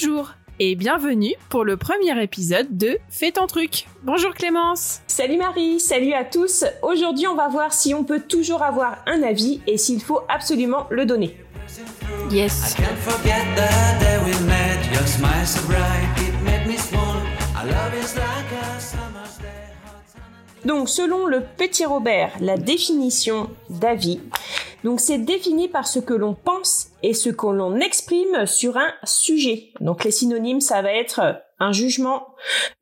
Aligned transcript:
Bonjour 0.00 0.30
et 0.60 0.76
bienvenue 0.76 1.34
pour 1.48 1.64
le 1.64 1.76
premier 1.76 2.22
épisode 2.22 2.68
de 2.70 2.98
Fais 3.08 3.32
ton 3.32 3.48
truc. 3.48 3.88
Bonjour 4.04 4.32
Clémence. 4.32 5.00
Salut 5.08 5.38
Marie, 5.38 5.80
salut 5.80 6.12
à 6.12 6.24
tous. 6.24 6.64
Aujourd'hui, 6.82 7.26
on 7.26 7.34
va 7.34 7.48
voir 7.48 7.72
si 7.72 7.94
on 7.94 8.04
peut 8.04 8.20
toujours 8.20 8.62
avoir 8.62 8.98
un 9.06 9.24
avis 9.24 9.60
et 9.66 9.76
s'il 9.76 10.00
faut 10.00 10.20
absolument 10.28 10.86
le 10.90 11.04
donner. 11.04 11.36
Yes. 12.30 12.76
Donc, 20.64 20.88
selon 20.88 21.26
le 21.26 21.42
petit 21.56 21.86
Robert, 21.86 22.30
la 22.40 22.56
définition 22.56 23.50
d'avis, 23.68 24.20
donc 24.84 25.00
c'est 25.00 25.18
défini 25.18 25.68
par 25.68 25.86
ce 25.86 25.98
que 25.98 26.14
l'on 26.14 26.34
pense 26.34 26.90
et 27.02 27.14
ce 27.14 27.30
que 27.30 27.46
l'on 27.46 27.76
exprime 27.76 28.46
sur 28.46 28.76
un 28.76 28.92
sujet. 29.04 29.72
Donc 29.80 30.04
les 30.04 30.10
synonymes, 30.10 30.60
ça 30.60 30.82
va 30.82 30.92
être 30.92 31.42
un 31.58 31.72
jugement, 31.72 32.34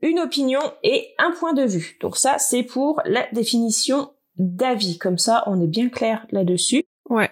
une 0.02 0.20
opinion 0.20 0.60
et 0.82 1.14
un 1.18 1.32
point 1.32 1.54
de 1.54 1.64
vue. 1.64 1.96
Donc 2.00 2.16
ça, 2.16 2.38
c'est 2.38 2.62
pour 2.62 3.00
la 3.04 3.26
définition 3.32 4.10
d'avis. 4.36 4.98
Comme 4.98 5.18
ça, 5.18 5.42
on 5.46 5.60
est 5.60 5.68
bien 5.68 5.88
clair 5.88 6.26
là-dessus. 6.30 6.84
Ouais. 7.08 7.30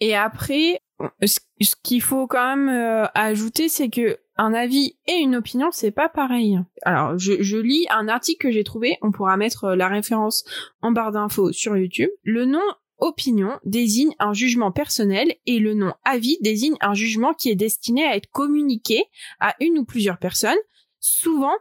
Et 0.00 0.14
après, 0.14 0.78
ce 1.22 1.74
qu'il 1.82 2.02
faut 2.02 2.26
quand 2.26 2.56
même 2.56 2.68
euh, 2.68 3.06
ajouter, 3.14 3.68
c'est 3.68 3.88
que 3.88 4.18
un 4.38 4.52
avis 4.52 4.98
et 5.06 5.14
une 5.14 5.36
opinion, 5.36 5.68
c'est 5.72 5.90
pas 5.90 6.10
pareil. 6.10 6.58
Alors, 6.82 7.18
je, 7.18 7.56
lis 7.56 7.86
un 7.88 8.08
article 8.08 8.48
que 8.48 8.52
j'ai 8.52 8.64
trouvé, 8.64 8.98
on 9.00 9.10
pourra 9.10 9.38
mettre 9.38 9.64
euh, 9.64 9.76
la 9.76 9.88
référence 9.88 10.44
en 10.82 10.92
barre 10.92 11.12
d'infos 11.12 11.52
sur 11.52 11.74
YouTube. 11.76 12.10
Le 12.22 12.44
nom 12.44 12.60
opinion 12.98 13.58
désigne 13.64 14.14
un 14.18 14.32
jugement 14.32 14.72
personnel 14.72 15.34
et 15.46 15.58
le 15.58 15.74
nom 15.74 15.94
avis 16.04 16.38
désigne 16.40 16.76
un 16.80 16.94
jugement 16.94 17.34
qui 17.34 17.50
est 17.50 17.56
destiné 17.56 18.04
à 18.04 18.16
être 18.16 18.30
communiqué 18.30 19.04
à 19.40 19.54
une 19.60 19.78
ou 19.78 19.84
plusieurs 19.84 20.18
personnes, 20.18 20.58
souvent 20.98 21.54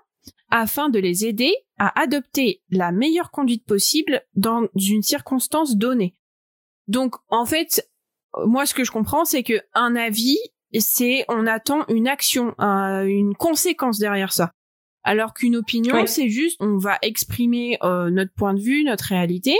afin 0.49 0.89
de 0.89 0.99
les 0.99 1.25
aider 1.25 1.53
à 1.77 1.99
adopter 1.99 2.61
la 2.69 2.91
meilleure 2.91 3.31
conduite 3.31 3.65
possible 3.65 4.21
dans 4.35 4.67
une 4.75 5.03
circonstance 5.03 5.75
donnée. 5.75 6.15
Donc 6.87 7.15
en 7.29 7.45
fait, 7.45 7.89
moi 8.45 8.65
ce 8.65 8.73
que 8.73 8.83
je 8.83 8.91
comprends 8.91 9.25
c'est 9.25 9.43
que 9.43 9.61
un 9.73 9.95
avis 9.95 10.37
c'est 10.79 11.25
on 11.29 11.47
attend 11.47 11.85
une 11.87 12.07
action, 12.07 12.55
une 12.59 13.35
conséquence 13.35 13.99
derrière 13.99 14.33
ça. 14.33 14.51
Alors 15.03 15.33
qu'une 15.35 15.55
opinion, 15.55 16.07
c'est 16.07 16.29
juste 16.29 16.57
on 16.59 16.77
va 16.77 16.97
exprimer 17.03 17.77
euh, 17.83 18.09
notre 18.09 18.33
point 18.33 18.55
de 18.55 18.59
vue, 18.59 18.83
notre 18.83 19.05
réalité, 19.05 19.55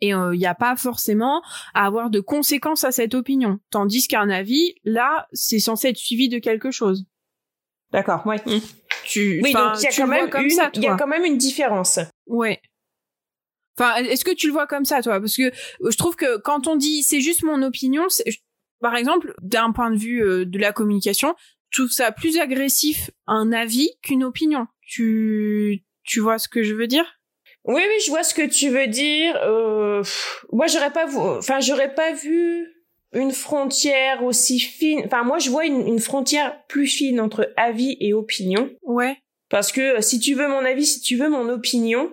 et 0.00 0.08
il 0.08 0.14
euh, 0.14 0.36
n'y 0.36 0.46
a 0.46 0.54
pas 0.54 0.76
forcément 0.76 1.42
à 1.74 1.86
avoir 1.86 2.10
de 2.10 2.20
conséquences 2.20 2.84
à 2.84 2.92
cette 2.92 3.14
opinion. 3.14 3.58
Tandis 3.70 4.06
qu'un 4.06 4.30
avis, 4.30 4.74
là, 4.84 5.28
c'est 5.32 5.58
censé 5.58 5.88
être 5.88 5.96
suivi 5.96 6.28
de 6.28 6.38
quelque 6.38 6.70
chose. 6.70 7.06
D'accord, 7.92 8.26
ouais. 8.26 8.40
Mmh. 8.46 8.58
Tu, 9.04 9.40
oui, 9.42 9.52
donc 9.52 9.78
il 9.78 9.84
y 9.84 9.86
a 9.86 9.92
quand 9.96 10.06
même 10.06 10.26
une, 10.26 10.50
il 10.74 10.82
y 10.82 10.86
a 10.86 10.96
quand 10.96 11.06
même 11.06 11.24
une 11.24 11.38
différence. 11.38 11.98
Ouais. 12.26 12.60
Enfin, 13.78 13.96
est-ce 13.96 14.24
que 14.24 14.34
tu 14.34 14.48
le 14.48 14.52
vois 14.52 14.66
comme 14.66 14.84
ça, 14.84 15.02
toi? 15.02 15.20
Parce 15.20 15.36
que 15.36 15.44
euh, 15.44 15.90
je 15.90 15.96
trouve 15.96 16.16
que 16.16 16.38
quand 16.38 16.66
on 16.66 16.76
dit 16.76 17.02
c'est 17.02 17.20
juste 17.20 17.42
mon 17.42 17.62
opinion, 17.62 18.06
par 18.80 18.96
exemple, 18.96 19.34
d'un 19.40 19.72
point 19.72 19.90
de 19.90 19.96
vue 19.96 20.22
euh, 20.22 20.44
de 20.44 20.58
la 20.58 20.72
communication, 20.72 21.34
je 21.70 21.82
trouve 21.82 21.92
ça 21.92 22.12
plus 22.12 22.38
agressif 22.38 23.10
un 23.26 23.52
avis 23.52 23.90
qu'une 24.02 24.24
opinion. 24.24 24.66
Tu, 24.82 25.84
tu 26.02 26.20
vois 26.20 26.38
ce 26.38 26.48
que 26.48 26.62
je 26.62 26.74
veux 26.74 26.86
dire? 26.86 27.17
Oui, 27.64 27.82
oui, 27.86 28.02
je 28.04 28.10
vois 28.10 28.22
ce 28.22 28.34
que 28.34 28.46
tu 28.46 28.70
veux 28.70 28.86
dire. 28.86 29.38
Euh, 29.44 30.02
moi, 30.52 30.66
j'aurais 30.66 30.92
pas, 30.92 31.06
enfin, 31.38 31.60
j'aurais 31.60 31.94
pas 31.94 32.12
vu 32.12 32.66
une 33.12 33.32
frontière 33.32 34.24
aussi 34.24 34.58
fine. 34.58 35.02
Enfin, 35.04 35.22
moi, 35.22 35.38
je 35.38 35.50
vois 35.50 35.66
une, 35.66 35.98
frontière 35.98 36.64
plus 36.66 36.86
fine 36.86 37.20
entre 37.20 37.52
avis 37.56 37.96
et 38.00 38.12
opinion. 38.14 38.70
Ouais. 38.82 39.18
Parce 39.50 39.72
que 39.72 39.98
euh, 39.98 40.00
si 40.00 40.18
tu 40.18 40.34
veux 40.34 40.48
mon 40.48 40.64
avis, 40.64 40.86
si 40.86 41.00
tu 41.00 41.16
veux 41.16 41.28
mon 41.28 41.48
opinion, 41.48 42.10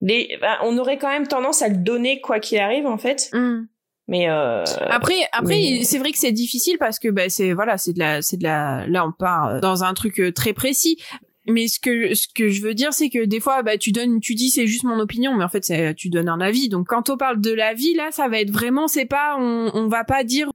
les, 0.00 0.36
ben, 0.40 0.56
on 0.62 0.76
aurait 0.78 0.98
quand 0.98 1.10
même 1.10 1.26
tendance 1.26 1.62
à 1.62 1.68
le 1.68 1.76
donner 1.76 2.20
quoi 2.20 2.40
qu'il 2.40 2.58
arrive, 2.58 2.86
en 2.86 2.98
fait. 2.98 3.30
Mmh. 3.32 3.66
Mais 4.06 4.28
euh, 4.28 4.64
après, 4.90 5.26
après, 5.32 5.80
c'est 5.82 5.98
vrai 5.98 6.12
que 6.12 6.18
c'est 6.18 6.32
difficile 6.32 6.76
parce 6.78 6.98
que 6.98 7.08
bah, 7.08 7.30
c'est 7.30 7.54
voilà, 7.54 7.78
c'est 7.78 7.94
de 7.94 7.98
la, 7.98 8.20
c'est 8.20 8.36
de 8.36 8.42
la. 8.42 8.86
Là, 8.86 9.06
on 9.06 9.12
part 9.12 9.60
dans 9.60 9.82
un 9.82 9.94
truc 9.94 10.20
très 10.34 10.52
précis 10.52 10.98
mais 11.46 11.68
ce 11.68 11.78
que 11.78 12.14
ce 12.14 12.26
que 12.34 12.48
je 12.48 12.62
veux 12.62 12.74
dire 12.74 12.92
c'est 12.92 13.10
que 13.10 13.24
des 13.24 13.40
fois 13.40 13.62
bah 13.62 13.76
tu 13.76 13.92
donnes 13.92 14.20
tu 14.20 14.34
dis 14.34 14.50
c'est 14.50 14.66
juste 14.66 14.84
mon 14.84 14.98
opinion 14.98 15.36
mais 15.36 15.44
en 15.44 15.48
fait 15.48 15.64
c'est 15.64 15.94
tu 15.94 16.08
donnes 16.08 16.28
un 16.28 16.40
avis 16.40 16.68
donc 16.68 16.88
quand 16.88 17.10
on 17.10 17.16
parle 17.16 17.40
de 17.40 17.52
l'avis 17.52 17.94
là 17.94 18.10
ça 18.10 18.28
va 18.28 18.40
être 18.40 18.50
vraiment 18.50 18.88
c'est 18.88 19.04
pas 19.04 19.36
on 19.38 19.70
on 19.74 19.88
va 19.88 20.04
pas 20.04 20.24
dire 20.24 20.50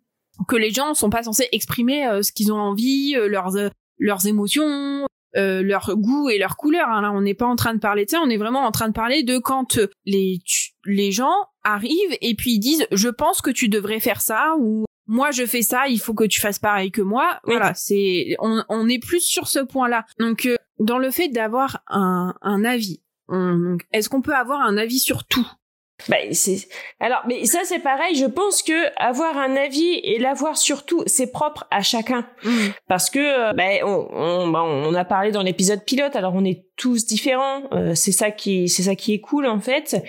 que 0.48 0.56
les 0.56 0.72
gens 0.72 0.94
sont 0.94 1.10
pas 1.10 1.24
censés 1.24 1.48
exprimer 1.52 2.08
euh, 2.08 2.22
ce 2.22 2.32
qu'ils 2.32 2.52
ont 2.52 2.60
envie 2.60 3.16
euh, 3.16 3.28
leurs 3.28 3.56
euh, 3.56 3.70
leurs 4.00 4.26
émotions 4.26 5.06
euh, 5.36 5.62
leur 5.62 5.96
goût 5.96 6.30
et 6.30 6.40
leur 6.40 6.58
couleur 6.58 6.88
hein. 6.90 7.02
là 7.02 7.12
on 7.12 7.22
n'est 7.22 7.36
pas 7.36 7.46
en 7.46 7.56
train 7.56 7.76
de 7.76 7.80
parler 7.80 8.06
de 8.06 8.10
ça 8.10 8.20
on 8.24 8.30
est 8.30 8.38
vraiment 8.38 8.66
en 8.66 8.72
train 8.72 8.88
de 8.88 8.94
parler 8.94 9.22
de 9.22 9.38
quand 9.38 9.80
les 10.06 10.40
les 10.86 11.12
gens 11.12 11.36
arrivent 11.64 12.18
et 12.22 12.34
puis 12.34 12.54
ils 12.54 12.60
disent 12.60 12.88
je 12.92 13.10
pense 13.10 13.42
que 13.42 13.52
tu 13.52 13.70
devrais 13.70 14.00
faire 14.00 14.22
ça 14.22 14.56
ou 14.60 14.86
moi 15.10 15.32
je 15.32 15.46
fais 15.48 15.64
ça, 15.64 15.88
il 15.88 16.00
faut 16.00 16.14
que 16.14 16.24
tu 16.26 16.40
fasses 16.40 16.60
pareil 16.60 16.92
que 16.92 17.02
moi. 17.02 17.40
Voilà, 17.44 17.74
c'est 17.74 18.36
on, 18.38 18.64
on 18.70 18.88
est 18.88 19.00
plus 19.00 19.22
sur 19.22 19.48
ce 19.48 19.58
point-là. 19.58 20.06
Donc 20.20 20.48
dans 20.80 20.98
le 20.98 21.12
fait 21.12 21.30
d'avoir 21.30 21.84
un, 21.88 22.34
un 22.42 22.66
avis, 22.66 23.02
est-ce 23.92 24.10
qu'on 24.10 24.22
peut 24.22 24.36
avoir 24.36 24.62
un 24.62 24.78
avis 24.78 25.00
sur 25.00 25.26
tout? 25.26 25.48
Bah, 26.08 26.16
c'est 26.32 26.70
alors 27.02 27.20
mais 27.28 27.46
ça 27.46 27.60
c'est 27.66 27.80
pareil 27.80 28.16
je 28.16 28.26
pense 28.26 28.64
que 28.64 28.88
avoir 28.96 29.38
un 29.38 29.58
avis 29.58 30.00
et 30.04 30.18
l'avoir 30.18 30.58
surtout 30.58 31.04
c'est 31.08 31.32
propre 31.32 31.68
à 31.72 31.82
chacun. 31.82 32.26
Mmh. 32.44 32.50
parce 32.88 33.10
que 33.10 33.20
euh, 33.20 33.54
bah, 33.54 33.86
on, 33.86 34.50
bah, 34.50 34.64
on, 34.64 34.94
a 34.94 35.04
parlé 35.04 35.32
dans 35.32 35.44
l'épisode 35.44 35.84
pilote 35.84 36.16
alors 36.16 36.36
on 36.36 36.46
est 36.46 36.66
tous 36.78 37.06
différents 37.06 37.64
euh, 37.74 37.96
c'est 37.96 38.14
ça 38.14 38.32
qui 38.32 38.70
c'est 38.70 38.84
ça 38.84 38.96
qui 38.96 39.14
est 39.14 39.20
cool 39.20 39.46
en 39.46 39.60
fait. 39.60 40.02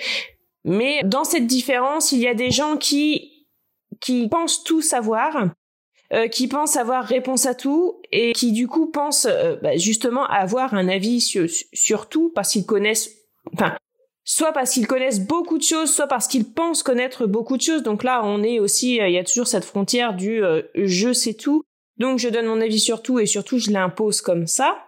Mais 0.64 1.00
dans 1.02 1.24
cette 1.24 1.48
différence 1.48 2.12
il 2.12 2.20
y 2.20 2.28
a 2.28 2.34
des 2.34 2.52
gens 2.52 2.76
qui 2.76 3.48
qui 4.00 4.28
pensent 4.28 4.62
tout 4.62 4.82
savoir 4.82 5.48
euh, 6.12 6.26
qui 6.26 6.48
pensent 6.48 6.76
avoir 6.76 7.04
réponse 7.04 7.46
à 7.46 7.54
tout 7.54 8.02
et 8.10 8.32
qui 8.32 8.50
du 8.50 8.66
coup 8.66 8.90
pensent 8.90 9.28
euh, 9.30 9.54
bah, 9.62 9.76
justement 9.76 10.24
avoir 10.26 10.74
un 10.74 10.88
avis 10.88 11.20
sur, 11.20 11.46
sur 11.72 12.08
tout 12.08 12.32
parce 12.34 12.50
qu'ils 12.50 12.66
connaissent, 12.66 13.12
enfin, 13.54 13.76
soit 14.24 14.52
parce 14.52 14.72
qu'ils 14.72 14.88
connaissent 14.88 15.20
beaucoup 15.20 15.56
de 15.56 15.62
choses, 15.62 15.94
soit 15.94 16.08
parce 16.08 16.26
qu'ils 16.26 16.50
pensent 16.52 16.82
connaître 16.82 17.26
beaucoup 17.26 17.56
de 17.56 17.62
choses. 17.62 17.84
Donc 17.84 18.02
là, 18.02 18.22
on 18.24 18.42
est 18.42 18.58
aussi, 18.58 19.00
euh, 19.00 19.06
il 19.06 19.14
y 19.14 19.18
a 19.18 19.22
toujours 19.22 19.46
cette 19.46 19.64
frontière 19.64 20.14
du 20.14 20.42
je 20.74 21.12
sais 21.12 21.34
tout, 21.34 21.62
donc 21.98 22.18
je 22.18 22.28
donne 22.28 22.46
mon 22.46 22.60
avis 22.60 22.80
sur 22.80 23.02
tout 23.02 23.20
et 23.20 23.26
surtout 23.26 23.60
je 23.60 23.70
l'impose 23.70 24.20
comme 24.20 24.48
ça. 24.48 24.78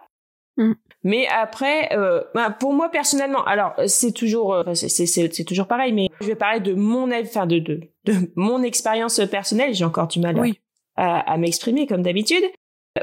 Mm. 0.57 0.73
Mais 1.05 1.27
après, 1.27 1.89
bah, 2.33 2.49
pour 2.49 2.73
moi 2.73 2.89
personnellement, 2.89 3.45
alors 3.45 3.73
c'est 3.87 4.11
toujours, 4.11 4.61
c'est 4.73 5.45
toujours 5.45 5.67
pareil, 5.67 5.93
mais 5.93 6.09
je 6.19 6.27
vais 6.27 6.35
parler 6.35 6.59
de 6.59 6.73
mon 6.73 7.11
avis, 7.11 7.29
enfin 7.29 7.45
de, 7.45 7.59
de, 7.59 7.79
de 8.03 8.13
mon 8.35 8.61
expérience 8.61 9.21
personnelle. 9.31 9.73
J'ai 9.73 9.85
encore 9.85 10.07
du 10.07 10.19
mal 10.19 10.37
oui 10.37 10.59
à, 10.95 11.37
m'exprimer 11.37 11.87
comme 11.87 12.03
d'habitude. 12.03 12.43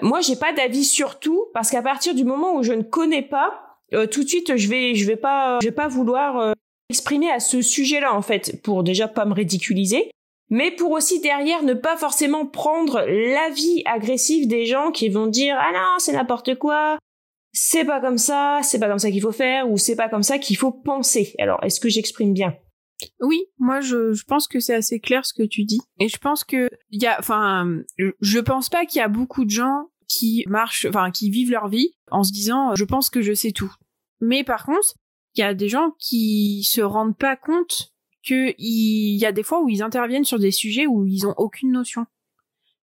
Moi, 0.03 0.21
j'ai 0.21 0.37
pas 0.37 0.53
d'avis 0.53 0.85
sur 0.85 1.19
tout 1.19 1.47
parce 1.53 1.71
qu'à 1.71 1.83
partir 1.83 2.15
du 2.15 2.25
moment 2.25 2.55
où 2.55 2.63
je 2.63 2.73
ne 2.73 2.83
connais 2.83 3.23
pas, 3.23 3.79
euh, 3.93 4.07
tout 4.07 4.23
de 4.23 4.29
suite, 4.29 4.57
je 4.57 4.69
vais, 4.69 4.95
je 4.95 5.05
vais 5.05 5.17
pas, 5.17 5.59
je 5.61 5.69
vais 5.69 5.75
pas 5.75 5.89
vouloir 5.89 6.39
euh, 6.39 6.53
exprimer 6.91 7.31
à 7.31 7.41
ce 7.41 7.63
sujet-là 7.63 8.15
en 8.15 8.23
fait, 8.23 8.63
pour 8.63 8.85
déjà 8.85 9.09
pas 9.09 9.25
me 9.25 9.35
ridiculiser, 9.35 10.11
mais 10.49 10.71
pour 10.71 10.91
aussi 10.93 11.21
derrière 11.21 11.63
ne 11.63 11.75
pas 11.75 11.97
forcément 11.97 12.47
prendre 12.47 13.01
l'avis 13.07 13.83
agressif 13.87 14.47
des 14.47 14.67
gens 14.67 14.91
qui 14.91 15.09
vont 15.09 15.27
dire 15.27 15.57
ah 15.59 15.73
non 15.73 15.99
c'est 15.99 16.13
n'importe 16.13 16.57
quoi, 16.57 16.99
c'est 17.53 17.85
pas 17.85 18.01
comme 18.01 18.19
ça, 18.19 18.61
c'est 18.63 18.79
pas 18.79 18.89
comme 18.89 18.99
ça 18.99 19.11
qu'il 19.11 19.23
faut 19.23 19.33
faire 19.33 19.71
ou 19.71 19.77
c'est 19.77 19.97
pas 19.97 20.09
comme 20.09 20.23
ça 20.23 20.39
qu'il 20.39 20.57
faut 20.57 20.73
penser. 20.73 21.35
Alors 21.39 21.63
est-ce 21.63 21.81
que 21.81 21.89
j'exprime 21.89 22.33
bien? 22.33 22.55
Oui, 23.21 23.45
moi 23.59 23.81
je, 23.81 24.13
je 24.13 24.25
pense 24.25 24.49
que 24.49 24.61
c'est 24.61 24.75
assez 24.75 25.01
clair 25.01 25.25
ce 25.25 25.35
que 25.35 25.43
tu 25.43 25.65
dis. 25.65 25.81
Et 25.99 26.09
je 26.09 26.19
pense 26.19 26.45
que 26.45 26.69
il 26.91 27.03
y 27.03 27.07
a, 27.07 27.19
enfin, 27.19 27.81
je 28.21 28.39
pense 28.39 28.69
pas 28.69 28.87
qu'il 28.87 28.99
y 28.99 29.03
a 29.03 29.09
beaucoup 29.09 29.45
de 29.45 29.51
gens 29.51 29.91
qui 30.09 30.45
marchent, 30.49 30.87
enfin, 30.87 31.11
qui 31.11 31.31
vivent 31.31 31.53
leur 31.53 31.69
vie 31.69 31.95
en 32.11 32.25
se 32.25 32.33
disant, 32.33 32.75
je 32.75 32.85
pense 32.85 33.11
que 33.11 33.23
je 33.23 33.33
sais 33.33 33.53
tout. 33.53 33.73
Mais 34.21 34.45
par 34.45 34.65
contre, 34.65 34.95
il 35.35 35.41
y 35.41 35.45
a 35.45 35.55
des 35.55 35.69
gens 35.69 35.93
qui 35.99 36.65
se 36.65 36.81
rendent 36.81 37.17
pas 37.17 37.37
compte 37.37 37.93
qu'il 38.23 38.55
y 38.59 39.25
a 39.25 39.33
des 39.33 39.43
fois 39.43 39.63
où 39.63 39.69
ils 39.69 39.83
interviennent 39.83 40.25
sur 40.25 40.39
des 40.39 40.51
sujets 40.51 40.87
où 40.87 41.07
ils 41.07 41.27
ont 41.27 41.35
aucune 41.37 41.73
notion. 41.73 42.07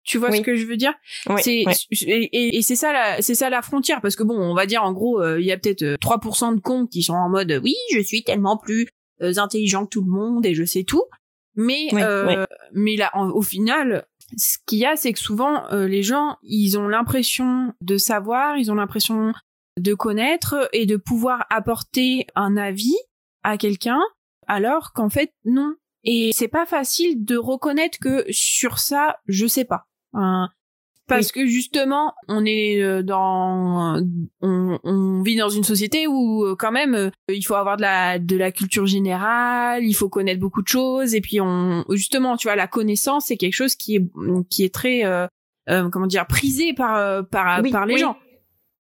Tu 0.05 0.19
vois 0.19 0.31
ce 0.33 0.43
que 0.43 0.55
je 0.55 0.67
veux 0.67 0.77
dire? 0.77 0.93
C'est 1.39 1.65
et, 2.03 2.59
et 2.59 2.63
c'est 2.63 2.77
ça 2.77 2.93
la 2.93 3.23
c'est 3.23 3.35
ça 3.35 3.49
la 3.49 3.63
frontière 3.63 4.03
parce 4.03 4.17
que 4.17 4.23
bon, 4.23 4.39
on 4.39 4.55
va 4.55 4.67
dire 4.67 4.85
en 4.85 4.93
gros 4.93 5.23
euh, 5.23 5.41
il 5.41 5.47
y 5.47 5.53
a 5.53 5.57
peut-être 5.57 5.83
3% 5.83 6.53
euh, 6.53 6.57
de 6.57 6.61
cons 6.61 6.87
qui 6.87 7.03
sont 7.03 7.15
en 7.15 7.31
mode 7.31 7.59
oui, 7.65 7.75
je 7.91 8.01
suis 8.01 8.23
tellement 8.23 8.59
plus 8.59 8.89
intelligent 9.21 9.85
que 9.85 9.91
tout 9.91 10.05
le 10.05 10.11
monde 10.11 10.47
et 10.47 10.55
je 10.55 10.65
sais 10.65 10.85
tout. 10.85 11.05
Mais 11.57 11.89
euh, 11.93 12.45
mais 12.73 12.97
là, 12.97 13.11
au 13.15 13.43
final, 13.43 14.07
ce 14.37 14.59
qu'il 14.67 14.79
y 14.79 14.87
a, 14.87 14.97
c'est 14.97 15.13
que 15.13 15.21
souvent 15.21 15.71
euh, 15.73 15.87
les 15.87 16.03
gens, 16.03 16.37
ils 16.43 16.77
ont 16.79 16.89
l'impression 16.89 17.73
de 17.81 17.97
savoir, 17.97 18.57
ils 18.57 18.73
ont 18.73 18.75
l'impression 18.75 19.33
de 19.79 19.95
connaître 19.95 20.69
et 20.73 20.87
de 20.87 20.97
pouvoir 20.97 21.47
apporter 21.51 22.27
un 22.35 22.57
avis 22.57 22.97
à 23.43 23.57
quelqu'un, 23.57 24.01
alors 24.47 24.93
qu'en 24.93 25.09
fait 25.09 25.33
non. 25.45 25.75
Et 26.03 26.31
c'est 26.35 26.49
pas 26.49 26.67
facile 26.67 27.25
de 27.25 27.37
reconnaître 27.37 27.99
que 27.99 28.25
sur 28.31 28.79
ça, 28.79 29.17
je 29.27 29.47
sais 29.47 29.65
pas. 29.65 29.87
Parce 31.07 31.33
que 31.33 31.47
justement, 31.47 32.15
on 32.29 32.45
est 32.47 32.83
euh, 32.83 33.03
dans, 33.03 34.01
on, 34.41 34.79
on, 34.83 35.23
vit 35.23 35.37
dans 35.37 35.51
une 35.51 35.65
société 35.65 36.07
où 36.07 36.45
euh, 36.45 36.57
quand 36.59 36.73
même, 36.73 36.95
euh, 36.95 37.11
il 37.29 37.43
faut 37.43 37.55
avoir 37.55 37.77
de 37.77 37.83
la 37.83 38.19
de 38.19 38.37
la 38.37 38.51
culture 38.53 38.87
générale, 38.87 39.85
il 39.85 39.93
faut 39.93 40.09
connaître 40.09 40.41
beaucoup 40.41 40.63
de 40.63 40.69
choses, 40.69 41.15
et 41.15 41.21
puis 41.21 41.41
on, 41.41 41.85
justement, 41.91 42.37
tu 42.37 42.49
vois, 42.49 42.57
la 42.57 42.67
connaissance, 42.67 43.27
c'est 43.27 43.37
quelque 43.37 43.55
chose 43.55 43.75
qui 43.75 43.97
est 43.97 44.07
qui 44.49 44.65
est 44.65 44.73
très, 44.73 45.05
euh, 45.05 45.29
comment 45.91 46.07
dire, 46.07 46.27
prisé 46.27 46.73
par 46.73 47.27
par 47.29 47.63
par 47.71 47.87
les 47.87 47.99
gens. 47.99 48.17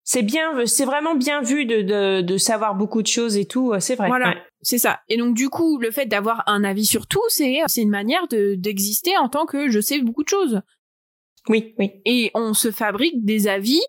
C'est 0.06 0.22
bien, 0.22 0.66
c'est 0.66 0.84
vraiment 0.84 1.14
bien 1.14 1.40
vu 1.40 1.64
de, 1.64 1.80
de, 1.80 2.20
de 2.20 2.36
savoir 2.36 2.74
beaucoup 2.74 3.00
de 3.00 3.06
choses 3.06 3.38
et 3.38 3.46
tout, 3.46 3.72
c'est 3.80 3.94
vrai. 3.94 4.08
Voilà. 4.08 4.34
C'est 4.60 4.76
ça. 4.76 5.00
Et 5.08 5.16
donc 5.16 5.34
du 5.34 5.48
coup, 5.48 5.78
le 5.78 5.90
fait 5.90 6.04
d'avoir 6.04 6.42
un 6.46 6.62
avis 6.62 6.84
sur 6.84 7.06
tout, 7.06 7.22
c'est 7.28 7.60
c'est 7.66 7.82
une 7.82 7.90
manière 7.90 8.28
de 8.28 8.54
d'exister 8.54 9.16
en 9.16 9.28
tant 9.30 9.46
que 9.46 9.70
je 9.70 9.80
sais 9.80 10.00
beaucoup 10.00 10.22
de 10.22 10.28
choses. 10.28 10.62
Oui, 11.48 11.74
oui. 11.78 11.90
Et 12.04 12.30
on 12.34 12.54
se 12.54 12.70
fabrique 12.70 13.24
des 13.24 13.48
avis 13.48 13.80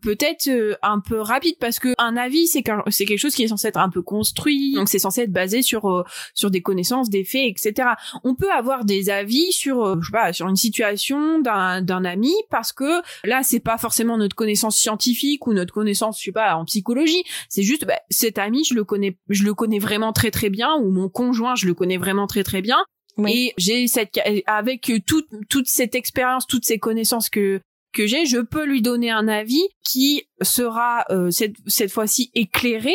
peut-être 0.00 0.48
euh, 0.48 0.74
un 0.82 1.00
peu 1.00 1.20
rapide 1.20 1.56
parce 1.60 1.78
que 1.78 1.88
un 1.98 2.16
avis 2.16 2.46
c'est 2.46 2.64
c'est 2.88 3.04
quelque 3.04 3.18
chose 3.18 3.34
qui 3.34 3.42
est 3.42 3.48
censé 3.48 3.68
être 3.68 3.78
un 3.78 3.90
peu 3.90 4.02
construit. 4.02 4.74
Donc 4.74 4.88
c'est 4.88 4.98
censé 4.98 5.22
être 5.22 5.32
basé 5.32 5.62
sur 5.62 5.90
euh, 5.90 6.04
sur 6.34 6.50
des 6.50 6.62
connaissances 6.62 7.10
des 7.10 7.24
faits 7.24 7.44
etc 7.46 7.90
on 8.24 8.34
peut 8.34 8.50
avoir 8.50 8.84
des 8.84 9.10
avis 9.10 9.52
sur 9.52 9.84
euh, 9.84 9.96
je 10.00 10.06
sais 10.06 10.12
pas 10.12 10.32
sur 10.32 10.48
une 10.48 10.56
situation 10.56 11.40
d'un 11.40 11.82
d'un 11.82 12.04
ami 12.04 12.32
parce 12.50 12.72
que 12.72 13.02
là 13.24 13.42
c'est 13.42 13.60
pas 13.60 13.78
forcément 13.78 14.16
notre 14.16 14.36
connaissance 14.36 14.76
scientifique 14.76 15.46
ou 15.46 15.52
notre 15.52 15.74
connaissance 15.74 16.18
je 16.18 16.24
sais 16.24 16.32
pas 16.32 16.56
en 16.56 16.64
psychologie. 16.64 17.22
C'est 17.48 17.62
juste 17.62 17.84
bah, 17.84 17.98
cet 18.10 18.38
ami 18.38 18.64
je 18.64 18.74
le 18.74 18.84
connais 18.84 19.18
je 19.28 19.44
le 19.44 19.54
connais 19.54 19.78
vraiment 19.78 20.12
très 20.12 20.30
très 20.30 20.50
bien 20.50 20.74
ou 20.76 20.90
mon 20.90 21.08
conjoint 21.08 21.54
je 21.54 21.66
le 21.66 21.74
connais 21.74 21.98
vraiment 21.98 22.26
très 22.26 22.42
très 22.42 22.62
bien 22.62 22.78
et 23.26 23.52
j'ai 23.56 23.86
cette 23.86 24.18
avec 24.46 24.92
toute 25.06 25.28
toute 25.48 25.66
cette 25.66 25.94
expérience, 25.94 26.46
toutes 26.46 26.64
ces 26.64 26.78
connaissances 26.78 27.28
que 27.28 27.60
que 27.92 28.06
j'ai, 28.06 28.24
je 28.24 28.38
peux 28.38 28.64
lui 28.64 28.82
donner 28.82 29.10
un 29.10 29.26
avis 29.26 29.62
qui 29.84 30.28
sera 30.42 31.04
euh, 31.10 31.30
cette 31.30 31.56
cette 31.66 31.90
fois-ci 31.90 32.30
éclairé 32.34 32.94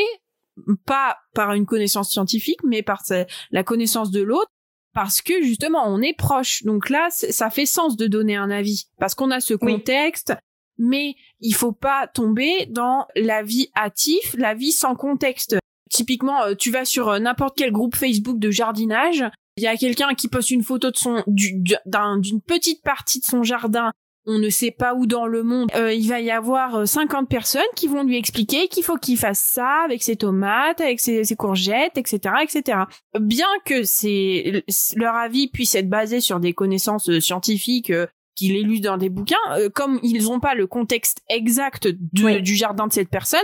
pas 0.85 1.17
par 1.33 1.53
une 1.53 1.65
connaissance 1.65 2.11
scientifique 2.11 2.63
mais 2.63 2.81
par 2.81 3.03
la 3.51 3.63
connaissance 3.63 4.09
de 4.11 4.21
l'autre 4.21 4.51
parce 4.93 5.21
que 5.21 5.41
justement 5.41 5.83
on 5.85 6.01
est 6.01 6.17
proche. 6.17 6.63
Donc 6.63 6.89
là 6.89 7.09
ça 7.09 7.49
fait 7.49 7.65
sens 7.65 7.97
de 7.97 8.07
donner 8.07 8.35
un 8.35 8.49
avis 8.49 8.85
parce 8.99 9.15
qu'on 9.15 9.31
a 9.31 9.41
ce 9.41 9.53
contexte 9.53 10.33
mais 10.77 11.15
il 11.39 11.53
faut 11.53 11.71
pas 11.71 12.07
tomber 12.07 12.65
dans 12.67 13.07
l'avis 13.15 13.69
hâtif, 13.75 14.35
l'avis 14.37 14.71
sans 14.71 14.95
contexte. 14.95 15.57
Typiquement, 15.89 16.43
euh, 16.43 16.55
tu 16.55 16.71
vas 16.71 16.85
sur 16.85 17.09
euh, 17.09 17.19
n'importe 17.19 17.57
quel 17.57 17.71
groupe 17.71 17.95
Facebook 17.95 18.39
de 18.39 18.51
jardinage, 18.51 19.23
il 19.57 19.63
y 19.63 19.67
a 19.67 19.77
quelqu'un 19.77 20.13
qui 20.15 20.27
poste 20.27 20.51
une 20.51 20.63
photo 20.63 20.91
de 20.91 20.97
son 20.97 21.23
d'une 21.27 22.41
petite 22.41 22.83
partie 22.83 23.19
de 23.19 23.25
son 23.25 23.43
jardin 23.43 23.91
on 24.27 24.39
ne 24.39 24.49
sait 24.49 24.71
pas 24.71 24.95
où 24.95 25.05
dans 25.05 25.27
le 25.27 25.43
monde, 25.43 25.69
euh, 25.75 25.93
il 25.93 26.07
va 26.09 26.19
y 26.19 26.31
avoir 26.31 26.87
50 26.87 27.23
euh, 27.23 27.25
personnes 27.27 27.61
qui 27.75 27.87
vont 27.87 28.03
lui 28.03 28.17
expliquer 28.17 28.67
qu'il 28.67 28.83
faut 28.83 28.97
qu'il 28.97 29.17
fasse 29.17 29.39
ça 29.39 29.83
avec 29.85 30.01
ses 30.01 30.15
tomates, 30.15 30.81
avec 30.81 30.99
ses, 30.99 31.23
courgettes, 31.37 31.97
etc., 31.97 32.35
etc. 32.41 32.79
Bien 33.19 33.47
que 33.65 33.83
c'est 33.83 34.63
leur 34.95 35.15
avis 35.15 35.47
puisse 35.47 35.75
être 35.75 35.89
basé 35.89 36.21
sur 36.21 36.39
des 36.39 36.53
connaissances 36.53 37.09
euh, 37.09 37.19
scientifiques 37.19 37.93
qu'il 38.35 38.55
ait 38.55 38.63
lu 38.63 38.79
dans 38.79 38.97
des 38.97 39.09
bouquins, 39.09 39.37
comme 39.73 39.97
ils 40.03 40.23
n'ont 40.23 40.41
pas 40.41 40.55
le 40.55 40.67
contexte 40.67 41.21
exact 41.29 41.87
du 41.87 42.55
jardin 42.55 42.87
de 42.87 42.91
cette 42.91 43.09
personne, 43.09 43.39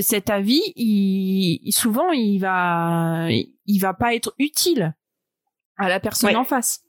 cet 0.00 0.30
avis, 0.30 0.62
il, 0.74 1.70
souvent, 1.70 2.10
il 2.10 2.38
va, 2.38 3.28
il 3.30 3.78
va 3.78 3.94
pas 3.94 4.16
être 4.16 4.34
utile 4.40 4.96
à 5.76 5.88
la 5.88 6.00
personne 6.00 6.36
en 6.36 6.44
face. 6.44 6.80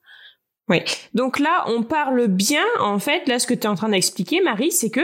Oui. 0.69 0.81
Donc 1.13 1.39
là, 1.39 1.63
on 1.67 1.83
parle 1.83 2.27
bien, 2.27 2.65
en 2.79 2.99
fait, 2.99 3.27
là, 3.27 3.39
ce 3.39 3.47
que 3.47 3.53
tu 3.53 3.61
es 3.61 3.67
en 3.67 3.75
train 3.75 3.89
d'expliquer, 3.89 4.41
Marie, 4.41 4.71
c'est 4.71 4.89
que 4.89 5.01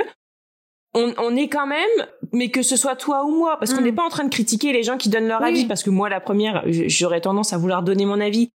on, 0.93 1.13
on, 1.17 1.35
est 1.35 1.47
quand 1.47 1.65
même, 1.65 1.89
mais 2.33 2.49
que 2.49 2.61
ce 2.61 2.75
soit 2.75 2.95
toi 2.95 3.25
ou 3.25 3.35
moi, 3.35 3.57
parce 3.57 3.73
qu'on 3.73 3.81
mm. 3.81 3.85
n'est 3.85 3.93
pas 3.93 4.03
en 4.03 4.09
train 4.09 4.25
de 4.25 4.29
critiquer 4.29 4.73
les 4.73 4.83
gens 4.83 4.97
qui 4.97 5.09
donnent 5.09 5.27
leur 5.27 5.41
avis, 5.41 5.65
parce 5.65 5.81
que 5.81 5.89
moi, 5.89 6.09
la 6.09 6.19
première, 6.19 6.63
j'aurais 6.67 7.21
tendance 7.21 7.53
à 7.53 7.57
vouloir 7.57 7.81
donner 7.81 8.05
mon 8.05 8.19
avis 8.19 8.51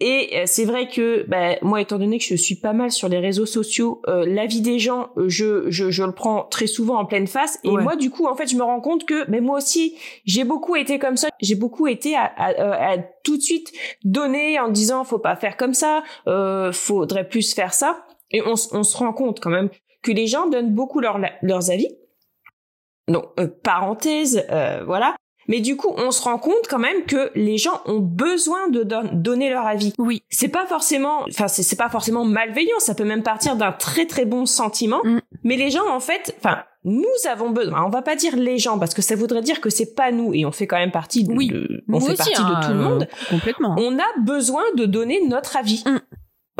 et 0.00 0.30
euh, 0.34 0.42
c'est 0.46 0.64
vrai 0.64 0.88
que 0.88 1.24
bah, 1.28 1.56
moi, 1.60 1.80
étant 1.80 1.98
donné 1.98 2.18
que 2.18 2.24
je 2.24 2.34
suis 2.34 2.54
pas 2.54 2.72
mal 2.72 2.90
sur 2.90 3.08
les 3.08 3.18
réseaux 3.18 3.44
sociaux, 3.44 4.00
euh, 4.08 4.24
l'avis 4.26 4.62
des 4.62 4.78
gens, 4.78 5.10
euh, 5.18 5.28
je, 5.28 5.70
je, 5.70 5.90
je, 5.90 6.02
le 6.02 6.12
prends 6.12 6.44
très 6.44 6.66
souvent 6.66 6.98
en 6.98 7.04
pleine 7.04 7.26
face. 7.26 7.58
Et 7.64 7.70
moi, 7.70 7.96
du 7.96 8.08
coup, 8.08 8.26
en 8.26 8.34
fait, 8.34 8.46
je 8.46 8.56
me 8.56 8.62
rends 8.62 8.80
compte 8.80 9.04
que 9.04 9.30
mais 9.30 9.42
moi 9.42 9.58
aussi, 9.58 9.98
j'ai 10.24 10.44
beaucoup 10.44 10.74
été 10.74 10.98
comme 10.98 11.18
ça. 11.18 11.28
J'ai 11.40 11.54
beaucoup 11.54 11.86
été 11.86 12.16
à, 12.16 12.24
à, 12.24 12.92
à, 12.92 12.98
tout 13.24 13.36
de 13.36 13.42
suite 13.42 13.72
donner 14.02 14.58
en 14.58 14.68
disant 14.68 15.04
faut 15.04 15.18
pas 15.18 15.36
faire 15.36 15.58
comme 15.58 15.74
ça, 15.74 16.02
euh, 16.26 16.72
faudrait 16.72 17.28
plus 17.28 17.54
faire 17.54 17.74
ça. 17.74 18.06
Et 18.30 18.40
on, 18.42 18.54
on 18.72 18.82
se 18.82 18.96
rend 18.96 19.12
compte 19.12 19.40
quand 19.40 19.50
même 19.50 19.68
que 20.02 20.12
les 20.12 20.26
gens 20.26 20.48
donnent 20.48 20.74
beaucoup 20.74 21.00
leur, 21.00 21.20
leurs 21.42 21.70
avis. 21.70 21.88
Donc, 23.06 23.24
euh, 23.38 23.48
parenthèse, 23.62 24.46
voilà. 24.86 25.14
Mais 25.50 25.60
du 25.60 25.76
coup, 25.76 25.92
on 25.96 26.12
se 26.12 26.22
rend 26.22 26.38
compte 26.38 26.68
quand 26.68 26.78
même 26.78 27.02
que 27.06 27.32
les 27.34 27.58
gens 27.58 27.80
ont 27.84 27.98
besoin 27.98 28.68
de 28.68 28.84
donner 28.84 29.50
leur 29.50 29.66
avis. 29.66 29.92
Oui. 29.98 30.22
C'est 30.28 30.48
pas 30.48 30.64
forcément, 30.64 31.24
enfin, 31.28 31.48
c'est 31.48 31.76
pas 31.76 31.88
forcément 31.88 32.24
malveillant. 32.24 32.78
Ça 32.78 32.94
peut 32.94 33.04
même 33.04 33.24
partir 33.24 33.56
d'un 33.56 33.72
très 33.72 34.06
très 34.06 34.24
bon 34.24 34.46
sentiment. 34.46 35.00
Mm. 35.02 35.18
Mais 35.42 35.56
les 35.56 35.70
gens, 35.70 35.88
en 35.90 35.98
fait, 35.98 36.36
enfin, 36.38 36.62
nous 36.84 37.04
avons 37.28 37.50
besoin. 37.50 37.84
On 37.84 37.88
va 37.88 38.00
pas 38.00 38.14
dire 38.14 38.36
les 38.36 38.58
gens 38.58 38.78
parce 38.78 38.94
que 38.94 39.02
ça 39.02 39.16
voudrait 39.16 39.42
dire 39.42 39.60
que 39.60 39.70
c'est 39.70 39.92
pas 39.96 40.12
nous 40.12 40.32
et 40.34 40.46
on 40.46 40.52
fait 40.52 40.68
quand 40.68 40.78
même 40.78 40.92
partie 40.92 41.24
de. 41.24 41.32
Oui. 41.32 41.52
on 41.88 41.98
fait 41.98 42.14
partie 42.14 42.32
de 42.32 42.38
hein, 42.38 42.60
tout 42.62 42.72
le 42.72 42.78
monde. 42.78 43.08
complètement. 43.28 43.74
On 43.76 43.98
a 43.98 44.20
besoin 44.20 44.62
de 44.76 44.86
donner 44.86 45.20
notre 45.26 45.56
avis. 45.56 45.82
Mm 45.84 45.98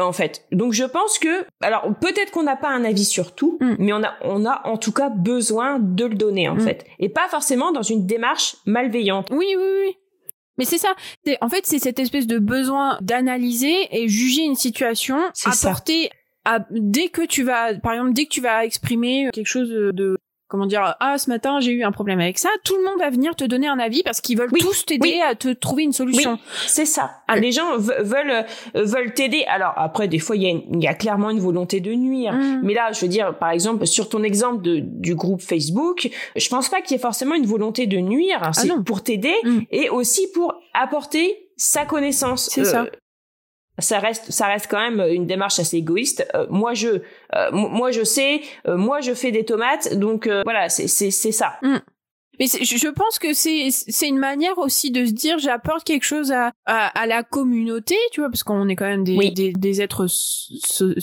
en 0.05 0.13
fait. 0.13 0.47
Donc 0.53 0.73
je 0.73 0.85
pense 0.85 1.19
que, 1.19 1.45
alors 1.61 1.87
peut-être 2.01 2.31
qu'on 2.31 2.43
n'a 2.43 2.57
pas 2.57 2.71
un 2.71 2.85
avis 2.85 3.05
sur 3.05 3.35
tout, 3.35 3.59
mm. 3.61 3.75
mais 3.79 3.93
on 3.93 4.03
a, 4.03 4.15
on 4.23 4.45
a 4.45 4.67
en 4.67 4.77
tout 4.77 4.93
cas 4.93 5.09
besoin 5.09 5.79
de 5.79 6.05
le 6.05 6.15
donner 6.15 6.49
en 6.49 6.57
mm. 6.57 6.61
fait, 6.61 6.85
et 6.99 7.09
pas 7.09 7.29
forcément 7.29 7.73
dans 7.73 7.83
une 7.83 8.07
démarche 8.07 8.57
malveillante. 8.67 9.29
Oui, 9.31 9.47
oui, 9.57 9.69
oui. 9.87 9.97
Mais 10.59 10.67
c'est 10.67 10.79
ça. 10.79 10.95
En 11.41 11.49
fait, 11.49 11.65
c'est 11.65 11.79
cette 11.79 11.99
espèce 11.99 12.27
de 12.27 12.39
besoin 12.39 12.99
d'analyser 13.01 13.89
et 13.93 14.09
juger 14.09 14.43
une 14.43 14.57
situation, 14.57 15.19
apporter 15.47 16.11
à, 16.45 16.59
dès 16.71 17.09
que 17.09 17.23
tu 17.23 17.43
vas, 17.43 17.75
par 17.75 17.93
exemple, 17.93 18.13
dès 18.13 18.27
que 18.27 18.31
tu 18.31 18.43
vas 18.43 18.65
exprimer 18.65 19.31
quelque 19.33 19.47
chose 19.47 19.71
de 19.71 20.19
comment 20.51 20.67
dire 20.67 20.97
ah 21.01 21.17
ce 21.17 21.31
matin 21.31 21.61
j'ai 21.61 21.73
eu 21.73 21.85
un 21.85 21.93
problème 21.93 22.21
avec 22.21 22.39
ça. 22.39 22.51
Tout 22.65 22.77
le 22.77 22.85
monde 22.85 22.99
va 22.99 23.09
venir 23.09 23.35
te 23.37 23.45
donner 23.45 23.69
un 23.69 23.79
avis 23.79 24.03
parce 24.03 24.21
qu'ils 24.21 24.37
veulent 24.37 24.51
tous 24.51 24.85
t'aider 24.85 25.21
à 25.27 25.35
te 25.35 25.49
trouver 25.49 25.85
une 25.85 25.93
solution. 25.93 26.33
Oui, 26.33 26.39
c'est 26.67 26.85
ça. 26.85 27.13
Ah, 27.29 27.37
les 27.37 27.53
gens 27.53 27.79
veulent 27.79 28.45
euh, 28.75 28.85
veulent 28.85 29.15
t'aider. 29.15 29.45
Alors 29.45 29.73
après 29.77 30.09
des 30.09 30.19
fois 30.19 30.37
il 30.37 30.43
y 30.43 30.47
a 30.47 30.51
il 30.51 30.83
y 30.83 30.89
a 30.89 30.95
clairement 30.95 31.31
une 31.31 31.41
volonté 31.41 31.81
de 31.81 31.93
nuire. 31.93 32.35
Mmh. 32.35 32.61
mais 32.63 32.75
là 32.75 32.93
je 32.93 33.01
veux 33.01 33.09
dire 33.09 33.39
par 33.39 33.51
exemple 33.51 33.87
sur 33.87 34.09
ton 34.09 34.23
exemple 34.23 34.63
de, 34.63 34.81
du 34.81 35.15
groupe 35.15 35.41
Facebook 35.41 36.11
je 36.37 36.49
pense 36.49 36.69
pas 36.69 36.81
qu'il 36.81 36.97
y 36.97 36.99
ait 36.99 37.03
forcément 37.03 37.35
une 37.35 37.47
volonté 37.47 37.87
de 37.87 37.99
nuire. 37.99 38.41
Ah 38.43 38.53
c'est 38.53 38.69
pour 38.85 39.03
t'aider 39.03 39.35
mmh. 39.45 39.59
et 39.71 39.89
aussi 39.89 40.27
pour 40.33 40.55
apporter 40.75 41.49
sa 41.57 41.85
connaissance. 41.85 42.49
C'est 42.53 42.65
ça. 42.65 42.83
Euh, 42.83 42.85
ça 42.85 42.91
reste 43.99 44.31
ça 44.31 44.47
reste 44.47 44.67
quand 44.71 44.79
même 44.79 45.01
une 45.11 45.27
démarche 45.27 45.59
assez 45.59 45.79
égoïste. 45.79 46.27
Euh, 46.35 46.47
moi 46.51 46.75
je 46.75 46.89
euh, 46.89 47.51
moi 47.53 47.91
je 47.91 48.05
sais 48.05 48.41
euh, 48.67 48.77
moi 48.77 49.01
je 49.01 49.13
fais 49.13 49.31
des 49.31 49.45
tomates 49.45 49.95
donc 49.97 50.29
voilà 50.45 50.69
c'est 50.69 50.89
c'est 50.89 51.11
c'est 51.11 51.33
ça. 51.33 51.55
Mm. 51.63 51.79
Mais 52.39 52.47
je 52.47 52.89
pense 52.89 53.19
que 53.19 53.35
c'est 53.35 53.69
c'est 53.71 54.09
une 54.09 54.19
manière 54.19 54.57
aussi 54.57 54.91
de 54.91 55.05
se 55.05 55.13
dire 55.13 55.39
j'apporte 55.39 55.85
quelque 55.85 56.05
chose 56.05 56.33
à, 56.33 56.53
à, 56.65 57.07
la 57.07 57.23
communauté, 57.23 57.97
tu 58.13 58.23
vois, 58.23 58.31
parce 58.31 58.45
qu'on 58.45 58.67
est 58.71 58.77
quand 58.77 58.87
même 58.87 59.05
des 59.05 59.31
des, 59.31 59.53
des, 59.53 59.83
êtres 59.83 60.07
so, 60.07 60.95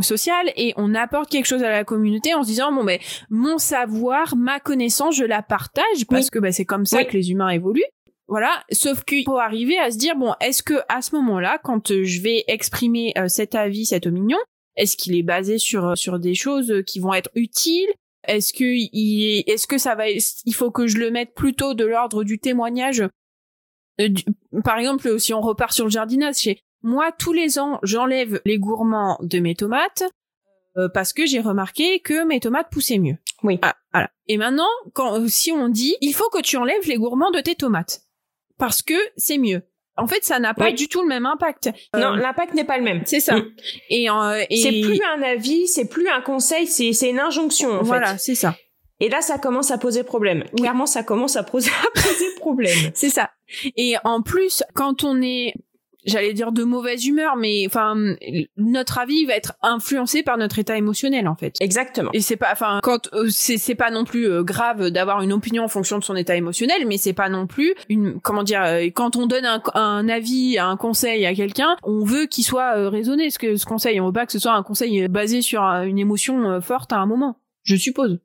sociaux 0.00 0.32
et 0.56 0.72
on 0.78 0.94
apporte 0.94 1.28
quelque 1.28 1.44
chose 1.44 1.62
à 1.62 1.70
la 1.70 1.84
communauté 1.84 2.32
en 2.32 2.42
se 2.42 2.48
disant 2.48 2.72
bon 2.72 2.82
ben 2.82 2.98
mon 3.28 3.58
savoir, 3.58 4.36
ma 4.36 4.58
connaissance, 4.58 5.16
je 5.16 5.24
la 5.24 5.42
partage 5.42 6.06
parce 6.08 6.30
que 6.30 6.38
ben, 6.38 6.50
c'est 6.50 6.64
comme 6.64 6.86
ça 6.86 7.04
que 7.04 7.12
les 7.12 7.30
humains 7.30 7.50
évoluent. 7.50 7.82
Voilà, 8.26 8.64
sauf 8.72 9.04
qu'il 9.04 9.24
faut 9.24 9.38
arriver 9.38 9.78
à 9.78 9.90
se 9.90 9.98
dire 9.98 10.16
bon, 10.16 10.32
est-ce 10.40 10.62
que 10.62 10.74
à 10.88 11.02
ce 11.02 11.14
moment-là, 11.16 11.58
quand 11.62 11.90
euh, 11.90 12.04
je 12.04 12.22
vais 12.22 12.44
exprimer 12.48 13.12
euh, 13.18 13.28
cet 13.28 13.54
avis, 13.54 13.84
cet 13.84 14.06
opinion, 14.06 14.38
est-ce 14.76 14.96
qu'il 14.96 15.14
est 15.14 15.22
basé 15.22 15.58
sur 15.58 15.84
euh, 15.88 15.94
sur 15.94 16.18
des 16.18 16.34
choses 16.34 16.82
qui 16.86 17.00
vont 17.00 17.12
être 17.12 17.30
utiles? 17.34 17.90
Est-ce 18.26 18.54
que 18.54 18.64
il 18.64 19.44
est-ce 19.46 19.66
que 19.66 19.76
ça 19.76 19.94
va 19.94 20.08
il 20.08 20.54
faut 20.54 20.70
que 20.70 20.86
je 20.86 20.96
le 20.96 21.10
mette 21.10 21.34
plutôt 21.34 21.74
de 21.74 21.84
l'ordre 21.84 22.24
du 22.24 22.38
témoignage? 22.38 23.04
Par 24.64 24.78
exemple, 24.78 25.20
si 25.20 25.34
on 25.34 25.42
repart 25.42 25.72
sur 25.72 25.84
le 25.84 25.90
jardinage, 25.90 26.36
chez 26.36 26.58
moi 26.82 27.12
tous 27.12 27.34
les 27.34 27.58
ans, 27.58 27.78
j'enlève 27.82 28.40
les 28.46 28.58
gourmands 28.58 29.18
de 29.20 29.38
mes 29.38 29.54
tomates 29.54 30.04
parce 30.94 31.12
que 31.12 31.26
j'ai 31.26 31.40
remarqué 31.40 32.00
que 32.00 32.26
mes 32.26 32.40
tomates 32.40 32.70
poussaient 32.70 32.98
mieux. 32.98 33.16
Oui. 33.44 33.58
Ah, 33.62 33.76
voilà. 33.92 34.10
Et 34.26 34.38
maintenant, 34.38 34.70
quand 34.94 35.28
si 35.28 35.52
on 35.52 35.68
dit 35.68 35.94
il 36.00 36.14
faut 36.14 36.28
que 36.30 36.40
tu 36.40 36.56
enlèves 36.56 36.88
les 36.88 36.96
gourmands 36.96 37.30
de 37.30 37.40
tes 37.40 37.54
tomates, 37.54 38.03
parce 38.58 38.82
que 38.82 38.94
c'est 39.16 39.38
mieux. 39.38 39.62
En 39.96 40.08
fait, 40.08 40.24
ça 40.24 40.40
n'a 40.40 40.54
pas 40.54 40.72
du 40.72 40.88
tout 40.88 41.02
le 41.02 41.08
même 41.08 41.24
impact. 41.24 41.70
Non, 41.94 42.14
euh, 42.14 42.16
l'impact 42.16 42.54
n'est 42.54 42.64
pas 42.64 42.78
le 42.78 42.84
même. 42.84 43.02
C'est 43.04 43.20
ça. 43.20 43.36
Mm. 43.36 43.44
Et, 43.90 44.10
euh, 44.10 44.44
et... 44.50 44.56
c'est 44.56 44.80
plus 44.80 45.00
un 45.16 45.22
avis, 45.22 45.68
c'est 45.68 45.84
plus 45.84 46.08
un 46.08 46.20
conseil, 46.20 46.66
c'est 46.66 46.92
c'est 46.92 47.10
une 47.10 47.20
injonction 47.20 47.70
en 47.70 47.82
voilà, 47.82 48.18
c'est 48.18 48.34
ça. 48.34 48.56
Et 49.00 49.08
là, 49.08 49.20
ça 49.20 49.38
commence 49.38 49.70
à 49.70 49.78
poser 49.78 50.02
problème. 50.02 50.44
Clairement, 50.56 50.86
ça 50.86 51.02
commence 51.02 51.36
à 51.36 51.42
poser, 51.42 51.70
à 51.84 52.00
poser 52.00 52.34
problème. 52.38 52.90
c'est 52.94 53.08
ça. 53.08 53.30
Et 53.76 53.94
en 54.04 54.22
plus, 54.22 54.62
quand 54.74 55.04
on 55.04 55.20
est 55.22 55.54
j'allais 56.04 56.32
dire 56.32 56.52
de 56.52 56.64
mauvaise 56.64 57.06
humeur, 57.06 57.36
mais 57.36 57.64
enfin 57.66 57.94
notre 58.56 58.98
avis 58.98 59.24
va 59.24 59.34
être 59.34 59.54
influencé 59.62 60.22
par 60.22 60.36
notre 60.38 60.58
état 60.58 60.76
émotionnel 60.76 61.28
en 61.28 61.34
fait. 61.34 61.54
Exactement. 61.60 62.10
Et 62.12 62.20
c'est 62.20 62.36
pas, 62.36 62.50
enfin 62.52 62.80
quand 62.82 63.08
euh, 63.12 63.28
c'est 63.30 63.58
c'est 63.58 63.74
pas 63.74 63.90
non 63.90 64.04
plus 64.04 64.26
euh, 64.26 64.42
grave 64.42 64.90
d'avoir 64.90 65.22
une 65.22 65.32
opinion 65.32 65.64
en 65.64 65.68
fonction 65.68 65.98
de 65.98 66.04
son 66.04 66.16
état 66.16 66.36
émotionnel, 66.36 66.86
mais 66.86 66.96
c'est 66.96 67.12
pas 67.12 67.28
non 67.28 67.46
plus 67.46 67.74
une 67.88 68.20
comment 68.20 68.42
dire 68.42 68.62
euh, 68.62 68.86
quand 68.94 69.16
on 69.16 69.26
donne 69.26 69.44
un, 69.44 69.62
un 69.74 70.08
avis, 70.08 70.58
un 70.58 70.76
conseil 70.76 71.26
à 71.26 71.34
quelqu'un, 71.34 71.76
on 71.82 72.04
veut 72.04 72.26
qu'il 72.26 72.44
soit 72.44 72.88
raisonné 72.90 73.30
ce 73.30 73.38
que 73.38 73.56
ce 73.56 73.66
conseil, 73.66 74.00
on 74.00 74.06
veut 74.06 74.12
pas 74.12 74.26
que 74.26 74.32
ce 74.32 74.38
soit 74.38 74.54
un 74.54 74.62
conseil 74.62 75.08
basé 75.08 75.42
sur 75.42 75.62
une 75.62 75.98
émotion 75.98 76.60
forte 76.60 76.92
à 76.92 76.98
un 76.98 77.06
moment, 77.06 77.38
je 77.62 77.76
suppose. 77.76 78.18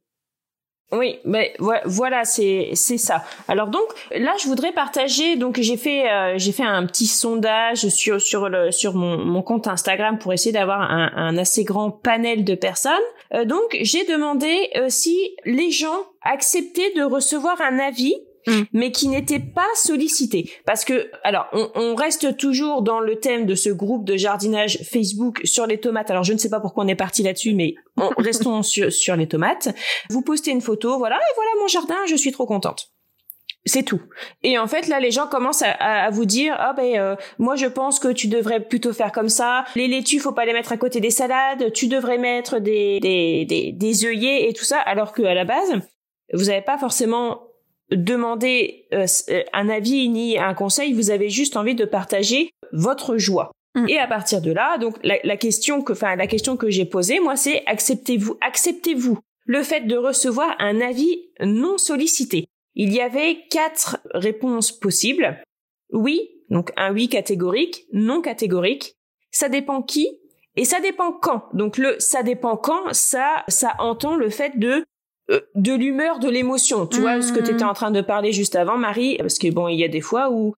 Oui, 0.91 1.19
mais 1.23 1.53
voilà, 1.85 2.25
c'est 2.25 2.71
c'est 2.73 2.97
ça. 2.97 3.23
Alors 3.47 3.67
donc 3.67 3.83
là, 4.11 4.33
je 4.41 4.47
voudrais 4.47 4.71
partager. 4.71 5.35
Donc 5.35 5.59
j'ai 5.59 5.77
fait 5.77 6.09
euh, 6.11 6.33
j'ai 6.37 6.51
fait 6.51 6.63
un 6.63 6.83
petit 6.87 7.05
sondage 7.05 7.89
sur 7.89 8.19
sur 8.19 8.49
le 8.49 8.71
sur 8.71 8.95
mon, 8.95 9.23
mon 9.23 9.43
compte 9.43 9.67
Instagram 9.67 10.17
pour 10.17 10.33
essayer 10.33 10.51
d'avoir 10.51 10.81
un, 10.81 11.11
un, 11.15 11.37
assez 11.37 11.63
grand 11.63 11.91
panel 11.91 12.43
de 12.43 12.55
personnes. 12.55 12.93
Euh, 13.35 13.45
donc 13.45 13.77
j'ai 13.81 14.03
demandé 14.05 14.69
euh, 14.77 14.87
si 14.89 15.35
les 15.45 15.69
gens 15.69 16.05
acceptaient 16.23 16.91
de 16.95 17.03
recevoir 17.03 17.61
un 17.61 17.77
avis 17.77 18.15
Mm. 18.47 18.61
mais 18.73 18.91
qui 18.91 19.07
n'était 19.07 19.39
pas 19.39 19.67
sollicité. 19.75 20.51
Parce 20.65 20.85
que, 20.85 21.09
alors, 21.23 21.47
on, 21.53 21.69
on, 21.75 21.95
reste 21.95 22.37
toujours 22.37 22.81
dans 22.81 22.99
le 22.99 23.19
thème 23.19 23.45
de 23.45 23.55
ce 23.55 23.69
groupe 23.69 24.05
de 24.05 24.15
jardinage 24.15 24.79
Facebook 24.89 25.41
sur 25.43 25.67
les 25.67 25.79
tomates. 25.79 26.09
Alors, 26.09 26.23
je 26.23 26.33
ne 26.33 26.37
sais 26.37 26.49
pas 26.49 26.59
pourquoi 26.59 26.85
on 26.85 26.87
est 26.87 26.95
parti 26.95 27.23
là-dessus, 27.23 27.53
mais 27.53 27.75
restons 28.17 28.63
sur, 28.63 28.91
sur 28.91 29.15
les 29.15 29.27
tomates. 29.27 29.69
Vous 30.09 30.21
postez 30.21 30.51
une 30.51 30.61
photo, 30.61 30.97
voilà, 30.97 31.17
et 31.17 31.33
voilà 31.35 31.51
mon 31.59 31.67
jardin, 31.67 31.97
je 32.07 32.15
suis 32.15 32.31
trop 32.31 32.45
contente. 32.45 32.91
C'est 33.65 33.83
tout. 33.83 34.01
Et 34.41 34.57
en 34.57 34.67
fait, 34.67 34.87
là, 34.87 35.01
les 35.01 35.11
gens 35.11 35.27
commencent 35.27 35.63
à, 35.63 35.71
à 35.71 36.09
vous 36.09 36.25
dire, 36.25 36.55
ah 36.57 36.73
ben, 36.73 36.97
euh, 36.97 37.15
moi, 37.39 37.55
je 37.57 37.65
pense 37.65 37.99
que 37.99 38.07
tu 38.07 38.27
devrais 38.27 38.61
plutôt 38.61 38.93
faire 38.93 39.11
comme 39.11 39.27
ça. 39.27 39.65
Les 39.75 39.87
laitues, 39.87 40.19
faut 40.19 40.31
pas 40.31 40.45
les 40.45 40.53
mettre 40.53 40.71
à 40.71 40.77
côté 40.77 41.01
des 41.01 41.11
salades. 41.11 41.73
Tu 41.73 41.87
devrais 41.87 42.17
mettre 42.17 42.59
des 42.59 42.99
des 43.01 43.45
des, 43.45 43.73
des 43.73 44.05
œillets 44.05 44.49
et 44.49 44.53
tout 44.53 44.63
ça, 44.63 44.79
alors 44.79 45.11
que 45.11 45.23
à 45.23 45.33
la 45.33 45.43
base, 45.43 45.73
vous 46.33 46.45
n'avez 46.45 46.61
pas 46.61 46.77
forcément 46.77 47.48
demander 47.91 48.87
euh, 48.93 49.05
euh, 49.29 49.43
un 49.53 49.69
avis 49.69 50.09
ni 50.09 50.37
un 50.37 50.53
conseil, 50.53 50.93
vous 50.93 51.09
avez 51.09 51.29
juste 51.29 51.57
envie 51.57 51.75
de 51.75 51.85
partager 51.85 52.51
votre 52.71 53.17
joie. 53.17 53.51
Mm. 53.75 53.89
Et 53.89 53.97
à 53.97 54.07
partir 54.07 54.41
de 54.41 54.51
là, 54.51 54.77
donc 54.77 54.95
la, 55.03 55.37
question 55.37 55.81
que, 55.81 55.93
enfin 55.93 56.15
la 56.15 56.27
question 56.27 56.57
que 56.57 56.69
j'ai 56.69 56.85
posée, 56.85 57.19
moi, 57.19 57.35
c'est 57.35 57.63
acceptez-vous, 57.65 58.37
acceptez-vous 58.41 59.19
le 59.45 59.63
fait 59.63 59.81
de 59.81 59.95
recevoir 59.95 60.55
un 60.59 60.81
avis 60.81 61.29
non 61.41 61.77
sollicité? 61.77 62.47
Il 62.75 62.93
y 62.93 63.01
avait 63.01 63.39
quatre 63.49 63.97
réponses 64.13 64.71
possibles. 64.71 65.41
Oui, 65.91 66.29
donc 66.49 66.71
un 66.77 66.93
oui 66.93 67.09
catégorique, 67.09 67.85
non 67.91 68.21
catégorique. 68.21 68.95
Ça 69.31 69.49
dépend 69.49 69.81
qui 69.81 70.07
et 70.55 70.65
ça 70.65 70.79
dépend 70.79 71.11
quand. 71.11 71.43
Donc 71.53 71.77
le 71.77 71.95
ça 71.99 72.23
dépend 72.23 72.57
quand, 72.57 72.93
ça 72.93 73.43
ça 73.47 73.73
entend 73.79 74.15
le 74.15 74.29
fait 74.29 74.57
de 74.57 74.83
de 75.55 75.73
l'humeur, 75.73 76.19
de 76.19 76.29
l'émotion. 76.29 76.87
Tu 76.87 77.01
vois 77.01 77.21
ce 77.21 77.31
que 77.31 77.39
tu 77.39 77.51
étais 77.51 77.63
en 77.63 77.73
train 77.73 77.91
de 77.91 78.01
parler 78.01 78.31
juste 78.31 78.55
avant, 78.55 78.77
Marie, 78.77 79.17
parce 79.17 79.37
que 79.37 79.49
bon, 79.51 79.67
il 79.67 79.79
y 79.79 79.83
a 79.83 79.87
des 79.87 80.01
fois 80.01 80.29
où 80.31 80.53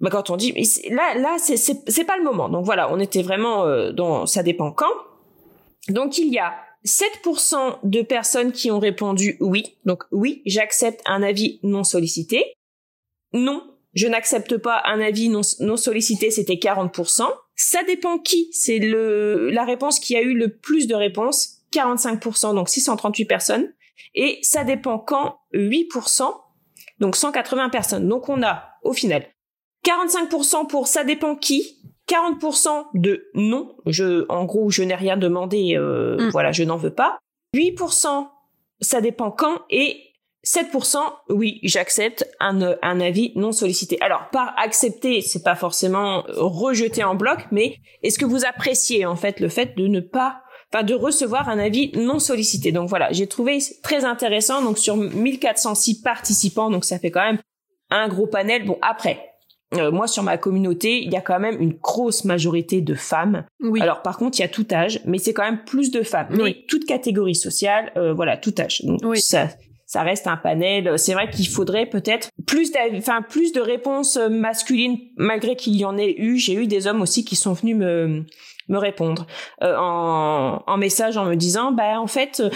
bah, 0.00 0.08
quand 0.10 0.30
on 0.30 0.36
dit 0.36 0.54
là 0.90 1.14
là 1.16 1.36
c'est 1.38 1.56
c'est 1.56 2.04
pas 2.04 2.16
le 2.16 2.24
moment. 2.24 2.48
Donc 2.48 2.64
voilà, 2.64 2.92
on 2.92 2.98
était 2.98 3.22
vraiment 3.22 3.66
euh, 3.66 3.92
dans 3.92 4.26
ça 4.26 4.42
dépend 4.42 4.72
quand. 4.72 4.92
Donc 5.88 6.18
il 6.18 6.32
y 6.32 6.38
a 6.38 6.54
7% 6.86 7.78
de 7.84 8.02
personnes 8.02 8.52
qui 8.52 8.70
ont 8.70 8.78
répondu 8.78 9.36
oui. 9.40 9.76
Donc 9.84 10.04
oui, 10.10 10.42
j'accepte 10.46 11.02
un 11.06 11.22
avis 11.22 11.60
non 11.62 11.84
sollicité. 11.84 12.54
Non, 13.32 13.62
je 13.92 14.08
n'accepte 14.08 14.56
pas 14.56 14.82
un 14.86 15.00
avis 15.00 15.28
non, 15.28 15.42
non 15.60 15.76
sollicité, 15.76 16.30
c'était 16.30 16.54
40%. 16.54 17.24
Ça 17.54 17.84
dépend 17.84 18.18
qui, 18.18 18.48
c'est 18.52 18.78
le 18.78 19.50
la 19.50 19.64
réponse 19.64 20.00
qui 20.00 20.16
a 20.16 20.22
eu 20.22 20.34
le 20.34 20.48
plus 20.48 20.86
de 20.86 20.94
réponses, 20.94 21.58
45%, 21.74 22.54
donc 22.54 22.70
638 22.70 23.24
personnes. 23.26 23.72
Et 24.14 24.38
ça 24.42 24.64
dépend 24.64 24.98
quand 24.98 25.38
8%, 25.54 26.32
donc 26.98 27.16
180 27.16 27.68
personnes. 27.70 28.08
Donc 28.08 28.28
on 28.28 28.42
a 28.42 28.64
au 28.82 28.92
final 28.92 29.24
45% 29.86 30.66
pour 30.66 30.86
ça 30.86 31.04
dépend 31.04 31.36
qui, 31.36 31.78
40% 32.08 32.86
de 32.94 33.30
non, 33.34 33.76
je 33.86 34.26
en 34.28 34.44
gros 34.44 34.70
je 34.70 34.82
n'ai 34.82 34.94
rien 34.94 35.16
demandé, 35.16 35.76
euh, 35.76 36.16
mm. 36.18 36.30
voilà 36.30 36.52
je 36.52 36.64
n'en 36.64 36.76
veux 36.76 36.94
pas. 36.94 37.18
8% 37.54 38.28
ça 38.80 39.00
dépend 39.00 39.30
quand 39.30 39.62
et 39.70 40.00
7% 40.44 40.98
oui 41.28 41.60
j'accepte 41.62 42.26
un, 42.40 42.76
un 42.82 43.00
avis 43.00 43.32
non 43.36 43.52
sollicité. 43.52 44.00
Alors 44.00 44.28
par 44.30 44.54
accepter 44.58 45.20
c'est 45.20 45.42
pas 45.42 45.54
forcément 45.54 46.24
rejeter 46.28 47.04
en 47.04 47.14
bloc, 47.14 47.46
mais 47.50 47.76
est-ce 48.02 48.18
que 48.18 48.24
vous 48.24 48.44
appréciez 48.44 49.06
en 49.06 49.16
fait 49.16 49.40
le 49.40 49.48
fait 49.48 49.76
de 49.76 49.86
ne 49.86 50.00
pas 50.00 50.42
enfin 50.72 50.84
de 50.84 50.94
recevoir 50.94 51.48
un 51.48 51.58
avis 51.58 51.92
non 51.94 52.18
sollicité. 52.18 52.72
Donc 52.72 52.88
voilà, 52.88 53.12
j'ai 53.12 53.26
trouvé 53.26 53.58
très 53.82 54.04
intéressant. 54.04 54.62
Donc 54.62 54.78
sur 54.78 54.96
1406 54.96 56.02
participants, 56.02 56.70
donc 56.70 56.84
ça 56.84 56.98
fait 56.98 57.10
quand 57.10 57.24
même 57.24 57.38
un 57.90 58.08
gros 58.08 58.26
panel. 58.26 58.64
Bon 58.64 58.78
après, 58.82 59.30
euh, 59.74 59.90
moi 59.90 60.06
sur 60.06 60.22
ma 60.22 60.38
communauté, 60.38 61.02
il 61.02 61.12
y 61.12 61.16
a 61.16 61.20
quand 61.20 61.40
même 61.40 61.60
une 61.60 61.74
grosse 61.74 62.24
majorité 62.24 62.80
de 62.80 62.94
femmes. 62.94 63.44
Oui. 63.60 63.80
Alors 63.80 64.02
par 64.02 64.16
contre, 64.16 64.38
il 64.38 64.42
y 64.42 64.44
a 64.44 64.48
tout 64.48 64.66
âge, 64.72 65.00
mais 65.04 65.18
c'est 65.18 65.32
quand 65.32 65.44
même 65.44 65.64
plus 65.64 65.90
de 65.90 66.02
femmes. 66.02 66.28
Oui. 66.30 66.38
Mais 66.42 66.64
toute 66.68 66.86
catégorie 66.86 67.34
sociale, 67.34 67.92
euh, 67.96 68.12
voilà, 68.12 68.36
tout 68.36 68.54
âge. 68.58 68.82
Donc 68.84 69.00
oui. 69.04 69.20
ça 69.20 69.48
ça 69.86 70.02
reste 70.02 70.28
un 70.28 70.36
panel. 70.36 70.96
C'est 71.00 71.14
vrai 71.14 71.28
qu'il 71.30 71.48
faudrait 71.48 71.86
peut-être 71.86 72.28
plus, 72.46 72.70
enfin 72.96 73.22
plus 73.22 73.50
de 73.50 73.60
réponses 73.60 74.16
masculines, 74.16 74.98
malgré 75.16 75.56
qu'il 75.56 75.74
y 75.74 75.84
en 75.84 75.98
ait 75.98 76.14
eu. 76.16 76.36
J'ai 76.36 76.54
eu 76.54 76.68
des 76.68 76.86
hommes 76.86 77.02
aussi 77.02 77.24
qui 77.24 77.34
sont 77.34 77.54
venus 77.54 77.74
me 77.74 78.24
me 78.70 78.78
répondre 78.78 79.26
euh, 79.62 79.76
en, 79.76 80.62
en 80.66 80.76
message 80.78 81.16
en 81.16 81.26
me 81.26 81.34
disant 81.34 81.72
bah 81.72 82.00
en 82.00 82.06
fait 82.06 82.40
euh, 82.40 82.50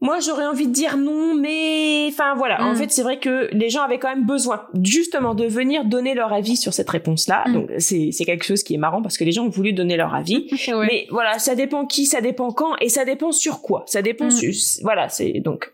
moi 0.00 0.20
j'aurais 0.20 0.46
envie 0.46 0.66
de 0.66 0.72
dire 0.72 0.96
non 0.96 1.34
mais 1.34 2.06
enfin 2.08 2.34
voilà. 2.34 2.62
En 2.64 2.72
mm. 2.72 2.76
fait 2.76 2.90
c'est 2.90 3.02
vrai 3.02 3.18
que 3.18 3.48
les 3.52 3.68
gens 3.68 3.82
avaient 3.82 3.98
quand 3.98 4.08
même 4.08 4.26
besoin 4.26 4.66
justement 4.82 5.34
de 5.34 5.44
venir 5.44 5.84
donner 5.84 6.14
leur 6.14 6.32
avis 6.32 6.56
sur 6.56 6.72
cette 6.72 6.88
réponse 6.88 7.28
là 7.28 7.44
mm. 7.46 7.52
donc 7.52 7.70
c'est 7.78 8.10
c'est 8.12 8.24
quelque 8.24 8.44
chose 8.44 8.62
qui 8.62 8.74
est 8.74 8.78
marrant 8.78 9.02
parce 9.02 9.18
que 9.18 9.24
les 9.24 9.32
gens 9.32 9.44
ont 9.44 9.50
voulu 9.50 9.72
donner 9.72 9.96
leur 9.96 10.14
avis. 10.14 10.48
Mais 10.68 11.06
voilà 11.10 11.38
ça 11.38 11.54
dépend 11.54 11.86
qui 11.86 12.06
ça 12.06 12.20
dépend 12.20 12.50
quand 12.50 12.76
et 12.80 12.88
ça 12.88 13.04
dépend 13.04 13.32
sur 13.32 13.60
quoi. 13.60 13.84
Ça 13.86 14.02
dépend 14.02 14.26
mm. 14.26 14.30
sur 14.30 14.52
voilà 14.82 15.08
c'est 15.08 15.40
donc 15.40 15.72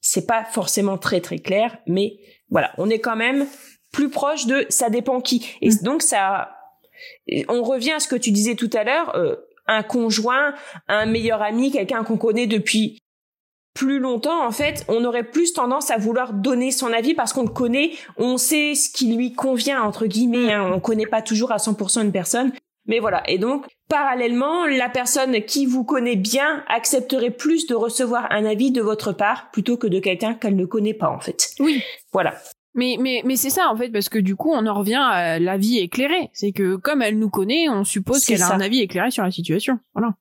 c'est 0.00 0.26
pas 0.26 0.44
forcément 0.44 0.98
très 0.98 1.20
très 1.20 1.38
clair 1.38 1.78
mais 1.86 2.16
voilà 2.50 2.72
on 2.78 2.90
est 2.90 2.98
quand 2.98 3.16
même 3.16 3.46
plus 3.92 4.08
proche 4.08 4.46
de 4.46 4.66
ça 4.70 4.90
dépend 4.90 5.20
qui. 5.20 5.46
Et 5.60 5.70
donc 5.82 6.02
ça 6.02 6.50
on 7.48 7.62
revient 7.62 7.92
à 7.92 8.00
ce 8.00 8.08
que 8.08 8.16
tu 8.16 8.30
disais 8.30 8.54
tout 8.54 8.70
à 8.74 8.84
l'heure, 8.84 9.14
euh, 9.16 9.36
un 9.66 9.82
conjoint, 9.82 10.54
un 10.88 11.06
meilleur 11.06 11.42
ami, 11.42 11.70
quelqu'un 11.70 12.04
qu'on 12.04 12.16
connaît 12.16 12.46
depuis 12.46 12.98
plus 13.74 13.98
longtemps, 13.98 14.46
en 14.46 14.50
fait, 14.50 14.84
on 14.88 15.04
aurait 15.04 15.24
plus 15.24 15.54
tendance 15.54 15.90
à 15.90 15.96
vouloir 15.96 16.34
donner 16.34 16.70
son 16.70 16.92
avis 16.92 17.14
parce 17.14 17.32
qu'on 17.32 17.44
le 17.44 17.48
connaît, 17.48 17.92
on 18.18 18.36
sait 18.36 18.74
ce 18.74 18.90
qui 18.90 19.14
lui 19.14 19.32
convient, 19.32 19.82
entre 19.82 20.06
guillemets, 20.06 20.52
hein, 20.52 20.70
on 20.74 20.80
connaît 20.80 21.06
pas 21.06 21.22
toujours 21.22 21.52
à 21.52 21.56
100% 21.56 22.02
une 22.02 22.12
personne. 22.12 22.52
Mais 22.86 22.98
voilà. 22.98 23.22
Et 23.28 23.38
donc, 23.38 23.64
parallèlement, 23.88 24.66
la 24.66 24.88
personne 24.88 25.40
qui 25.42 25.66
vous 25.66 25.84
connaît 25.84 26.16
bien 26.16 26.64
accepterait 26.68 27.30
plus 27.30 27.66
de 27.66 27.74
recevoir 27.74 28.26
un 28.30 28.44
avis 28.44 28.72
de 28.72 28.82
votre 28.82 29.12
part 29.12 29.50
plutôt 29.52 29.76
que 29.76 29.86
de 29.86 30.00
quelqu'un 30.00 30.34
qu'elle 30.34 30.56
ne 30.56 30.66
connaît 30.66 30.94
pas, 30.94 31.08
en 31.08 31.20
fait. 31.20 31.54
Oui. 31.60 31.82
Voilà. 32.12 32.34
Mais, 32.74 32.96
mais, 32.98 33.22
mais 33.24 33.36
c'est 33.36 33.50
ça, 33.50 33.70
en 33.70 33.76
fait, 33.76 33.90
parce 33.90 34.08
que 34.08 34.18
du 34.18 34.34
coup, 34.34 34.50
on 34.50 34.66
en 34.66 34.74
revient 34.74 35.00
à 35.02 35.38
l'avis 35.38 35.78
éclairé. 35.78 36.30
C'est 36.32 36.52
que 36.52 36.76
comme 36.76 37.02
elle 37.02 37.18
nous 37.18 37.28
connaît, 37.28 37.68
on 37.68 37.84
suppose 37.84 38.24
qu'elle 38.24 38.42
a 38.42 38.54
un 38.54 38.60
avis 38.60 38.80
éclairé 38.80 39.10
sur 39.10 39.24
la 39.24 39.30
situation. 39.30 39.78
Voilà. 39.94 40.14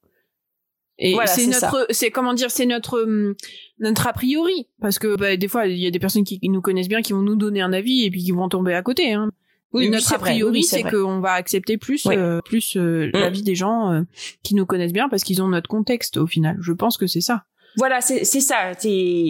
Et 1.01 1.15
c'est 1.25 1.48
notre, 1.48 1.88
c'est 1.89 2.12
comment 2.12 2.34
dire, 2.34 2.51
c'est 2.51 2.67
notre 2.67 3.01
hum, 3.01 3.34
notre 3.79 4.08
a 4.08 4.13
priori, 4.13 4.67
parce 4.79 5.00
que 5.00 5.15
bah, 5.15 5.36
des 5.36 5.48
fois 5.48 5.65
il 5.65 5.77
y 5.77 5.88
a 5.88 5.91
des 5.91 5.98
personnes 5.98 6.24
qui, 6.24 6.39
nous 6.43 6.62
connaissent 6.62 6.88
bien, 6.88 7.01
qui 7.01 7.13
vont 7.13 7.24
nous 7.24 7.36
donner 7.36 7.62
un 7.62 7.74
avis 7.74 8.05
et 8.05 8.12
puis 8.12 8.24
qui 8.24 8.31
vont 8.31 8.48
tomber 8.50 8.75
à 8.75 8.84
côté. 8.84 9.13
Hein. 9.13 9.31
Oui, 9.74 9.89
notre 9.89 10.13
a 10.13 10.20
priori, 10.20 10.63
c'est 10.63 10.84
qu'on 10.84 11.20
va 11.20 11.31
accepter 11.31 11.77
plus 11.77 12.05
euh, 12.05 12.39
plus 12.46 12.75
euh, 12.75 13.08
mm. 13.08 13.12
l'avis 13.20 13.41
des 13.41 13.55
gens 13.55 13.91
euh, 13.91 14.01
qui 14.43 14.53
nous 14.53 14.65
connaissent 14.65 14.93
bien 14.93 15.10
parce 15.10 15.24
qu'ils 15.24 15.41
ont 15.41 15.48
notre 15.48 15.70
contexte 15.70 16.17
au 16.17 16.27
final. 16.27 16.58
Je 16.62 16.74
pense 16.74 16.98
que 16.98 17.08
c'est 17.08 17.22
ça. 17.22 17.46
Voilà, 17.77 18.01
c'est 18.01 18.24
c'est 18.24 18.41
ça. 18.41 18.74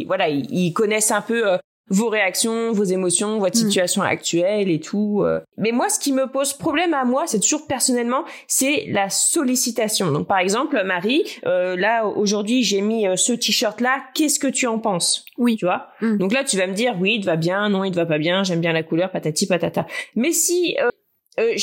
Voilà, 0.07 0.27
ils, 0.29 0.73
connaissent 0.73 1.11
un 1.11 1.21
peu 1.21 1.43
vos 1.89 2.07
réactions, 2.07 2.71
vos 2.71 2.83
émotions, 2.83 3.39
votre 3.39 3.57
mm. 3.57 3.61
situation 3.61 4.01
actuelle 4.01 4.69
et 4.69 4.79
tout. 4.79 5.21
Euh. 5.23 5.41
Mais 5.57 5.71
moi, 5.71 5.89
ce 5.89 5.99
qui 5.99 6.13
me 6.13 6.27
pose 6.27 6.53
problème 6.53 6.93
à 6.93 7.03
moi, 7.03 7.27
c'est 7.27 7.39
toujours 7.39 7.67
personnellement, 7.67 8.23
c'est 8.47 8.85
la 8.89 9.09
sollicitation. 9.09 10.11
Donc, 10.11 10.27
par 10.27 10.39
exemple, 10.39 10.81
Marie, 10.85 11.23
euh, 11.45 11.75
là 11.75 12.05
aujourd'hui, 12.05 12.63
j'ai 12.63 12.81
mis 12.81 13.07
euh, 13.07 13.15
ce 13.15 13.33
t-shirt-là. 13.33 14.03
Qu'est-ce 14.15 14.39
que 14.39 14.47
tu 14.47 14.67
en 14.67 14.79
penses? 14.79 15.25
Oui, 15.37 15.57
tu 15.57 15.65
vois? 15.65 15.89
Mm. 16.01 16.17
Donc 16.17 16.33
là, 16.33 16.43
tu 16.43 16.57
vas 16.57 16.67
me 16.67 16.73
dire, 16.73 16.95
oui, 16.99 17.15
il 17.15 17.21
te 17.21 17.25
va 17.25 17.35
bien, 17.35 17.69
non, 17.69 17.83
il 17.83 17.91
te 17.91 17.97
va 17.97 18.05
pas 18.05 18.19
bien. 18.19 18.43
J'aime 18.43 18.61
bien 18.61 18.73
la 18.73 18.83
couleur, 18.83 19.11
patati 19.11 19.47
patata. 19.47 19.85
Mais 20.15 20.31
si 20.31 20.77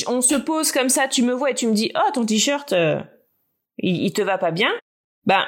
on 0.06 0.20
se 0.20 0.34
pose 0.34 0.72
comme 0.72 0.88
ça, 0.88 1.08
tu 1.08 1.22
me 1.22 1.32
vois 1.32 1.50
et 1.50 1.54
tu 1.54 1.66
me 1.66 1.72
dis, 1.72 1.90
oh, 1.94 2.10
ton 2.12 2.26
t-shirt, 2.26 2.74
il, 3.78 4.04
il 4.04 4.12
te 4.12 4.22
va 4.22 4.36
pas 4.36 4.50
bien. 4.50 4.70
Ben 5.24 5.44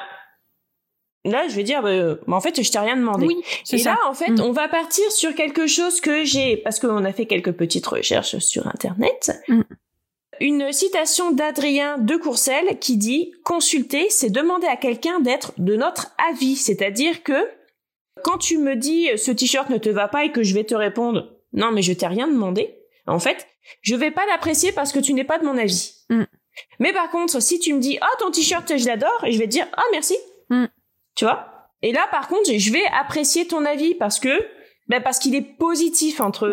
là 1.24 1.48
je 1.48 1.54
vais 1.54 1.62
dire 1.62 1.82
bah, 1.82 2.18
en 2.28 2.40
fait 2.40 2.62
je 2.62 2.70
t'ai 2.70 2.78
rien 2.78 2.96
demandé 2.96 3.26
oui, 3.26 3.36
et 3.72 3.78
ça. 3.78 3.90
là 3.90 3.98
en 4.08 4.14
fait 4.14 4.30
mm. 4.30 4.40
on 4.40 4.52
va 4.52 4.68
partir 4.68 5.10
sur 5.12 5.34
quelque 5.34 5.66
chose 5.66 6.00
que 6.00 6.24
j'ai 6.24 6.56
parce 6.56 6.78
qu'on 6.78 7.04
a 7.04 7.12
fait 7.12 7.26
quelques 7.26 7.52
petites 7.52 7.86
recherches 7.86 8.38
sur 8.38 8.66
internet 8.66 9.32
mm. 9.48 9.62
une 10.40 10.72
citation 10.72 11.30
d'Adrien 11.30 11.98
de 11.98 12.16
Courcelles 12.16 12.78
qui 12.78 12.96
dit 12.96 13.32
consulter, 13.44 14.08
c'est 14.08 14.30
demander 14.30 14.66
à 14.66 14.76
quelqu'un 14.76 15.20
d'être 15.20 15.52
de 15.58 15.76
notre 15.76 16.14
avis, 16.30 16.56
c'est-à-dire 16.56 17.22
que 17.22 17.48
quand 18.22 18.38
tu 18.38 18.58
me 18.58 18.76
dis 18.76 19.08
ce 19.16 19.30
t-shirt 19.30 19.70
ne 19.70 19.78
te 19.78 19.88
va 19.88 20.08
pas 20.08 20.24
et 20.24 20.32
que 20.32 20.42
je 20.42 20.54
vais 20.54 20.64
te 20.64 20.74
répondre 20.74 21.36
non 21.52 21.72
mais 21.72 21.82
je 21.82 21.92
t'ai 21.92 22.06
rien 22.06 22.28
demandé, 22.28 22.76
en 23.06 23.18
fait, 23.18 23.46
je 23.82 23.94
vais 23.94 24.10
pas 24.10 24.24
l'apprécier 24.26 24.72
parce 24.72 24.92
que 24.92 25.00
tu 25.00 25.12
n'es 25.14 25.24
pas 25.24 25.38
de 25.38 25.44
mon 25.44 25.58
avis. 25.58 25.94
Mm. 26.08 26.24
Mais 26.78 26.92
par 26.92 27.10
contre, 27.10 27.40
si 27.40 27.58
tu 27.58 27.74
me 27.74 27.80
dis 27.80 27.98
oh 28.00 28.16
ton 28.18 28.30
t-shirt 28.30 28.76
je 28.76 28.86
l'adore 28.86 29.24
et 29.24 29.32
je 29.32 29.38
vais 29.38 29.46
te 29.46 29.50
dire 29.50 29.66
ah 29.76 29.82
merci. 29.92 30.16
Tu 31.20 31.26
vois? 31.26 31.46
Et 31.82 31.92
là 31.92 32.06
par 32.10 32.28
contre, 32.28 32.50
je 32.50 32.72
vais 32.72 32.82
apprécier 32.98 33.46
ton 33.46 33.66
avis 33.66 33.94
parce 33.94 34.18
que 34.18 34.30
ben 34.88 35.02
parce 35.02 35.18
qu'il 35.18 35.34
est 35.34 35.42
positif 35.58 36.22
entre 36.22 36.48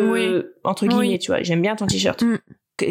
entre 0.65 0.87
guillemets, 0.87 1.19
tu 1.19 1.31
vois. 1.31 1.41
J'aime 1.41 1.61
bien 1.61 1.77
ton 1.77 1.87
t-shirt. 1.87 2.21
Mm. 2.21 2.37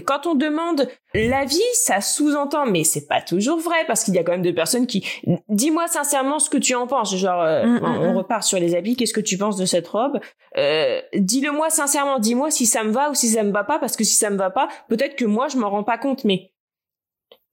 Quand 0.07 0.27
on 0.27 0.35
demande 0.35 0.89
l'avis, 1.15 1.61
ça 1.75 2.01
sous-entend, 2.01 2.65
mais 2.65 2.83
c'est 2.83 3.07
pas 3.07 3.21
toujours 3.21 3.61
vrai 3.61 3.85
parce 3.87 4.05
qu'il 4.05 4.15
y 4.15 4.19
a 4.19 4.25
quand 4.25 4.33
même 4.33 4.43
des 4.43 4.55
personnes 4.55 4.87
qui 4.87 5.07
dis-moi 5.51 5.87
sincèrement 5.87 6.39
ce 6.39 6.49
que 6.49 6.57
tu 6.57 6.75
en 6.75 6.87
penses. 6.87 7.15
Genre, 7.15 7.43
euh, 7.43 7.65
mm, 7.67 7.81
mm, 7.81 7.85
on, 7.85 8.17
repart 8.17 8.43
sur 8.43 8.59
les 8.59 8.75
habits. 8.75 8.97
Qu'est-ce 8.97 9.13
que 9.13 9.21
tu 9.21 9.37
penses 9.37 9.59
de 9.59 9.67
cette 9.67 9.87
robe? 9.87 10.19
Euh, 10.57 11.01
Dis-le-moi 11.15 11.69
sincèrement. 11.69 12.19
Dis-moi 12.19 12.51
si 12.51 12.65
ça 12.65 12.85
me 12.85 12.91
va 12.91 13.11
ou 13.11 13.15
si 13.15 13.29
ça 13.29 13.43
me 13.43 13.53
va 13.53 13.65
pas, 13.65 13.79
parce 13.79 13.97
que 13.97 14.03
si 14.03 14.15
ça 14.15 14.31
me 14.31 14.39
va 14.39 14.49
pas, 14.49 14.69
peut-être 14.89 15.15
que 15.15 15.27
moi 15.27 15.49
je 15.49 15.59
m'en 15.59 15.69
rends 15.69 15.85
pas 15.85 15.99
compte, 15.99 16.25
mais 16.25 16.51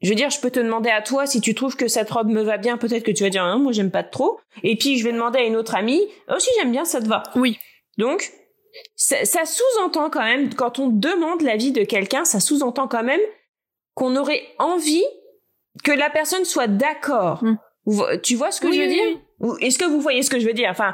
je 0.04 0.10
veux 0.10 0.16
dire, 0.16 0.30
je 0.30 0.40
peux 0.40 0.52
te 0.52 0.60
demander 0.60 0.90
à 0.90 1.02
toi 1.02 1.26
si 1.26 1.40
tu 1.40 1.56
trouves 1.56 1.78
que 1.78 1.88
cette 1.88 2.12
robe 2.12 2.28
me 2.28 2.44
va 2.44 2.58
bien. 2.58 2.78
Peut-être 2.78 3.04
que 3.04 3.12
tu 3.12 3.24
vas 3.24 3.30
dire 3.30 3.46
non, 3.46 3.58
moi 3.58 3.72
j'aime 3.72 3.90
pas 3.90 4.04
trop. 4.04 4.38
Et 4.62 4.76
puis 4.76 4.98
je 4.98 5.04
vais 5.06 5.14
demander 5.14 5.40
à 5.40 5.44
une 5.44 5.56
autre 5.56 5.76
amie, 5.76 6.02
oh 6.30 6.38
si 6.40 6.50
j'aime 6.60 6.72
bien, 6.72 6.84
ça 6.84 7.02
te 7.02 7.08
va. 7.08 7.24
Oui. 7.36 7.58
Donc, 7.98 8.32
ça, 8.96 9.24
ça 9.24 9.46
sous-entend 9.46 10.10
quand 10.10 10.24
même, 10.24 10.54
quand 10.54 10.80
on 10.80 10.88
demande 10.88 11.42
l'avis 11.42 11.72
de 11.72 11.84
quelqu'un, 11.84 12.26
ça 12.26 12.42
sous-entend 12.42 12.88
quand 12.88 13.04
même 13.04 13.22
qu'on 13.94 14.16
aurait 14.18 14.44
envie 14.60 15.06
que 15.84 15.92
la 15.92 16.10
personne 16.10 16.44
soit 16.44 16.68
d'accord. 16.68 17.44
Hmm. 17.44 17.58
Tu 18.24 18.36
vois 18.36 18.52
ce 18.52 18.60
que 18.60 18.72
je 18.72 18.82
veux 18.82 18.88
dire? 18.88 19.20
Est-ce 19.62 19.78
que 19.78 19.86
vous 19.86 20.02
voyez 20.02 20.22
ce 20.22 20.30
que 20.30 20.40
je 20.40 20.46
veux 20.46 20.54
dire? 20.54 20.70
Enfin, 20.70 20.94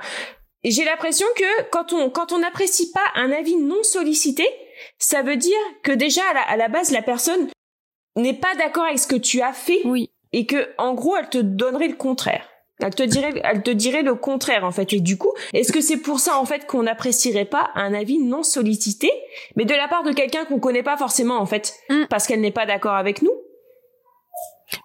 j'ai 0.63 0.83
l'impression 0.83 1.27
que 1.35 1.63
quand 1.71 1.93
on 1.93 2.09
quand 2.09 2.31
on 2.31 2.39
n'apprécie 2.39 2.91
pas 2.91 3.05
un 3.15 3.31
avis 3.31 3.55
non 3.55 3.81
sollicité, 3.83 4.45
ça 4.97 5.21
veut 5.21 5.37
dire 5.37 5.57
que 5.83 5.91
déjà 5.91 6.21
à 6.29 6.33
la, 6.33 6.41
à 6.41 6.57
la 6.57 6.67
base 6.67 6.91
la 6.91 7.01
personne 7.01 7.47
n'est 8.15 8.33
pas 8.33 8.55
d'accord 8.55 8.85
avec 8.85 8.99
ce 8.99 9.07
que 9.07 9.15
tu 9.15 9.41
as 9.41 9.53
fait 9.53 9.81
oui. 9.85 10.09
et 10.33 10.45
que 10.45 10.69
en 10.77 10.93
gros 10.93 11.15
elle 11.17 11.29
te 11.29 11.37
donnerait 11.37 11.87
le 11.87 11.95
contraire. 11.95 12.45
Elle 12.81 12.95
te 12.95 13.03
dirait, 13.03 13.33
elle 13.43 13.61
te 13.61 13.71
dirait 13.71 14.03
le 14.03 14.15
contraire 14.15 14.63
en 14.63 14.71
fait. 14.71 14.93
Et 14.93 15.01
du 15.01 15.17
coup, 15.17 15.33
est-ce 15.53 15.73
que 15.73 15.81
c'est 15.81 15.97
pour 15.97 16.19
ça 16.19 16.39
en 16.39 16.45
fait 16.45 16.65
qu'on 16.65 16.83
n'apprécierait 16.83 17.45
pas 17.45 17.71
un 17.75 17.93
avis 17.93 18.19
non 18.19 18.41
sollicité, 18.41 19.11
mais 19.57 19.65
de 19.65 19.73
la 19.73 19.89
part 19.89 20.03
de 20.03 20.13
quelqu'un 20.13 20.45
qu'on 20.45 20.59
connaît 20.59 20.83
pas 20.83 20.95
forcément 20.95 21.39
en 21.39 21.45
fait, 21.45 21.73
mm. 21.89 22.05
parce 22.09 22.25
qu'elle 22.25 22.39
n'est 22.39 22.51
pas 22.51 22.65
d'accord 22.65 22.95
avec 22.95 23.21
nous? 23.21 23.33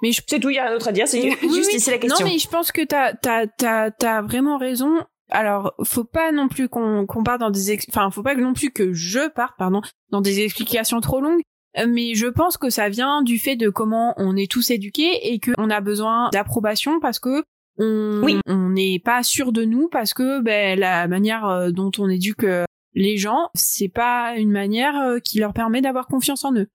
Mais 0.02 0.10
je... 0.12 0.22
c'est 0.26 0.40
tout. 0.40 0.50
Il 0.50 0.56
y 0.56 0.58
a 0.58 0.70
un 0.70 0.74
autre 0.74 0.88
à 0.88 0.92
dire. 0.92 1.06
C'est 1.06 1.30
juste 1.42 1.78
c'est 1.78 1.90
la 1.90 1.98
question. 1.98 2.24
Non, 2.24 2.32
mais 2.32 2.38
je 2.38 2.48
pense 2.48 2.72
que 2.72 2.82
t'as 2.82 3.12
t'as 3.14 3.46
t'as 3.46 3.90
t'as 3.90 4.22
vraiment 4.22 4.58
raison. 4.58 5.04
Alors, 5.30 5.74
faut 5.84 6.04
pas 6.04 6.32
non 6.32 6.48
plus 6.48 6.68
qu'on 6.68 7.06
qu'on 7.06 7.22
parte 7.22 7.40
dans 7.40 7.50
des, 7.50 7.78
enfin, 7.88 8.10
faut 8.10 8.22
pas 8.22 8.34
non 8.34 8.54
plus 8.54 8.70
que 8.70 8.92
je 8.92 9.28
parte, 9.28 9.54
pardon, 9.56 9.80
dans 10.10 10.20
des 10.20 10.40
explications 10.40 11.00
trop 11.00 11.20
longues. 11.20 11.42
Mais 11.76 12.14
je 12.14 12.26
pense 12.26 12.56
que 12.56 12.70
ça 12.70 12.88
vient 12.88 13.22
du 13.22 13.38
fait 13.38 13.56
de 13.56 13.68
comment 13.68 14.14
on 14.16 14.36
est 14.36 14.50
tous 14.50 14.70
éduqués 14.70 15.32
et 15.32 15.40
qu'on 15.40 15.70
a 15.70 15.80
besoin 15.80 16.30
d'approbation 16.32 17.00
parce 17.00 17.18
que 17.18 17.44
on 17.78 18.68
n'est 18.70 19.00
pas 19.00 19.22
sûr 19.22 19.52
de 19.52 19.64
nous 19.64 19.88
parce 19.88 20.14
que 20.14 20.40
ben, 20.40 20.78
la 20.78 21.08
manière 21.08 21.46
euh, 21.46 21.70
dont 21.70 21.90
on 21.98 22.08
éduque 22.08 22.44
euh, 22.44 22.64
les 22.94 23.16
gens, 23.16 23.50
c'est 23.54 23.88
pas 23.88 24.36
une 24.36 24.52
manière 24.52 24.96
euh, 25.00 25.18
qui 25.18 25.40
leur 25.40 25.52
permet 25.52 25.80
d'avoir 25.80 26.06
confiance 26.06 26.44
en 26.44 26.54
eux. 26.54 26.68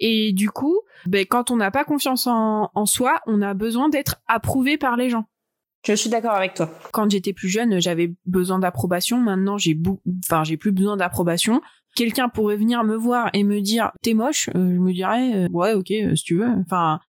Et 0.00 0.32
du 0.32 0.50
coup, 0.50 0.80
ben, 1.06 1.24
quand 1.24 1.50
on 1.50 1.56
n'a 1.56 1.70
pas 1.70 1.84
confiance 1.84 2.26
en, 2.26 2.70
en, 2.74 2.86
soi, 2.86 3.20
on 3.26 3.40
a 3.40 3.54
besoin 3.54 3.88
d'être 3.88 4.16
approuvé 4.26 4.76
par 4.76 4.96
les 4.96 5.08
gens. 5.08 5.24
Je 5.86 5.94
suis 5.94 6.10
d'accord 6.10 6.32
avec 6.32 6.54
toi. 6.54 6.70
Quand 6.92 7.10
j'étais 7.10 7.32
plus 7.32 7.48
jeune, 7.48 7.80
j'avais 7.80 8.14
besoin 8.26 8.58
d'approbation. 8.58 9.18
Maintenant, 9.18 9.58
j'ai 9.58 9.78
enfin, 10.24 10.42
j'ai 10.42 10.56
plus 10.56 10.72
besoin 10.72 10.96
d'approbation. 10.96 11.60
Quelqu'un 11.94 12.28
pourrait 12.28 12.56
venir 12.56 12.84
me 12.84 12.96
voir 12.96 13.30
et 13.34 13.44
me 13.44 13.60
dire 13.60 13.92
t'es 14.02 14.14
moche, 14.14 14.50
je 14.54 14.58
me 14.58 14.92
dirais 14.92 15.48
ouais 15.52 15.72
ok 15.74 15.92
si 16.16 16.22
tu 16.24 16.36
veux. 16.36 16.48
Enfin, 16.66 17.00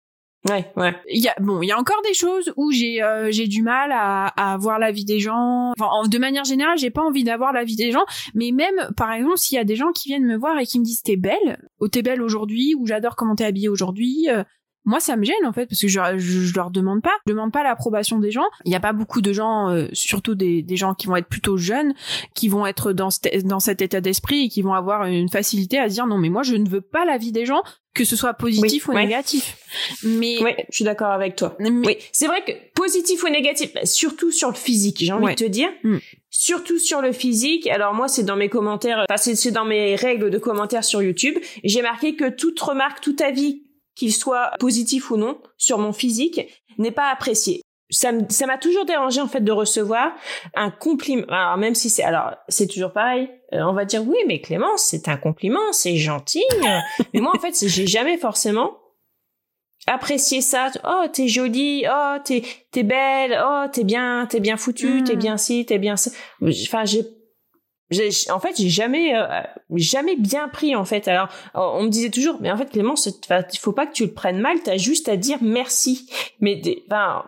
Ouais, 0.47 0.71
ouais. 0.75 0.95
Il 1.09 1.23
y 1.23 1.27
a 1.27 1.33
bon, 1.39 1.63
il 1.63 1.67
y 1.67 1.71
a 1.71 1.79
encore 1.79 2.01
des 2.03 2.13
choses 2.13 2.53
où 2.55 2.71
j'ai 2.71 3.01
euh, 3.01 3.31
j'ai 3.31 3.47
du 3.47 3.63
mal 3.63 3.91
à, 3.91 4.27
à 4.27 4.53
avoir 4.53 4.77
l'avis 4.77 5.03
des 5.03 5.19
gens. 5.19 5.71
Enfin, 5.79 6.07
de 6.07 6.17
manière 6.19 6.43
générale, 6.43 6.77
j'ai 6.77 6.91
pas 6.91 7.01
envie 7.01 7.23
d'avoir 7.23 7.51
l'avis 7.51 7.75
des 7.75 7.91
gens. 7.91 8.05
Mais 8.35 8.51
même, 8.51 8.75
par 8.95 9.11
exemple, 9.11 9.37
s'il 9.37 9.55
y 9.55 9.59
a 9.59 9.63
des 9.63 9.75
gens 9.75 9.91
qui 9.91 10.09
viennent 10.09 10.25
me 10.27 10.37
voir 10.37 10.59
et 10.59 10.67
qui 10.67 10.79
me 10.79 10.85
disent 10.85 11.01
t'es 11.01 11.15
belle, 11.15 11.57
ou 11.79 11.87
t'es 11.87 12.03
belle 12.03 12.21
aujourd'hui, 12.21 12.75
ou 12.75 12.85
j'adore 12.85 13.15
comment 13.15 13.35
t'es 13.35 13.45
habillée 13.45 13.69
aujourd'hui, 13.69 14.27
euh, 14.29 14.43
moi 14.85 14.99
ça 14.99 15.15
me 15.15 15.23
gêne 15.23 15.45
en 15.45 15.51
fait 15.51 15.65
parce 15.65 15.81
que 15.81 15.87
je, 15.87 15.99
je, 16.17 16.53
leur 16.55 16.69
demande 16.69 17.01
pas. 17.01 17.13
Je 17.25 17.33
demande 17.33 17.51
pas 17.51 17.63
l'approbation 17.63 18.19
des 18.19 18.31
gens. 18.31 18.45
Il 18.63 18.71
y 18.71 18.75
a 18.75 18.79
pas 18.79 18.93
beaucoup 18.93 19.21
de 19.21 19.33
gens 19.33 19.69
euh, 19.69 19.87
surtout 19.93 20.35
des, 20.35 20.61
des 20.61 20.77
gens 20.77 20.93
qui 20.93 21.07
vont 21.07 21.15
être 21.15 21.27
plutôt 21.27 21.57
jeunes 21.57 21.93
qui 22.33 22.47
vont 22.49 22.65
être 22.65 22.93
dans 22.93 23.09
dans 23.43 23.59
cet 23.59 23.81
état 23.81 24.01
d'esprit 24.01 24.45
et 24.45 24.49
qui 24.49 24.61
vont 24.61 24.73
avoir 24.73 25.05
une 25.05 25.29
facilité 25.29 25.79
à 25.79 25.87
dire 25.87 26.05
non 26.05 26.17
mais 26.17 26.29
moi 26.29 26.43
je 26.43 26.55
ne 26.55 26.69
veux 26.69 26.81
pas 26.81 27.03
l'avis 27.05 27.31
des 27.31 27.45
gens 27.45 27.63
que 27.93 28.03
ce 28.03 28.15
soit 28.15 28.33
positif 28.33 28.89
ou 28.89 28.93
négatif. 28.93 29.57
Mais 30.03 30.37
oui 30.43 30.51
je 30.69 30.75
suis 30.75 30.85
d'accord 30.85 31.11
avec 31.11 31.35
toi. 31.35 31.55
Oui. 31.59 31.97
C'est 32.11 32.27
vrai 32.27 32.43
que 32.43 32.51
positif 32.73 33.23
ou 33.23 33.29
négatif 33.29 33.73
bah, 33.73 33.85
surtout 33.85 34.31
sur 34.31 34.49
le 34.49 34.55
physique 34.55 34.97
j'ai 34.99 35.13
envie 35.13 35.33
de 35.33 35.39
te 35.39 35.45
dire. 35.45 35.69
Mm. 35.83 35.97
surtout 36.29 36.77
sur 36.77 37.01
le 37.01 37.11
physique. 37.11 37.67
Alors 37.67 37.93
moi 37.95 38.07
c'est 38.07 38.23
dans 38.23 38.35
mes 38.35 38.49
commentaires 38.49 39.03
enfin 39.09 39.17
c'est 39.17 39.51
dans 39.51 39.65
mes 39.65 39.95
règles 39.95 40.29
de 40.29 40.37
commentaires 40.37 40.83
sur 40.83 41.01
YouTube. 41.01 41.35
J'ai 41.63 41.81
marqué 41.81 42.15
que 42.15 42.29
toute 42.29 42.59
remarque 42.59 43.01
tout 43.01 43.15
avis 43.23 43.64
qu'il 43.95 44.13
soit 44.13 44.51
positif 44.59 45.11
ou 45.11 45.17
non, 45.17 45.41
sur 45.57 45.77
mon 45.77 45.93
physique, 45.93 46.41
n'est 46.77 46.91
pas 46.91 47.09
apprécié. 47.09 47.61
Ça 47.91 48.11
m'a 48.11 48.57
toujours 48.57 48.85
dérangé 48.85 49.21
en 49.21 49.27
fait 49.27 49.41
de 49.41 49.51
recevoir 49.51 50.11
un 50.55 50.71
compliment. 50.71 51.25
Alors 51.29 51.57
même 51.57 51.75
si 51.75 51.89
c'est 51.91 52.03
alors 52.03 52.31
c'est 52.49 52.65
toujours 52.67 52.91
pareil, 52.91 53.29
euh, 53.53 53.61
on 53.61 53.73
va 53.73 53.85
dire 53.85 54.03
oui 54.05 54.17
mais 54.25 54.41
Clémence 54.41 54.85
c'est 54.85 55.07
un 55.07 55.17
compliment, 55.17 55.71
c'est 55.71 55.95
gentil. 55.95 56.43
mais 57.13 57.19
moi 57.19 57.31
en 57.35 57.39
fait 57.39 57.55
j'ai 57.67 57.85
jamais 57.85 58.17
forcément 58.17 58.79
apprécié 59.85 60.41
ça. 60.41 60.71
Oh 60.83 61.05
t'es 61.13 61.27
jolie, 61.27 61.85
oh 61.87 62.17
t'es 62.25 62.41
t'es 62.71 62.81
belle, 62.81 63.39
oh 63.45 63.65
t'es 63.71 63.83
bien 63.83 64.25
t'es 64.27 64.39
bien 64.39 64.57
foutu, 64.57 65.03
t'es 65.03 65.15
hmm. 65.15 65.19
bien 65.19 65.37
ci, 65.37 65.65
t'es 65.67 65.77
bien 65.77 65.95
ça. 65.95 66.09
Enfin 66.41 66.85
j'ai 66.85 67.03
en 68.29 68.39
fait 68.39 68.55
j'ai 68.57 68.69
jamais 68.69 69.15
euh, 69.15 69.41
jamais 69.75 70.15
bien 70.15 70.47
pris 70.47 70.75
en 70.75 70.85
fait. 70.85 71.07
Alors 71.07 71.29
on 71.53 71.83
me 71.83 71.89
disait 71.89 72.09
toujours 72.09 72.37
mais 72.41 72.51
en 72.51 72.57
fait 72.57 72.71
Clément 72.71 72.95
il 72.95 73.59
faut 73.59 73.73
pas 73.73 73.85
que 73.85 73.93
tu 73.93 74.05
le 74.05 74.11
prennes 74.11 74.39
mal 74.39 74.57
t'as 74.63 74.77
juste 74.77 75.07
à 75.07 75.17
dire 75.17 75.37
merci. 75.41 76.09
Mais 76.39 76.61
ben 76.89 77.23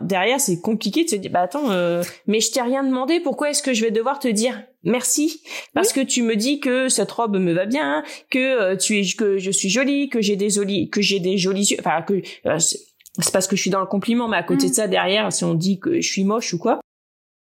derrière 0.00 0.38
c'est 0.38 0.60
compliqué 0.60 1.04
de 1.04 1.10
se 1.10 1.16
dire 1.16 1.30
bah 1.30 1.40
attends 1.40 1.70
euh, 1.70 2.02
mais 2.26 2.40
je 2.40 2.52
t'ai 2.52 2.60
rien 2.60 2.84
demandé 2.84 3.20
pourquoi 3.20 3.50
est-ce 3.50 3.62
que 3.62 3.72
je 3.72 3.82
vais 3.82 3.90
devoir 3.90 4.18
te 4.18 4.28
dire 4.28 4.62
merci? 4.84 5.42
Parce 5.72 5.92
que 5.92 6.00
tu 6.00 6.22
me 6.22 6.36
dis 6.36 6.60
que 6.60 6.90
cette 6.90 7.10
robe 7.10 7.38
me 7.38 7.54
va 7.54 7.64
bien 7.64 8.04
que 8.30 8.38
euh, 8.38 8.76
tu 8.76 8.98
es 8.98 9.04
que 9.16 9.38
je 9.38 9.50
suis 9.50 9.70
jolie 9.70 10.10
que 10.10 10.20
j'ai 10.20 10.36
des 10.36 10.50
jolis 10.50 10.90
que 10.90 11.00
j'ai 11.00 11.20
des 11.20 11.38
jolis 11.38 11.70
yeux 11.70 11.78
enfin 11.80 12.02
que 12.02 12.20
c'est 12.58 13.32
parce 13.32 13.46
que 13.46 13.56
je 13.56 13.62
suis 13.62 13.70
dans 13.70 13.80
le 13.80 13.86
compliment 13.86 14.28
mais 14.28 14.36
à 14.36 14.42
côté 14.42 14.66
de 14.66 14.72
mm. 14.72 14.74
ça 14.74 14.88
derrière 14.88 15.32
si 15.32 15.44
on 15.44 15.54
dit 15.54 15.80
que 15.80 16.02
je 16.02 16.08
suis 16.08 16.24
moche 16.24 16.52
ou 16.52 16.58
quoi. 16.58 16.80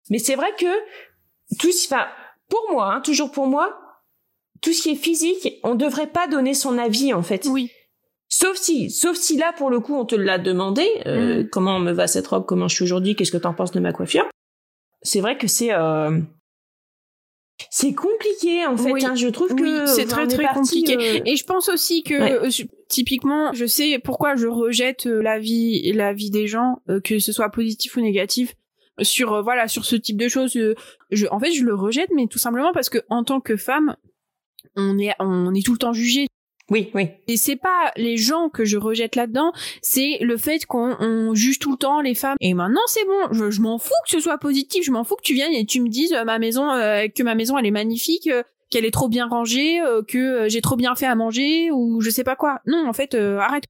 Mais 0.10 0.20
c'est 0.20 0.36
vrai 0.36 0.50
que 0.58 0.66
tout 1.60 1.70
enfin 1.86 2.06
pour 2.52 2.72
moi, 2.72 2.94
hein, 2.94 3.02
toujours 3.02 3.32
pour 3.32 3.48
moi, 3.48 3.80
tout 4.62 4.74
ce 4.74 4.84
qui 4.84 4.92
est 4.92 4.96
physique, 4.96 5.60
on 5.64 5.74
devrait 5.74 6.12
pas 6.12 6.28
donner 6.28 6.54
son 6.54 6.78
avis 6.78 7.14
en 7.14 7.24
fait. 7.24 7.48
Oui. 7.50 7.72
Sauf 8.30 8.58
si, 8.58 8.92
sauf 8.92 9.18
si 9.18 9.38
là 9.38 9.54
pour 9.58 9.70
le 9.70 9.80
coup 9.80 9.96
on 9.96 10.06
te 10.06 10.16
l'a 10.16 10.38
demandé, 10.38 10.88
euh, 11.06 11.44
mm. 11.44 11.50
comment 11.50 11.80
me 11.80 11.92
va 11.92 12.08
cette 12.08 12.28
robe, 12.28 12.46
comment 12.46 12.68
je 12.68 12.76
suis 12.76 12.84
aujourd'hui, 12.84 13.16
qu'est-ce 13.16 13.32
que 13.32 13.38
t'en 13.38 13.54
penses 13.54 13.72
de 13.72 13.80
ma 13.80 13.94
coiffure. 13.94 14.26
C'est 15.02 15.22
vrai 15.22 15.38
que 15.38 15.48
c'est 15.48 15.74
euh, 15.74 16.20
c'est 17.70 17.94
compliqué 17.94 18.66
en 18.66 18.78
fait. 18.78 19.04
Hein, 19.04 19.16
je 19.16 19.28
trouve 19.30 19.56
que 19.56 19.86
c'est 19.86 20.06
très 20.06 20.28
très 20.28 20.46
compliqué. 20.54 20.96
Euh, 20.96 21.24
Et 21.26 21.36
je 21.36 21.46
pense 21.46 21.70
aussi 21.70 22.04
que 22.04 22.48
typiquement, 22.88 23.52
je 23.54 23.66
sais 23.66 24.00
pourquoi 24.00 24.36
je 24.36 24.48
rejette 24.48 25.06
l'avis 25.06 25.92
l'avis 25.94 26.30
des 26.30 26.48
gens, 26.48 26.82
que 27.04 27.20
ce 27.20 27.32
soit 27.32 27.50
positif 27.50 27.96
ou 27.96 28.02
négatif 28.02 28.56
sur 29.04 29.34
euh, 29.34 29.42
voilà 29.42 29.68
sur 29.68 29.86
ce 29.86 29.96
type 29.96 30.18
de 30.18 30.28
choses 30.28 30.56
euh, 30.58 30.76
je, 31.12 31.28
en 31.32 31.40
fait 31.40 31.52
je 31.52 31.64
le 31.64 31.76
rejette 31.76 32.10
mais 32.14 32.28
tout 32.28 32.40
simplement 32.40 32.72
parce 32.74 32.90
que 32.90 33.00
en 33.10 33.24
tant 33.24 33.40
que 33.40 33.58
femme 33.58 33.96
on 34.76 34.98
est 35.00 35.14
on 35.20 35.54
est 35.54 35.66
tout 35.66 35.74
le 35.74 35.78
temps 35.78 35.94
jugé 35.94 36.28
oui, 36.70 36.90
oui. 36.94 37.10
Et 37.28 37.36
c'est 37.36 37.58
pas 37.58 37.92
les 37.98 38.16
gens 38.16 38.48
que 38.48 38.64
je 38.64 38.78
rejette 38.78 39.18
là-dedans, 39.18 39.52
c'est 39.82 40.20
le 40.22 40.38
fait 40.38 40.66
qu'on 40.66 41.36
juge 41.36 41.60
tout 41.60 41.72
le 41.72 41.78
temps 41.78 42.00
les 42.00 42.16
femmes. 42.16 42.38
Et 42.40 42.54
maintenant, 42.54 42.80
c'est 42.88 43.04
bon, 43.04 43.34
je, 43.34 43.60
m'en 43.60 43.78
fous 43.78 43.92
que 44.06 44.12
ce 44.12 44.22
soit 44.22 44.38
positif, 44.38 44.86
je 44.86 44.92
m'en 44.92 45.04
fous 45.04 45.18
que 45.18 45.22
tu 45.22 45.34
viennes 45.34 45.52
et 45.52 45.66
tu 45.66 45.82
me 45.82 45.90
dises 45.90 46.14
euh, 46.14 46.24
ma 46.24 46.40
maison, 46.40 46.70
que 46.70 47.24
ma 47.24 47.36
maison 47.36 47.58
elle 47.58 47.66
est 47.66 47.72
magnifique, 47.72 48.30
qu'elle 48.70 48.86
est 48.86 48.92
trop 48.92 49.10
bien 49.10 49.28
rangée, 49.28 49.82
que 50.08 50.48
j'ai 50.48 50.62
trop 50.62 50.78
bien 50.78 50.96
fait 50.96 51.08
à 51.08 51.16
manger 51.16 51.72
ou 51.72 52.00
je 52.00 52.10
sais 52.10 52.24
pas 52.24 52.38
quoi. 52.38 52.62
Non, 52.66 52.88
en 52.88 52.94
fait, 52.94 53.16
arrête. 53.16 53.66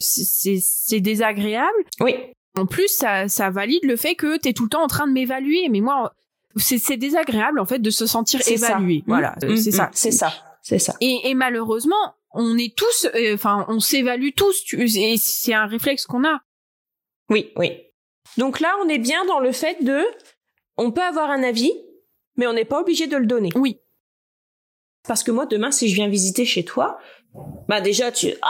C'est 0.00 1.00
désagréable. 1.00 1.84
Oui. 2.00 2.14
En 2.56 2.66
plus, 2.66 2.88
ça, 2.88 3.28
ça 3.28 3.50
valide 3.50 3.84
le 3.84 3.96
fait 3.96 4.14
que 4.14 4.36
t'es 4.36 4.52
tout 4.52 4.64
le 4.64 4.68
temps 4.68 4.82
en 4.82 4.88
train 4.88 5.06
de 5.06 5.12
m'évaluer. 5.12 5.68
Mais 5.68 5.80
moi, 5.80 6.14
c'est 6.56 6.96
désagréable 6.96 7.60
en 7.60 7.66
fait 7.66 7.78
de 7.78 7.90
se 7.90 8.06
sentir 8.06 8.40
évalué. 8.46 9.04
Voilà, 9.06 9.36
mmh, 9.42 9.56
c'est 9.56 9.70
ça. 9.70 9.90
C'est 9.92 10.10
ça. 10.10 10.32
C'est 10.62 10.78
ça. 10.78 10.94
Et, 11.00 11.30
et 11.30 11.34
malheureusement, 11.34 12.14
on 12.32 12.56
est 12.58 12.76
tous, 12.76 13.08
euh, 13.14 13.34
enfin, 13.34 13.64
on 13.68 13.80
s'évalue 13.80 14.30
tous, 14.36 14.64
tu, 14.64 14.82
et 14.82 15.16
c'est 15.16 15.54
un 15.54 15.66
réflexe 15.66 16.06
qu'on 16.06 16.24
a. 16.24 16.40
Oui, 17.28 17.52
oui. 17.56 17.72
Donc 18.36 18.60
là, 18.60 18.74
on 18.84 18.88
est 18.88 18.98
bien 18.98 19.24
dans 19.24 19.40
le 19.40 19.52
fait 19.52 19.82
de, 19.82 20.02
on 20.76 20.92
peut 20.92 21.02
avoir 21.02 21.30
un 21.30 21.42
avis, 21.42 21.72
mais 22.36 22.46
on 22.46 22.52
n'est 22.52 22.64
pas 22.64 22.80
obligé 22.80 23.06
de 23.06 23.16
le 23.16 23.26
donner. 23.26 23.50
Oui. 23.54 23.80
Parce 25.08 25.22
que 25.22 25.30
moi, 25.30 25.46
demain, 25.46 25.70
si 25.70 25.88
je 25.88 25.94
viens 25.94 26.08
visiter 26.08 26.44
chez 26.44 26.64
toi, 26.64 26.98
bah 27.68 27.80
déjà, 27.80 28.12
tu, 28.12 28.28
ah 28.42 28.48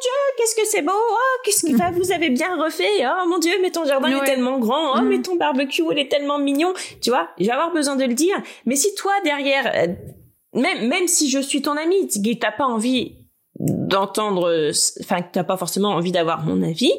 Dieu, 0.00 0.10
qu'est-ce 0.36 0.54
que 0.54 0.66
c'est 0.66 0.82
beau, 0.82 0.92
oh 0.94 1.36
qu'est-ce 1.44 1.66
que 1.66 1.94
vous 1.98 2.12
avez 2.12 2.30
bien 2.30 2.62
refait, 2.62 3.04
oh 3.04 3.28
mon 3.28 3.38
Dieu, 3.38 3.52
mais 3.62 3.70
ton 3.70 3.84
jardin 3.84 4.08
est 4.08 4.24
tellement 4.24 4.58
grand, 4.58 4.98
oh 4.98 5.02
mais 5.02 5.20
ton 5.20 5.36
barbecue 5.36 5.82
il 5.92 5.98
est 5.98 6.10
tellement 6.10 6.38
mignon, 6.38 6.72
tu 7.00 7.10
vois, 7.10 7.28
je 7.38 7.44
vais 7.44 7.52
avoir 7.52 7.72
besoin 7.72 7.96
de 7.96 8.04
le 8.04 8.14
dire. 8.14 8.36
Mais 8.66 8.76
si 8.76 8.94
toi 8.94 9.12
derrière, 9.24 9.70
euh, 9.74 9.86
même 10.54 10.88
même 10.88 11.08
si 11.08 11.28
je 11.28 11.38
suis 11.38 11.62
ton 11.62 11.76
ami, 11.76 12.08
t'as 12.40 12.52
pas 12.52 12.66
envie 12.66 13.18
d'entendre 13.58 14.70
enfin 15.00 15.20
que 15.20 15.32
t'as 15.32 15.44
pas 15.44 15.56
forcément 15.56 15.90
envie 15.90 16.12
d'avoir 16.12 16.44
mon 16.44 16.62
avis 16.62 16.92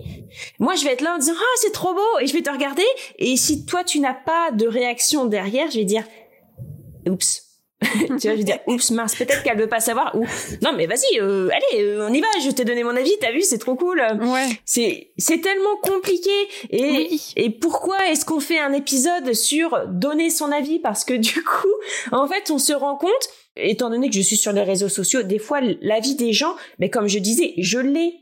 moi 0.60 0.76
je 0.76 0.84
vais 0.84 0.92
être 0.92 1.02
là 1.02 1.16
en 1.16 1.18
disant 1.18 1.34
ah 1.38 1.56
c'est 1.56 1.72
trop 1.72 1.94
beau 1.94 2.20
et 2.20 2.28
je 2.28 2.34
vais 2.34 2.42
te 2.42 2.50
regarder 2.50 2.84
et 3.18 3.38
si 3.38 3.66
toi 3.66 3.86
tu 3.86 4.02
n'as 4.02 4.14
pas 4.14 4.52
de 4.52 4.68
réaction 4.68 5.24
derrière 5.24 5.72
je 5.72 5.78
vais 5.78 5.86
dire 5.86 6.04
oups 7.08 7.49
tu 8.00 8.08
vois, 8.08 8.18
je 8.18 8.30
vais 8.30 8.44
dire, 8.44 8.60
oups, 8.68 8.92
mince, 8.92 9.16
peut-être 9.16 9.42
qu'elle 9.44 9.58
veut 9.58 9.70
pas 9.70 9.80
savoir. 9.80 10.14
Ou 10.16 10.26
non, 10.62 10.72
mais 10.76 10.86
vas-y, 10.86 11.20
euh, 11.20 11.50
allez, 11.50 11.84
euh, 11.84 12.08
on 12.10 12.14
y 12.14 12.20
va. 12.20 12.28
Je 12.44 12.52
t'ai 12.52 12.66
donné 12.66 12.84
mon 12.84 12.96
avis. 12.96 13.12
T'as 13.22 13.32
vu, 13.32 13.42
c'est 13.42 13.58
trop 13.58 13.76
cool. 13.76 14.02
Ouais. 14.22 14.48
C'est 14.66 15.12
c'est 15.18 15.40
tellement 15.40 15.78
compliqué. 15.82 16.32
Et 16.72 17.10
et 17.38 17.50
pourquoi 17.50 17.98
est-ce 18.10 18.26
qu'on 18.26 18.40
fait 18.40 18.60
un 18.60 18.74
épisode 18.74 19.34
sur 19.34 19.88
donner 19.88 20.30
son 20.30 20.52
avis? 20.52 20.80
Parce 20.80 21.06
que 21.06 21.14
du 21.14 21.42
coup, 21.44 21.74
en 22.12 22.28
fait, 22.28 22.52
on 22.52 22.58
se 22.58 22.74
rend 22.74 22.98
compte, 22.98 23.30
étant 23.56 23.90
donné 23.90 24.10
que 24.10 24.16
je 24.16 24.22
suis 24.22 24.38
sur 24.38 24.52
les 24.52 24.64
réseaux 24.64 24.90
sociaux, 24.90 25.24
des 25.24 25.40
fois 25.40 25.62
l'avis 25.82 26.16
des 26.16 26.34
gens, 26.34 26.56
mais 26.80 26.90
comme 26.90 27.08
je 27.08 27.20
disais, 27.20 27.54
je 27.58 27.80
l'ai 27.80 28.14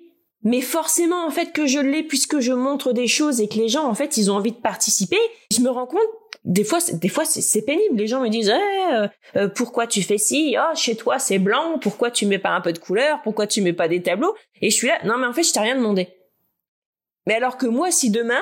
mais 0.43 0.61
forcément 0.61 1.25
en 1.25 1.31
fait 1.31 1.51
que 1.51 1.65
je 1.65 1.79
l'ai 1.79 2.03
puisque 2.03 2.39
je 2.39 2.53
montre 2.53 2.93
des 2.93 3.07
choses 3.07 3.41
et 3.41 3.47
que 3.47 3.55
les 3.55 3.67
gens 3.67 3.85
en 3.85 3.95
fait 3.95 4.17
ils 4.17 4.29
ont 4.29 4.35
envie 4.35 4.51
de 4.51 4.57
participer 4.57 5.17
je 5.51 5.61
me 5.61 5.69
rends 5.69 5.87
compte 5.87 5.99
des 6.47 6.63
fois, 6.63 6.79
des 6.93 7.09
fois, 7.09 7.25
c'est 7.25 7.61
pénible. 7.61 7.97
Les 7.97 8.07
gens 8.07 8.21
me 8.21 8.29
disent, 8.29 8.49
eh, 8.49 8.93
euh, 8.95 9.07
euh, 9.35 9.47
pourquoi 9.49 9.85
tu 9.85 10.01
fais 10.01 10.17
ci? 10.17 10.55
Oh, 10.57 10.75
chez 10.75 10.95
toi, 10.95 11.19
c'est 11.19 11.39
blanc. 11.39 11.77
Pourquoi 11.81 12.09
tu 12.09 12.25
mets 12.25 12.39
pas 12.39 12.51
un 12.51 12.61
peu 12.61 12.71
de 12.71 12.77
couleur? 12.79 13.21
Pourquoi 13.21 13.47
tu 13.47 13.61
mets 13.61 13.73
pas 13.73 13.89
des 13.89 14.01
tableaux? 14.01 14.33
Et 14.61 14.69
je 14.69 14.75
suis 14.75 14.87
là, 14.87 14.97
non, 15.03 15.17
mais 15.17 15.27
en 15.27 15.33
fait, 15.33 15.43
je 15.43 15.51
t'ai 15.51 15.59
rien 15.59 15.75
demandé. 15.75 16.07
Mais 17.25 17.35
alors 17.35 17.57
que 17.57 17.67
moi, 17.67 17.91
si 17.91 18.09
demain 18.11 18.41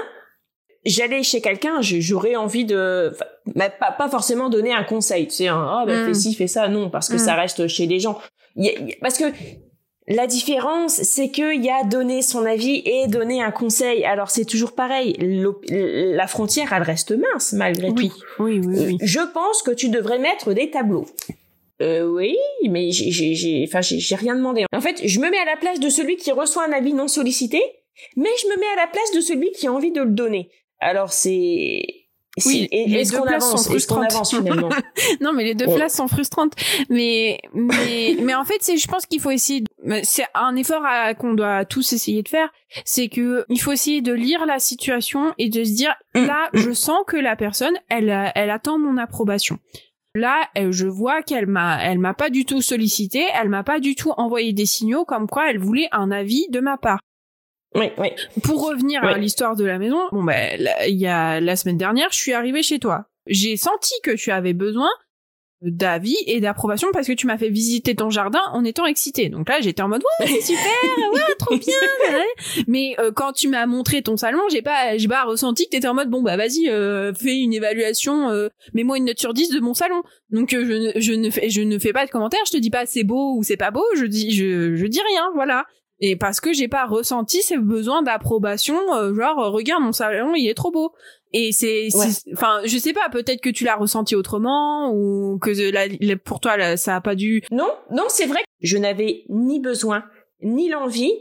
j'allais 0.85 1.23
chez 1.23 1.41
quelqu'un, 1.41 1.81
j'aurais 1.81 2.35
envie 2.35 2.63
de, 2.63 3.11
pas, 3.55 3.91
pas 3.91 4.07
forcément 4.07 4.49
donner 4.49 4.71
un 4.71 4.83
conseil, 4.83 5.27
tu 5.27 5.33
sais, 5.33 5.49
oh, 5.49 5.83
ben, 5.87 6.05
fais 6.05 6.11
mm. 6.11 6.13
ci, 6.13 6.35
fais 6.35 6.45
ça, 6.45 6.67
non, 6.67 6.91
parce 6.91 7.09
que 7.09 7.17
ça 7.17 7.33
mm. 7.33 7.39
reste 7.39 7.67
chez 7.67 7.87
les 7.87 7.99
gens. 7.99 8.19
parce 9.01 9.17
que 9.17 9.25
la 10.07 10.27
différence, 10.27 11.01
c'est 11.01 11.29
qu'il 11.29 11.63
y 11.63 11.69
a 11.69 11.83
donner 11.83 12.21
son 12.21 12.45
avis 12.45 12.83
et 12.85 13.07
donner 13.07 13.41
un 13.41 13.51
conseil. 13.51 14.05
Alors 14.05 14.29
c'est 14.29 14.45
toujours 14.45 14.73
pareil. 14.73 15.15
La 15.69 16.27
frontière, 16.27 16.73
elle 16.73 16.83
reste 16.83 17.11
mince 17.11 17.53
malgré 17.53 17.89
tout. 17.89 18.13
Oui, 18.39 18.61
oui, 18.63 18.75
oui. 18.85 18.97
Je 19.01 19.21
pense 19.33 19.63
que 19.63 19.71
tu 19.71 19.89
devrais 19.89 20.19
mettre 20.19 20.53
des 20.53 20.69
tableaux. 20.69 21.05
Euh, 21.81 22.07
oui, 22.07 22.37
mais 22.69 22.91
j'ai, 22.91 23.65
enfin, 23.67 23.81
j'ai 23.81 24.15
rien 24.15 24.35
demandé. 24.35 24.65
En 24.73 24.81
fait, 24.81 25.01
je 25.05 25.19
me 25.19 25.29
mets 25.29 25.39
à 25.39 25.45
la 25.45 25.57
place 25.57 25.79
de 25.79 25.89
celui 25.89 26.17
qui 26.17 26.31
reçoit 26.31 26.65
un 26.65 26.71
avis 26.71 26.93
non 26.93 27.07
sollicité, 27.07 27.61
mais 28.15 28.29
je 28.41 28.47
me 28.47 28.59
mets 28.59 28.73
à 28.73 28.85
la 28.85 28.87
place 28.87 29.11
de 29.13 29.21
celui 29.21 29.51
qui 29.51 29.67
a 29.67 29.73
envie 29.73 29.91
de 29.91 30.01
le 30.01 30.11
donner. 30.11 30.49
Alors 30.79 31.11
c'est, 31.11 31.81
oui, 32.45 32.67
et 32.71 32.85
les 32.87 33.05
deux 33.05 33.21
places 33.21 33.49
sont 33.49 33.57
frustrantes. 33.57 34.33
non, 35.21 35.31
mais 35.33 35.43
les 35.45 35.55
deux 35.55 35.67
places 35.67 35.95
sont 35.95 36.07
frustrantes. 36.07 36.53
Mais 36.89 37.39
mais 37.53 38.17
mais 38.21 38.35
en 38.35 38.43
fait, 38.43 38.57
c'est 38.59 38.75
je 38.77 38.87
pense 38.87 39.05
qu'il 39.05 39.21
faut 39.21 39.31
essayer. 39.31 39.63
C'est 40.03 40.25
un 40.33 40.55
effort 40.55 40.83
qu'on 41.19 41.33
doit 41.33 41.65
tous 41.65 41.93
essayer 41.93 42.23
de 42.23 42.29
faire. 42.29 42.49
C'est 42.85 43.07
que 43.07 43.45
il 43.49 43.59
faut 43.59 43.71
essayer 43.71 44.01
de 44.01 44.13
lire 44.13 44.45
la 44.45 44.59
situation 44.59 45.33
et 45.37 45.49
de 45.49 45.63
se 45.63 45.73
dire 45.73 45.95
mm. 46.15 46.25
là, 46.25 46.49
je 46.53 46.71
sens 46.71 46.99
que 47.07 47.17
la 47.17 47.35
personne, 47.35 47.75
elle 47.89 48.31
elle 48.35 48.49
attend 48.49 48.77
mon 48.77 48.97
approbation. 48.97 49.59
Là, 50.15 50.47
je 50.55 50.87
vois 50.87 51.21
qu'elle 51.21 51.45
m'a, 51.45 51.83
elle 51.83 51.99
m'a 51.99 52.13
pas 52.13 52.29
du 52.29 52.45
tout 52.45 52.61
sollicité, 52.61 53.25
elle 53.39 53.49
m'a 53.49 53.63
pas 53.63 53.81
du 53.81 53.95
tout 53.95 54.13
envoyé 54.15 54.53
des 54.53 54.65
signaux 54.65 55.03
comme 55.03 55.27
quoi 55.27 55.49
elle 55.49 55.59
voulait 55.59 55.89
un 55.91 56.09
avis 56.09 56.47
de 56.49 56.61
ma 56.61 56.77
part. 56.77 56.99
Oui, 57.75 57.91
oui. 57.97 58.11
Pour 58.41 58.65
revenir 58.65 59.03
à 59.03 59.17
l'histoire 59.17 59.57
de 59.57 59.65
la 59.65 59.77
maison, 59.77 59.99
bon 60.13 60.23
ben 60.23 60.57
il 60.87 60.95
y 60.95 61.07
a 61.07 61.41
la 61.41 61.55
semaine 61.57 61.77
dernière, 61.77 62.07
je 62.11 62.17
suis 62.17 62.31
arrivée 62.31 62.63
chez 62.63 62.79
toi. 62.79 63.07
J'ai 63.27 63.57
senti 63.57 63.93
que 64.03 64.11
tu 64.11 64.31
avais 64.31 64.53
besoin 64.53 64.89
d'avis 65.61 66.17
et 66.27 66.39
d'approbation 66.39 66.89
parce 66.93 67.07
que 67.07 67.13
tu 67.13 67.27
m'as 67.27 67.37
fait 67.37 67.49
visiter 67.49 67.95
ton 67.95 68.09
jardin 68.09 68.41
en 68.51 68.63
étant 68.63 68.85
excitée. 68.85 69.29
Donc 69.29 69.49
là, 69.49 69.61
j'étais 69.61 69.81
en 69.81 69.87
mode 69.87 70.03
ouais, 70.19 70.27
c'est 70.27 70.41
super, 70.53 71.13
ouais, 71.13 71.35
trop 71.39 71.57
bien. 71.57 71.73
Mais 72.67 72.95
euh, 72.99 73.11
quand 73.11 73.31
tu 73.31 73.47
m'as 73.47 73.65
montré 73.65 74.01
ton 74.01 74.17
salon, 74.17 74.41
j'ai 74.51 74.61
pas 74.61 74.97
j'ai 74.97 75.07
pas 75.07 75.23
ressenti 75.23 75.65
que 75.65 75.71
t'étais 75.71 75.87
en 75.87 75.93
mode 75.93 76.09
bon 76.09 76.21
bah 76.21 76.37
vas-y, 76.37 76.69
euh, 76.69 77.13
fais 77.13 77.37
une 77.37 77.53
évaluation, 77.53 78.29
euh, 78.29 78.49
mets-moi 78.73 78.97
une 78.97 79.05
note 79.05 79.19
sur 79.19 79.33
10 79.33 79.49
de 79.49 79.59
mon 79.59 79.73
salon. 79.73 80.03
Donc 80.29 80.51
je, 80.51 80.57
ne, 80.57 80.91
je 80.99 81.13
ne 81.13 81.29
fais 81.29 81.49
je 81.49 81.61
ne 81.61 81.79
fais 81.79 81.93
pas 81.93 82.05
de 82.05 82.11
commentaires, 82.11 82.43
je 82.45 82.51
te 82.51 82.57
dis 82.57 82.69
pas 82.69 82.85
c'est 82.85 83.03
beau 83.03 83.37
ou 83.37 83.43
c'est 83.43 83.57
pas 83.57 83.71
beau, 83.71 83.85
je 83.95 84.05
dis 84.05 84.31
je 84.31 84.75
je 84.75 84.85
dis 84.85 85.01
rien, 85.07 85.29
voilà 85.35 85.65
et 85.99 86.15
parce 86.15 86.41
que 86.41 86.53
j'ai 86.53 86.67
pas 86.67 86.85
ressenti 86.85 87.41
ce 87.41 87.55
besoin 87.55 88.01
d'approbation 88.01 88.75
euh, 88.93 89.13
genre 89.15 89.51
regarde 89.51 89.81
mon 89.81 89.93
salon 89.93 90.33
il 90.35 90.47
est 90.49 90.53
trop 90.53 90.71
beau 90.71 90.93
et 91.37 91.51
c'est 91.51 91.89
enfin 92.33 92.61
je 92.65 92.77
sais 92.77 92.93
pas 92.93 93.09
peut-être 93.11 93.41
que 93.41 93.49
tu 93.49 93.65
l'as 93.65 93.75
ressenti 93.75 94.15
autrement 94.15 94.91
ou 94.93 95.37
que 95.39 96.15
pour 96.15 96.39
toi 96.39 96.77
ça 96.77 96.95
a 96.95 97.01
pas 97.01 97.15
dû 97.15 97.43
non 97.51 97.69
non 97.91 98.05
c'est 98.07 98.25
vrai 98.25 98.39
je 98.61 98.77
n'avais 98.77 99.25
ni 99.29 99.59
besoin 99.59 100.05
ni 100.41 100.69
l'envie 100.69 101.11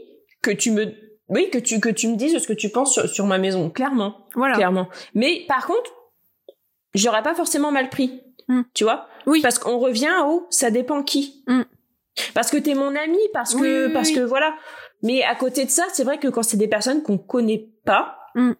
que 0.41 0.51
tu 0.51 0.71
me 0.71 0.93
oui 1.27 1.49
que 1.51 1.57
tu 1.57 1.79
que 1.79 1.89
tu 1.89 2.07
me 2.07 2.15
dises 2.15 2.37
ce 2.37 2.47
que 2.47 2.53
tu 2.53 2.69
penses 2.69 3.05
sur, 3.07 3.25
ma 3.25 3.37
maison 3.37 3.69
clairement 3.69 4.27
voilà. 4.35 4.55
clairement. 4.55 4.87
Mais 5.13 5.43
par 5.47 5.67
contre 5.67 5.91
j'aurais 6.93 7.23
pas 7.23 7.35
forcément 7.35 7.71
mal 7.71 7.89
pris 7.89 8.21
hmm. 8.47 8.61
tu 8.73 8.83
vois? 8.83 9.07
Oui. 9.25 9.41
Parce 9.41 9.59
qu'on 9.59 9.79
revient 9.79 10.13
au 10.25 10.45
ça 10.49 10.71
dépend 10.71 11.03
qui. 11.03 11.43
Hmm. 11.47 11.63
Parce 12.33 12.49
que 12.49 12.57
t'es 12.57 12.75
mon 12.75 12.95
ami, 12.95 13.17
parce 13.33 13.55
que 13.55 13.91
parce 13.91 14.11
que 14.11 14.21
voilà. 14.21 14.55
Mais 15.03 15.23
à 15.23 15.35
côté 15.35 15.65
de 15.65 15.69
ça, 15.69 15.83
c'est 15.91 16.03
vrai 16.03 16.17
que 16.17 16.29
quand 16.29 16.43
c'est 16.43 16.57
des 16.57 16.69
personnes 16.69 17.03
qu'on 17.03 17.17
connaît 17.17 17.69
pas, 17.83 18.17
mm. 18.35 18.53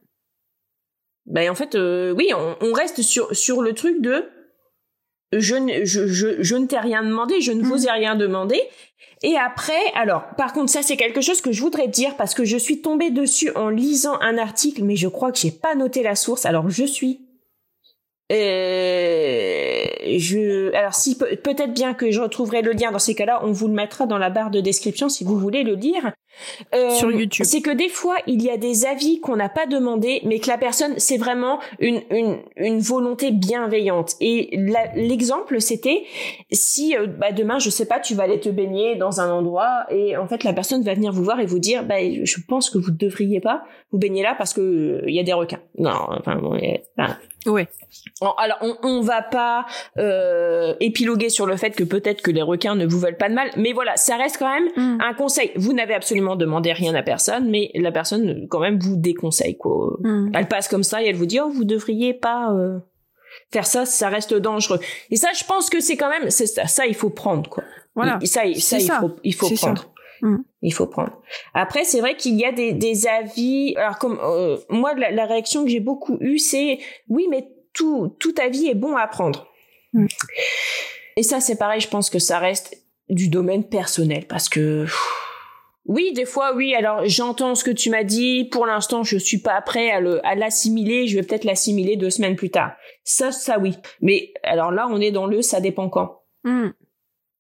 Ben 1.25 1.49
en 1.49 1.55
fait, 1.55 1.75
euh, 1.75 2.11
oui, 2.11 2.31
on, 2.35 2.55
on, 2.61 2.73
reste 2.73 3.01
sur 3.01 3.35
sur 3.35 3.61
le 3.61 3.73
truc 3.73 4.01
de 4.01 4.25
je 5.33 5.55
ne 5.55 5.83
je 5.83 6.07
je, 6.07 6.41
je 6.43 6.55
ne 6.55 6.67
t'ai 6.67 6.79
rien 6.79 7.03
demandé, 7.03 7.41
je 7.41 7.51
ne 7.51 7.61
mm. 7.61 7.65
vous 7.65 7.88
ai 7.88 7.91
rien 7.91 8.15
demandé. 8.15 8.61
Et 9.23 9.38
après, 9.38 9.81
alors, 9.95 10.23
par 10.38 10.53
contre, 10.53 10.71
ça 10.71 10.83
c'est 10.83 10.97
quelque 10.97 11.21
chose 11.21 11.41
que 11.41 11.51
je 11.51 11.61
voudrais 11.61 11.88
dire 11.88 12.15
parce 12.15 12.33
que 12.35 12.45
je 12.45 12.57
suis 12.57 12.81
tombée 12.81 13.09
dessus 13.09 13.51
en 13.55 13.69
lisant 13.69 14.19
un 14.21 14.38
article, 14.38 14.83
mais 14.83 14.95
je 14.95 15.07
crois 15.07 15.31
que 15.31 15.39
j'ai 15.39 15.51
pas 15.51 15.73
noté 15.75 16.03
la 16.03 16.15
source. 16.15 16.45
Alors, 16.45 16.69
je 16.69 16.83
suis 16.83 17.21
euh, 18.31 19.85
je, 20.17 20.73
alors 20.73 20.95
si 20.95 21.15
peut-être 21.15 21.73
bien 21.73 21.93
que 21.93 22.09
je 22.09 22.19
retrouverai 22.19 22.63
le 22.63 22.71
lien 22.71 22.91
dans 22.91 22.99
ces 22.99 23.13
cas-là, 23.13 23.41
on 23.43 23.51
vous 23.51 23.67
le 23.67 23.73
mettra 23.73 24.07
dans 24.07 24.17
la 24.17 24.31
barre 24.31 24.49
de 24.49 24.61
description 24.61 25.09
si 25.09 25.23
vous 25.23 25.38
voulez 25.38 25.63
le 25.63 25.75
lire. 25.75 26.11
Euh, 26.74 26.89
Sur 26.91 27.12
YouTube. 27.12 27.45
C'est 27.45 27.62
que 27.62 27.71
des 27.71 27.89
fois 27.89 28.15
il 28.28 28.41
y 28.41 28.50
a 28.50 28.58
des 28.58 28.86
avis 28.86 29.19
qu'on 29.19 29.36
n'a 29.36 29.50
pas 29.50 29.65
demandé, 29.65 30.21
mais 30.26 30.39
que 30.39 30.48
la 30.48 30.58
personne 30.58 30.93
c'est 30.98 31.17
vraiment 31.17 31.60
une, 31.80 32.02
une 32.12 32.38
une 32.58 32.80
volonté 32.80 33.32
bienveillante. 33.32 34.15
Et 34.21 34.58
l'exemple 34.95 35.62
c'était 35.62 36.04
si 36.52 36.95
euh, 36.95 37.08
bah, 37.08 37.32
demain 37.32 37.60
je 37.60 37.69
sais 37.69 37.86
pas 37.86 38.00
tu 38.00 38.15
vas 38.15 38.24
aller 38.24 38.39
te 38.39 38.50
baigner 38.50 38.95
dans 38.95 39.21
un 39.21 39.32
endroit 39.32 39.86
et 39.89 40.17
en 40.17 40.28
fait 40.28 40.43
la 40.43 40.54
personne 40.54 40.84
va 40.84 40.93
venir 40.93 41.12
vous 41.12 41.24
voir 41.24 41.39
et 41.39 41.45
vous 41.45 41.60
dire 41.60 41.86
bah 41.86 41.95
je 42.00 42.38
pense 42.48 42.69
que 42.69 42.78
vous 42.78 42.91
ne 42.91 42.98
devriez 42.98 43.39
pas 43.39 43.63
vous 43.91 43.98
baigner 43.98 44.24
là 44.24 44.36
parce 44.38 44.54
que 44.54 45.04
il 45.08 45.13
y 45.13 45.19
a 45.19 45.24
des 45.24 45.34
requins. 45.34 45.60
Non, 45.78 46.08
enfin 46.10 46.36
bon, 46.36 46.58
Ouais. 47.45 47.67
Alors 48.21 48.58
on, 48.62 48.75
on 48.84 49.01
va 49.01 49.21
pas 49.21 49.65
euh, 49.97 50.73
épiloguer 50.79 51.29
sur 51.29 51.45
le 51.45 51.58
fait 51.58 51.71
que 51.71 51.84
peut-être 51.84 52.21
que 52.21 52.31
les 52.31 52.41
requins 52.41 52.75
ne 52.75 52.86
vous 52.86 52.99
veulent 52.99 53.17
pas 53.17 53.29
de 53.29 53.34
mal, 53.34 53.49
mais 53.58 53.73
voilà, 53.73 53.95
ça 53.97 54.17
reste 54.17 54.38
quand 54.38 54.49
même 54.49 54.69
mm. 54.75 55.01
un 55.01 55.13
conseil. 55.13 55.51
Vous 55.55 55.73
n'avez 55.73 55.93
absolument 55.93 56.36
demandé 56.36 56.71
rien 56.73 56.95
à 56.95 57.03
personne, 57.03 57.49
mais 57.49 57.71
la 57.75 57.91
personne 57.91 58.47
quand 58.49 58.60
même 58.60 58.79
vous 58.79 58.95
déconseille 58.95 59.58
quoi. 59.58 59.97
Mm. 59.99 60.31
Elle 60.34 60.47
passe 60.47 60.67
comme 60.67 60.84
ça 60.84 61.03
et 61.03 61.08
elle 61.08 61.15
vous 61.15 61.25
dit 61.25 61.39
oh 61.39 61.49
vous 61.49 61.65
devriez 61.65 62.13
pas 62.13 62.51
euh, 62.51 62.79
faire 63.51 63.67
ça, 63.67 63.86
ça 63.86 64.10
reste 64.10 64.34
dangereux. 64.34 64.79
Et 65.12 65.15
ça, 65.15 65.29
je 65.38 65.43
pense 65.43 65.69
que 65.69 65.79
c'est 65.79 65.97
quand 65.97 66.10
même 66.10 66.29
c'est 66.29 66.47
ça, 66.47 66.67
ça 66.67 66.86
il 66.86 66.95
faut 66.95 67.10
prendre 67.10 67.49
quoi. 67.49 67.63
Voilà. 67.95 68.19
ça, 68.23 68.41
ça, 68.58 68.77
il 68.77 68.91
faut 68.91 69.15
il 69.23 69.34
faut 69.34 69.49
prendre. 69.49 69.94
Mm. 70.25 70.38
Il 70.63 70.73
faut 70.73 70.88
prendre. 70.88 71.21
Après, 71.53 71.83
c'est 71.83 71.99
vrai 71.99 72.17
qu'il 72.17 72.33
y 72.33 72.45
a 72.45 72.51
des, 72.51 72.73
des 72.73 73.05
avis. 73.05 73.75
Alors, 73.77 73.99
comme 73.99 74.19
euh, 74.23 74.57
moi, 74.69 74.95
la, 74.95 75.11
la, 75.11 75.25
réaction 75.25 75.63
que 75.63 75.69
j'ai 75.69 75.79
beaucoup 75.79 76.17
eue, 76.19 76.39
c'est 76.39 76.79
oui, 77.09 77.27
mais 77.29 77.47
tout 77.73 78.15
tout 78.19 78.33
avis 78.41 78.67
est 78.67 78.75
bon 78.75 78.95
à 78.95 79.05
prendre. 79.07 79.47
Mm. 79.93 80.07
Et 81.17 81.23
ça, 81.23 81.39
c'est 81.39 81.57
pareil. 81.57 81.79
Je 81.79 81.89
pense 81.89 82.09
que 82.09 82.17
ça 82.17 82.39
reste 82.39 82.75
du 83.07 83.29
domaine 83.29 83.63
personnel 83.63 84.25
parce 84.27 84.49
que 84.49 84.88
oui, 85.85 86.11
des 86.13 86.25
fois, 86.25 86.55
oui. 86.55 86.73
Alors, 86.73 87.05
j'entends 87.05 87.53
ce 87.53 87.63
que 87.63 87.69
tu 87.69 87.91
m'as 87.91 88.03
dit. 88.03 88.45
Pour 88.45 88.65
l'instant, 88.65 89.03
je 89.03 89.17
suis 89.17 89.38
pas 89.38 89.61
prêt 89.61 89.91
à 89.91 89.99
le 89.99 90.25
à 90.25 90.33
l'assimiler. 90.33 91.05
Je 91.05 91.17
vais 91.17 91.23
peut-être 91.23 91.43
l'assimiler 91.43 91.97
deux 91.97 92.09
semaines 92.09 92.35
plus 92.35 92.49
tard. 92.49 92.71
Ça, 93.03 93.31
ça, 93.31 93.59
oui. 93.59 93.75
Mais 94.01 94.33
alors 94.41 94.71
là, 94.71 94.88
on 94.89 94.99
est 94.99 95.11
dans 95.11 95.27
le 95.27 95.43
ça 95.43 95.61
dépend 95.61 95.88
quand. 95.88 96.23
Mm. 96.43 96.69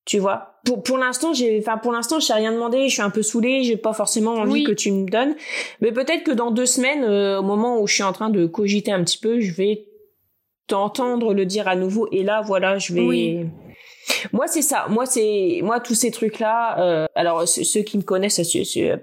Tu 0.05 0.19
vois. 0.19 0.59
Pour 0.65 0.83
pour 0.83 0.97
l'instant, 0.97 1.33
j'ai 1.33 1.59
enfin 1.59 1.77
pour 1.77 1.91
l'instant, 1.91 2.19
je 2.19 2.27
t'ai 2.27 2.33
rien 2.33 2.51
demandé, 2.51 2.87
je 2.87 2.93
suis 2.93 3.01
un 3.01 3.09
peu 3.09 3.23
saoulée, 3.23 3.63
j'ai 3.63 3.77
pas 3.77 3.93
forcément 3.93 4.33
envie 4.33 4.63
que 4.63 4.71
tu 4.71 4.91
me 4.91 5.09
donnes. 5.09 5.35
Mais 5.81 5.91
peut-être 5.91 6.23
que 6.23 6.31
dans 6.31 6.51
deux 6.51 6.65
semaines, 6.67 7.03
euh, 7.03 7.39
au 7.39 7.43
moment 7.43 7.79
où 7.79 7.87
je 7.87 7.95
suis 7.95 8.03
en 8.03 8.13
train 8.13 8.29
de 8.29 8.45
cogiter 8.45 8.91
un 8.91 9.03
petit 9.03 9.17
peu, 9.17 9.39
je 9.39 9.53
vais 9.53 9.85
t'entendre 10.67 11.33
le 11.33 11.45
dire 11.45 11.67
à 11.67 11.75
nouveau 11.75 12.07
et 12.11 12.23
là 12.23 12.41
voilà, 12.41 12.77
je 12.77 12.93
vais 12.93 13.47
Moi, 14.31 14.47
c'est 14.47 14.61
ça. 14.61 14.85
Moi, 14.89 15.05
c'est 15.05 15.61
moi 15.63 15.79
tous 15.79 15.95
ces 15.95 16.11
trucs-là. 16.11 16.79
Euh, 16.79 17.05
alors 17.15 17.47
ceux 17.47 17.81
qui 17.81 17.97
me 17.97 18.03
connaissent 18.03 18.41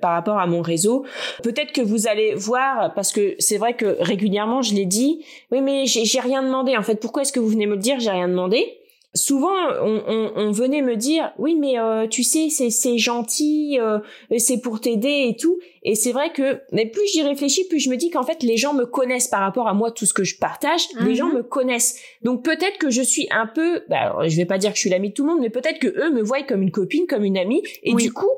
par 0.01 0.13
rapport 0.13 0.39
à 0.39 0.47
mon 0.47 0.63
réseau, 0.63 1.05
peut-être 1.43 1.73
que 1.73 1.81
vous 1.81 2.07
allez 2.07 2.35
voir 2.35 2.95
parce 2.95 3.13
que 3.13 3.35
c'est 3.39 3.59
vrai 3.59 3.75
que 3.75 3.97
régulièrement 4.01 4.63
je 4.63 4.75
l'ai 4.75 4.87
dit. 4.87 5.25
Oui, 5.51 5.61
mais 5.61 5.87
j'ai 5.87 6.21
rien 6.21 6.43
demandé. 6.43 6.77
En 6.77 6.83
fait, 6.83 6.97
pourquoi 6.97 7.23
est-ce 7.23 7.33
que 7.33 7.41
vous 7.41 7.49
venez 7.49 7.67
me 7.67 7.75
le 7.75 7.81
dire? 7.81 7.99
J'ai 7.99 8.11
rien 8.11 8.29
demandé 8.29 8.79
souvent 9.15 9.55
on, 9.83 10.03
on, 10.07 10.33
on, 10.37 10.51
venait 10.53 10.81
me 10.81 10.97
dire 10.97 11.33
oui 11.39 11.55
mais 11.55 11.79
euh, 11.79 12.07
tu 12.07 12.23
sais 12.23 12.49
c'est 12.49 12.71
c'est 12.71 12.97
gentil 12.97 13.79
euh, 13.79 13.99
c'est 14.39 14.61
pour 14.61 14.81
t'aider 14.81 15.27
et 15.29 15.37
tout 15.37 15.59
et 15.83 15.95
c'est 15.95 16.13
vrai 16.13 16.33
que 16.33 16.63
mais 16.73 16.87
plus 16.87 17.07
j'y 17.13 17.23
réfléchis 17.23 17.67
plus 17.69 17.79
je 17.79 17.91
me 17.91 17.97
dis 17.97 18.09
qu'en 18.09 18.23
fait 18.23 18.43
les 18.43 18.57
gens 18.57 18.73
me 18.73 18.87
connaissent 18.87 19.29
par 19.29 19.41
rapport 19.41 19.69
à 19.69 19.75
moi 19.75 19.91
tout 19.91 20.07
ce 20.07 20.15
que 20.15 20.25
je 20.25 20.39
partage. 20.39 20.87
Les 21.01 21.15
gens 21.15 21.29
mhm. 21.29 21.39
me 21.39 21.43
connaissent. 21.43 22.01
Donc 22.23 22.45
peut-être 22.45 22.79
que 22.79 22.91
je 22.91 23.03
suis 23.03 23.29
un 23.31 23.47
peu 23.47 23.83
bah, 23.89 24.01
alors, 24.01 24.29
je 24.29 24.37
vais 24.37 24.47
pas 24.47 24.59
dire 24.59 24.71
que 24.71 24.77
je 24.77 24.81
suis 24.81 24.91
l'ami 24.91 25.11
de 25.11 25.15
tout 25.15 25.25
le 25.25 25.31
monde 25.31 25.41
mais 25.41 25.51
peut-être 25.51 25.79
que 25.79 25.89
eux 25.89 26.11
me 26.11 26.23
voient 26.23 26.43
comme 26.43 26.63
une 26.63 26.71
copine 26.71 27.07
comme 27.07 27.25
une 27.25 27.37
amie. 27.37 27.63
Et 27.83 27.95
du 27.95 28.13
coup 28.13 28.31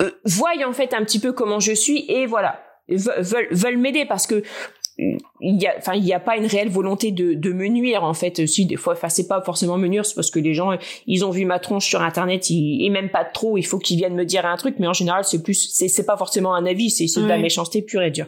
euh, 0.00 0.10
voient 0.24 0.52
en 0.66 0.72
fait 0.72 0.94
un 0.94 1.04
petit 1.04 1.18
peu 1.18 1.32
comment 1.32 1.60
je 1.60 1.72
suis 1.72 2.10
et 2.10 2.26
voilà. 2.26 2.62
Veulent 2.88 3.48
veulent 3.52 3.78
m'aider 3.78 4.04
parce 4.04 4.26
que 4.26 4.42
il 5.40 5.62
y 5.62 5.66
a 5.66 5.74
enfin 5.78 5.94
il 5.94 6.04
y 6.04 6.12
a 6.12 6.20
pas 6.20 6.36
une 6.36 6.46
réelle 6.46 6.68
volonté 6.68 7.10
de, 7.10 7.34
de 7.34 7.52
me 7.52 7.66
nuire 7.68 8.04
en 8.04 8.14
fait. 8.14 8.46
Si 8.46 8.66
des 8.66 8.76
fois 8.76 8.92
enfin 8.92 9.08
c'est 9.08 9.26
pas 9.26 9.40
forcément 9.42 9.78
me 9.78 9.88
nuire 9.88 10.04
c'est 10.04 10.14
parce 10.14 10.30
que 10.30 10.38
les 10.38 10.54
gens 10.54 10.76
ils 11.06 11.24
ont 11.24 11.30
vu 11.30 11.44
ma 11.44 11.58
tronche 11.58 11.86
sur 11.86 12.02
internet 12.02 12.50
ils, 12.50 12.84
et 12.84 12.90
même 12.90 13.10
pas 13.10 13.24
trop 13.24 13.56
il 13.56 13.62
faut 13.62 13.78
qu'ils 13.78 13.96
viennent 13.96 14.14
me 14.14 14.24
dire 14.24 14.44
un 14.44 14.56
truc 14.56 14.76
mais 14.78 14.86
en 14.86 14.92
général 14.92 15.24
c'est 15.24 15.42
plus 15.42 15.70
c'est 15.72 15.88
c'est 15.88 16.04
pas 16.04 16.16
forcément 16.16 16.54
un 16.54 16.66
avis 16.66 16.90
c'est 16.90 17.06
c'est 17.06 17.22
de 17.22 17.26
la 17.26 17.38
méchanceté 17.38 17.82
pure 17.82 18.02
et 18.02 18.10
dure. 18.10 18.26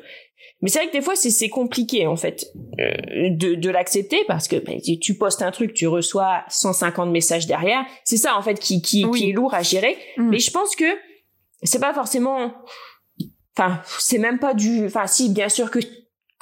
Mais 0.61 0.69
c'est 0.69 0.79
vrai 0.79 0.89
que 0.89 0.93
des 0.93 1.03
fois 1.03 1.17
c'est 1.17 1.31
c'est 1.31 1.49
compliqué 1.49 2.07
en 2.07 2.17
fait 2.17 2.47
euh, 2.79 3.29
de 3.31 3.55
de 3.55 3.71
l'accepter 3.71 4.21
parce 4.27 4.49
que 4.49 4.57
ben, 4.57 4.81
tu 5.01 5.15
postes 5.17 5.43
un 5.43 5.51
truc 5.51 5.75
tu 5.75 5.87
reçois 5.87 6.45
150 6.49 7.11
messages 7.11 7.47
derrière 7.47 7.85
c'est 8.05 8.17
ça 8.17 8.37
en 8.37 8.43
fait 8.43 8.59
qui 8.59 8.81
qui, 8.81 9.05
qui 9.11 9.31
est 9.31 9.33
lourd 9.33 9.55
à 9.55 9.63
gérer. 9.63 9.97
Mm. 10.17 10.31
mais 10.31 10.39
je 10.39 10.51
pense 10.51 10.75
que 10.77 10.85
c'est 11.63 11.81
pas 11.81 11.93
forcément 11.93 12.53
enfin 13.57 13.83
c'est 13.99 14.19
même 14.19 14.39
pas 14.39 14.55
du 14.55 14.87
enfin 14.87 15.07
si 15.07 15.31
bien 15.31 15.49
sûr 15.49 15.71
que 15.71 15.81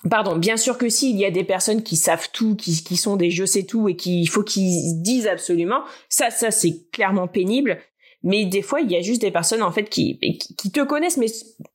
Pardon, 0.08 0.36
bien 0.36 0.56
sûr 0.56 0.78
que 0.78 0.88
si, 0.88 1.10
il 1.10 1.18
y 1.18 1.26
a 1.26 1.30
des 1.30 1.44
personnes 1.44 1.82
qui 1.82 1.96
savent 1.96 2.30
tout, 2.32 2.56
qui, 2.56 2.82
qui 2.82 2.96
sont 2.96 3.16
des 3.16 3.30
je 3.30 3.44
sais 3.44 3.64
tout 3.64 3.88
et 3.88 3.96
qu'il 3.96 4.28
faut 4.28 4.42
qu'ils 4.42 5.02
disent 5.02 5.26
absolument. 5.26 5.82
Ça, 6.08 6.30
ça 6.30 6.50
c'est 6.50 6.90
clairement 6.90 7.28
pénible. 7.28 7.78
Mais 8.22 8.44
des 8.44 8.62
fois, 8.62 8.80
il 8.80 8.90
y 8.90 8.96
a 8.96 9.00
juste 9.00 9.22
des 9.22 9.30
personnes 9.30 9.62
en 9.62 9.72
fait 9.72 9.84
qui, 9.84 10.18
qui, 10.18 10.70
te 10.70 10.80
connaissent, 10.80 11.16
mais 11.16 11.28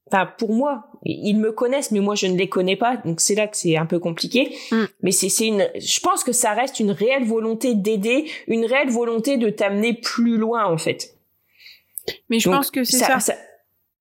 enfin 0.08 0.30
pour 0.38 0.54
moi, 0.54 0.92
ils 1.04 1.36
me 1.36 1.52
connaissent, 1.52 1.92
mais 1.92 2.00
moi 2.00 2.14
je 2.14 2.28
ne 2.28 2.38
les 2.38 2.50
connais 2.50 2.76
pas. 2.76 2.98
Donc 2.98 3.20
c'est 3.20 3.34
là 3.34 3.48
que 3.48 3.58
c'est 3.58 3.78
un 3.78 3.88
peu 3.88 4.00
compliqué. 4.00 4.56
Mm. 4.72 4.84
Mais 5.02 5.12
c'est 5.12 5.30
c'est 5.30 5.48
une, 5.48 5.68
je 5.76 6.00
pense 6.02 6.24
que 6.24 6.32
ça 6.32 6.54
reste 6.54 6.80
une 6.80 6.92
réelle 6.92 7.26
volonté 7.26 7.74
d'aider, 7.74 8.30
une 8.48 8.66
réelle 8.66 8.92
volonté 8.92 9.38
de 9.38 9.50
t'amener 9.50 9.94
plus 9.94 10.38
loin 10.38 10.66
en 10.66 10.78
fait. 10.78 11.16
Mais 12.30 12.40
je 12.40 12.50
pense 12.50 12.70
que 12.70 12.84
c'est 12.84 12.98
ça 12.98 13.20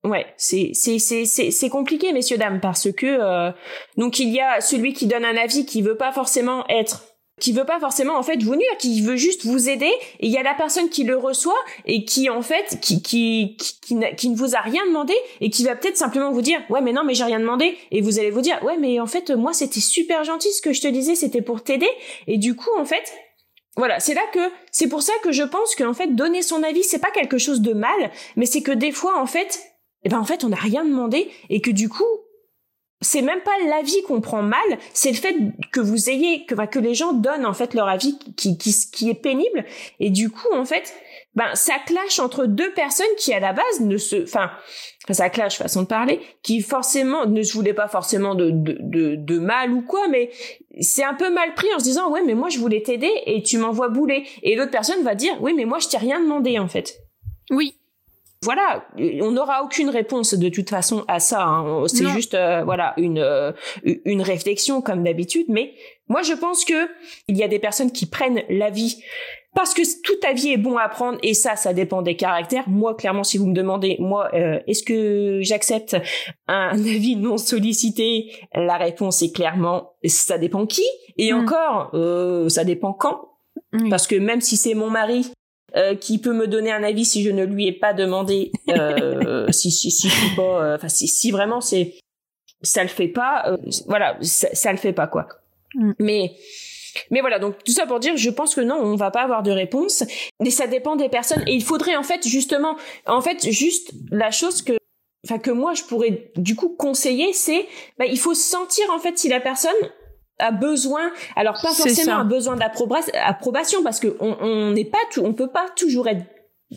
Ouais, 0.04 0.26
c'est 0.36 0.72
c'est 0.74 0.98
c'est 0.98 1.24
c'est 1.24 1.68
compliqué 1.70 2.12
messieurs 2.12 2.36
dames 2.36 2.60
parce 2.60 2.92
que 2.92 3.06
euh, 3.06 3.50
donc 3.96 4.18
il 4.18 4.28
y 4.28 4.40
a 4.40 4.60
celui 4.60 4.92
qui 4.92 5.06
donne 5.06 5.24
un 5.24 5.36
avis 5.36 5.64
qui 5.64 5.80
veut 5.80 5.96
pas 5.96 6.12
forcément 6.12 6.66
être 6.68 7.04
qui 7.40 7.52
veut 7.52 7.64
pas 7.64 7.80
forcément 7.80 8.16
en 8.16 8.22
fait 8.22 8.42
vous 8.42 8.54
nuire, 8.54 8.76
qui 8.78 9.00
veut 9.00 9.16
juste 9.16 9.46
vous 9.46 9.68
aider 9.68 9.90
et 10.20 10.26
il 10.26 10.30
y 10.30 10.36
a 10.36 10.42
la 10.42 10.52
personne 10.52 10.90
qui 10.90 11.04
le 11.04 11.16
reçoit 11.16 11.58
et 11.86 12.04
qui 12.04 12.28
en 12.28 12.42
fait 12.42 12.78
qui 12.82 13.00
qui 13.02 13.56
qui, 13.56 13.98
qui, 14.16 14.28
ne 14.28 14.36
vous 14.36 14.54
a 14.54 14.60
rien 14.60 14.84
demandé 14.86 15.14
et 15.40 15.48
qui 15.48 15.64
va 15.64 15.74
peut-être 15.74 15.96
simplement 15.96 16.30
vous 16.30 16.42
dire 16.42 16.60
"Ouais, 16.68 16.82
mais 16.82 16.92
non, 16.92 17.02
mais 17.02 17.14
j'ai 17.14 17.24
rien 17.24 17.40
demandé" 17.40 17.76
et 17.90 18.02
vous 18.02 18.18
allez 18.18 18.30
vous 18.30 18.42
dire 18.42 18.62
"Ouais, 18.62 18.76
mais 18.76 19.00
en 19.00 19.06
fait 19.06 19.30
moi 19.30 19.54
c'était 19.54 19.80
super 19.80 20.22
gentil 20.22 20.52
ce 20.52 20.60
que 20.60 20.74
je 20.74 20.82
te 20.82 20.88
disais, 20.88 21.14
c'était 21.14 21.42
pour 21.42 21.64
t'aider" 21.64 21.88
et 22.26 22.36
du 22.36 22.54
coup 22.54 22.70
en 22.78 22.84
fait 22.84 23.10
voilà, 23.76 23.98
c'est 23.98 24.14
là 24.14 24.22
que 24.32 24.52
c'est 24.70 24.88
pour 24.88 25.02
ça 25.02 25.14
que 25.22 25.32
je 25.32 25.42
pense 25.42 25.74
qu'en 25.74 25.94
fait 25.94 26.14
donner 26.14 26.42
son 26.42 26.62
avis 26.62 26.84
c'est 26.84 27.00
pas 27.00 27.10
quelque 27.10 27.38
chose 27.38 27.62
de 27.62 27.72
mal, 27.72 28.12
mais 28.36 28.46
c'est 28.46 28.62
que 28.62 28.70
des 28.70 28.92
fois 28.92 29.18
en 29.18 29.26
fait 29.26 29.73
eh 30.04 30.08
ben 30.08 30.18
en 30.18 30.24
fait 30.24 30.44
on 30.44 30.50
n'a 30.50 30.56
rien 30.56 30.84
demandé 30.84 31.30
et 31.50 31.60
que 31.60 31.70
du 31.70 31.88
coup 31.88 32.04
c'est 33.04 33.22
même 33.22 33.40
pas 33.42 33.52
l'avis 33.68 34.02
qu'on 34.02 34.20
prend 34.20 34.42
mal, 34.42 34.78
c'est 34.92 35.10
le 35.10 35.16
fait 35.16 35.36
que 35.72 35.80
vous 35.80 36.08
ayez 36.08 36.46
que 36.46 36.54
que 36.66 36.78
les 36.78 36.94
gens 36.94 37.12
donnent 37.12 37.46
en 37.46 37.52
fait 37.52 37.74
leur 37.74 37.88
avis 37.88 38.18
qui 38.36 38.56
qui 38.56 38.74
qui 38.92 39.10
est 39.10 39.14
pénible. 39.14 39.64
Et 40.00 40.10
du 40.10 40.30
coup 40.30 40.48
en 40.54 40.64
fait 40.64 40.94
ben 41.34 41.54
ça 41.54 41.74
clash 41.84 42.18
entre 42.18 42.46
deux 42.46 42.72
personnes 42.72 43.06
qui 43.18 43.32
à 43.32 43.40
la 43.40 43.52
base 43.52 43.80
ne 43.80 43.96
se 43.96 44.22
enfin 44.22 44.50
ça 45.10 45.28
clash 45.28 45.58
façon 45.58 45.82
de 45.82 45.86
parler 45.86 46.20
qui 46.42 46.62
forcément 46.62 47.26
ne 47.26 47.42
se 47.42 47.52
voulaient 47.52 47.74
pas 47.74 47.88
forcément 47.88 48.34
de 48.34 48.50
de 48.50 48.78
de, 48.80 49.16
de 49.16 49.38
mal 49.38 49.72
ou 49.72 49.82
quoi 49.82 50.08
mais 50.08 50.30
c'est 50.80 51.04
un 51.04 51.14
peu 51.14 51.30
mal 51.30 51.54
pris 51.54 51.68
en 51.74 51.78
se 51.78 51.84
disant 51.84 52.10
ouais 52.10 52.22
mais 52.24 52.34
moi 52.34 52.48
je 52.48 52.58
voulais 52.58 52.82
t'aider 52.82 53.12
et 53.26 53.42
tu 53.42 53.58
m'envoies 53.58 53.88
bouler. 53.88 54.24
Et 54.42 54.56
l'autre 54.56 54.70
personne 54.70 55.02
va 55.02 55.14
dire 55.14 55.36
oui 55.40 55.52
mais 55.54 55.66
moi 55.66 55.78
je 55.78 55.88
t'ai 55.88 55.98
rien 55.98 56.20
demandé 56.20 56.58
en 56.58 56.68
fait. 56.68 57.00
Oui, 57.50 57.76
voilà, 58.44 58.86
on 59.22 59.32
n'aura 59.32 59.64
aucune 59.64 59.88
réponse 59.88 60.34
de 60.34 60.48
toute 60.48 60.70
façon 60.70 61.04
à 61.08 61.18
ça. 61.18 61.42
Hein. 61.42 61.84
C'est 61.86 62.06
juste 62.08 62.34
euh, 62.34 62.62
voilà 62.62 62.92
une 62.98 63.18
euh, 63.18 63.52
une 64.04 64.22
réflexion 64.22 64.82
comme 64.82 65.02
d'habitude. 65.02 65.46
Mais 65.48 65.72
moi, 66.08 66.22
je 66.22 66.34
pense 66.34 66.64
que 66.64 66.88
il 67.26 67.36
y 67.36 67.42
a 67.42 67.48
des 67.48 67.58
personnes 67.58 67.90
qui 67.90 68.06
prennent 68.06 68.42
la 68.50 68.70
vie 68.70 69.02
parce 69.54 69.72
que 69.72 69.82
tout 70.02 70.18
avis 70.28 70.52
est 70.52 70.58
bon 70.58 70.76
à 70.76 70.88
prendre 70.88 71.18
et 71.22 71.32
ça, 71.32 71.56
ça 71.56 71.72
dépend 71.72 72.02
des 72.02 72.16
caractères. 72.16 72.68
Moi, 72.68 72.94
clairement, 72.94 73.24
si 73.24 73.38
vous 73.38 73.46
me 73.46 73.54
demandez, 73.54 73.96
moi, 73.98 74.28
euh, 74.34 74.60
est-ce 74.66 74.82
que 74.82 75.38
j'accepte 75.40 75.96
un 76.46 76.70
avis 76.72 77.16
non 77.16 77.38
sollicité 77.38 78.32
La 78.54 78.76
réponse 78.76 79.22
est 79.22 79.34
clairement, 79.34 79.94
ça 80.04 80.36
dépend 80.38 80.66
qui. 80.66 80.84
Et 81.16 81.32
hmm. 81.32 81.38
encore, 81.38 82.50
ça 82.50 82.64
dépend 82.64 82.92
quand. 82.92 83.30
Parce 83.90 84.06
que 84.06 84.16
même 84.16 84.40
si 84.40 84.56
c'est 84.56 84.74
mon 84.74 84.90
mari 84.90 85.32
euh, 85.76 85.94
qui 85.94 86.18
peut 86.18 86.32
me 86.32 86.46
donner 86.46 86.72
un 86.72 86.82
avis 86.82 87.04
si 87.04 87.22
je 87.22 87.30
ne 87.30 87.44
lui 87.44 87.66
ai 87.66 87.72
pas 87.72 87.92
demandé, 87.92 88.52
euh, 88.68 89.46
si 89.50 89.70
si 89.70 89.90
si 89.90 90.08
pas, 90.36 90.42
euh, 90.42 90.76
enfin 90.76 90.88
si 90.88 91.08
si 91.08 91.30
vraiment 91.30 91.60
c'est 91.60 91.94
ça 92.62 92.82
le 92.82 92.88
fait 92.88 93.08
pas, 93.08 93.44
euh, 93.48 93.56
voilà, 93.86 94.16
ça, 94.22 94.48
ça 94.54 94.72
le 94.72 94.78
fait 94.78 94.92
pas 94.92 95.06
quoi. 95.06 95.26
Mm. 95.74 95.92
Mais 95.98 96.36
mais 97.10 97.20
voilà, 97.20 97.38
donc 97.38 97.62
tout 97.64 97.72
ça 97.72 97.86
pour 97.86 97.98
dire, 97.98 98.16
je 98.16 98.30
pense 98.30 98.54
que 98.54 98.60
non, 98.60 98.76
on 98.76 98.94
va 98.94 99.10
pas 99.10 99.22
avoir 99.22 99.42
de 99.42 99.50
réponse. 99.50 100.04
Mais 100.40 100.50
ça 100.50 100.66
dépend 100.66 100.96
des 100.96 101.08
personnes. 101.08 101.42
Et 101.48 101.54
il 101.54 101.64
faudrait 101.64 101.96
en 101.96 102.02
fait 102.02 102.26
justement, 102.26 102.76
en 103.06 103.20
fait, 103.20 103.50
juste 103.50 103.92
la 104.10 104.30
chose 104.30 104.62
que, 104.62 104.74
enfin 105.26 105.38
que 105.38 105.50
moi 105.50 105.74
je 105.74 105.82
pourrais 105.82 106.30
du 106.36 106.54
coup 106.54 106.68
conseiller, 106.68 107.32
c'est, 107.32 107.66
bah, 107.98 108.06
il 108.06 108.18
faut 108.18 108.34
sentir 108.34 108.84
en 108.90 108.98
fait 108.98 109.18
si 109.18 109.28
la 109.28 109.40
personne 109.40 109.74
a 110.38 110.50
besoin 110.50 111.10
alors 111.36 111.54
pas 111.54 111.72
forcément 111.72 112.16
un 112.16 112.24
besoin 112.24 112.56
d'approbation 112.56 113.82
parce 113.82 114.00
que 114.00 114.16
on 114.20 114.72
n'est 114.72 114.84
pas 114.84 114.98
tout, 115.12 115.22
on 115.24 115.32
peut 115.32 115.50
pas 115.50 115.66
toujours 115.76 116.08
être 116.08 116.24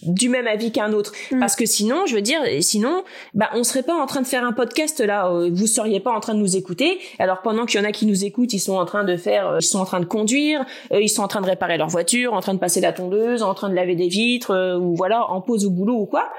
du 0.04 0.30
même 0.30 0.48
avis 0.48 0.72
qu'un 0.72 0.94
autre. 0.94 1.12
Mm. 1.32 1.40
parce 1.40 1.56
que 1.56 1.66
sinon 1.66 2.06
je 2.06 2.16
veux 2.16 2.22
dire 2.22 2.42
sinon 2.62 3.04
bah 3.34 3.50
on 3.54 3.64
serait 3.64 3.84
pas 3.84 3.96
en 3.96 4.06
train 4.06 4.22
de 4.22 4.28
faire 4.28 4.44
un 4.44 4.54
podcast 4.54 5.00
là 5.00 5.32
euh, 5.32 5.50
vous 5.52 5.68
seriez 5.68 6.00
pas 6.00 6.12
en 6.12 6.20
train 6.20 6.34
de 6.34 6.40
nous 6.40 6.56
écouter. 6.56 7.00
Alors 7.20 7.42
pendant 7.42 7.66
qu'il 7.66 7.80
y 7.80 7.84
en 7.84 7.88
a 7.88 7.92
qui 7.92 8.06
nous 8.06 8.26
écoutent 8.26 8.54
ils 8.54 8.60
sont 8.60 8.76
en 8.76 8.86
train 8.86 9.04
de 9.04 9.18
faire 9.18 9.48
euh, 9.48 9.58
ils 9.60 9.66
sont 9.66 9.80
en 9.80 9.86
train 9.86 10.00
de 10.00 10.06
conduire 10.06 10.66
euh, 10.92 11.02
ils 11.02 11.10
sont 11.10 11.24
en 11.24 11.28
train 11.28 11.42
de 11.42 11.48
réparer 11.48 11.78
leur 11.78 11.88
voiture 11.88 12.34
en 12.34 12.42
train 12.42 12.54
de 12.54 12.60
passer 12.60 12.82
la 12.82 12.94
tondeuse 12.94 13.44
en 13.44 13.54
train 13.54 13.70
de 13.70 13.76
laver 13.76 13.96
des 13.96 14.08
vitres 14.08 14.78
ou 14.80 14.96
voilà 14.96 15.30
en 15.30 15.42
pause 15.42 15.66
au 15.66 15.72
boulot 15.72 15.96
ou 15.96 16.06
quoi. 16.06 16.30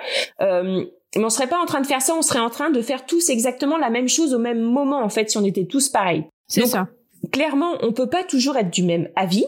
Mais 1.16 1.24
on 1.24 1.31
serait 1.31 1.46
pas 1.46 1.59
en 1.59 1.66
train 1.66 1.81
de 1.81 1.87
faire 1.87 2.02
ça 2.02 2.14
on 2.14 2.22
serait 2.22 2.38
en 2.38 2.50
train 2.50 2.70
de 2.70 2.83
faire 2.83 3.07
tous 3.07 3.31
exactement 3.31 3.78
la 3.78 3.90
même 3.90 4.09
chose 4.09 4.35
au 4.35 4.38
même 4.38 4.61
moment 4.61 5.02
en 5.02 5.09
fait 5.09 5.31
si 5.31 5.38
on 5.38 5.44
était 5.44 5.66
tous 5.66 5.88
pareils. 5.88 6.24
C'est 6.48 6.66
ça 6.66 6.88
clairement, 7.33 7.76
on 7.83 7.92
peut 7.92 8.09
pas 8.09 8.24
toujours 8.24 8.57
être 8.57 8.70
du 8.70 8.83
même 8.83 9.09
avis, 9.16 9.44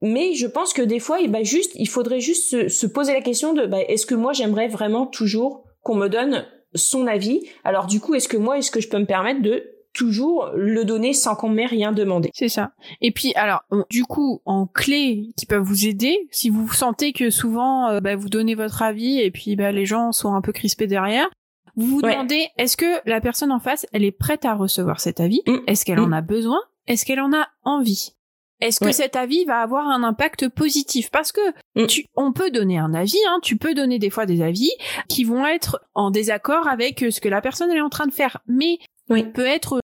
mais 0.00 0.34
je 0.34 0.46
pense 0.46 0.72
que 0.72 0.82
des 0.82 1.00
fois, 1.00 1.20
il 1.20 1.30
bah, 1.30 1.42
juste, 1.42 1.72
il 1.74 1.88
faudrait 1.88 2.20
juste 2.20 2.68
se, 2.68 2.86
poser 2.86 3.12
la 3.12 3.20
question 3.20 3.52
de 3.52 3.66
bah, 3.66 3.80
est-ce 3.88 4.06
que 4.06 4.14
moi 4.14 4.32
j'aimerais 4.32 4.68
vraiment 4.68 5.06
toujours 5.06 5.64
qu'on 5.82 5.96
me 5.96 6.08
donne 6.08 6.46
son 6.74 7.06
avis? 7.06 7.42
Alors 7.64 7.86
du 7.86 8.00
coup, 8.00 8.14
est-ce 8.14 8.28
que 8.28 8.36
moi, 8.36 8.58
est-ce 8.58 8.70
que 8.70 8.80
je 8.80 8.88
peux 8.88 8.98
me 8.98 9.06
permettre 9.06 9.42
de 9.42 9.64
toujours 9.94 10.50
le 10.54 10.84
donner 10.84 11.12
sans 11.12 11.34
qu'on 11.34 11.48
m'ait 11.48 11.66
rien 11.66 11.90
demandé? 11.90 12.30
C'est 12.32 12.48
ça. 12.48 12.70
Et 13.00 13.10
puis 13.10 13.32
alors 13.34 13.64
du 13.90 14.04
coup 14.04 14.40
en 14.44 14.66
clé 14.66 15.30
qui 15.36 15.46
peuvent 15.46 15.62
vous 15.62 15.86
aider 15.86 16.28
si 16.30 16.50
vous 16.50 16.72
sentez 16.72 17.12
que 17.12 17.30
souvent 17.30 17.88
euh, 17.88 18.00
bah, 18.00 18.14
vous 18.14 18.28
donnez 18.28 18.54
votre 18.54 18.82
avis 18.82 19.18
et 19.18 19.32
puis 19.32 19.56
bah, 19.56 19.72
les 19.72 19.86
gens 19.86 20.12
sont 20.12 20.34
un 20.34 20.40
peu 20.40 20.52
crispés 20.52 20.86
derrière, 20.86 21.28
vous 21.74 21.86
vous 21.86 22.02
demandez 22.02 22.48
est-ce 22.58 22.76
que 22.76 23.08
la 23.08 23.20
personne 23.20 23.50
en 23.50 23.58
face 23.58 23.86
elle 23.92 24.04
est 24.04 24.12
prête 24.12 24.44
à 24.44 24.54
recevoir 24.54 25.00
cet 25.00 25.18
avis? 25.18 25.42
Mmh. 25.46 25.56
Est-ce 25.66 25.84
qu'elle 25.84 26.00
en 26.00 26.08
mmh. 26.08 26.12
a 26.12 26.20
besoin? 26.20 26.60
Est-ce 26.88 27.04
qu'elle 27.04 27.20
en 27.20 27.32
a 27.32 27.46
envie? 27.62 28.14
Est-ce 28.60 28.80
que 28.80 28.90
cet 28.90 29.14
avis 29.14 29.44
va 29.44 29.60
avoir 29.60 29.86
un 29.86 30.02
impact 30.02 30.48
positif? 30.48 31.10
Parce 31.10 31.30
que 31.30 31.40
mm. 31.76 31.86
tu, 31.86 32.06
on 32.16 32.32
peut 32.32 32.50
donner 32.50 32.76
un 32.76 32.92
avis, 32.92 33.18
hein, 33.28 33.38
tu 33.40 33.56
peux 33.56 33.72
donner 33.72 34.00
des 34.00 34.10
fois 34.10 34.26
des 34.26 34.42
avis 34.42 34.72
qui 35.08 35.22
vont 35.22 35.46
être 35.46 35.80
en 35.94 36.10
désaccord 36.10 36.66
avec 36.66 37.04
ce 37.10 37.20
que 37.20 37.28
la 37.28 37.40
personne 37.40 37.70
est 37.70 37.80
en 37.80 37.88
train 37.88 38.06
de 38.06 38.12
faire, 38.12 38.38
mais 38.48 38.78
peut 39.08 39.46
être 39.46 39.80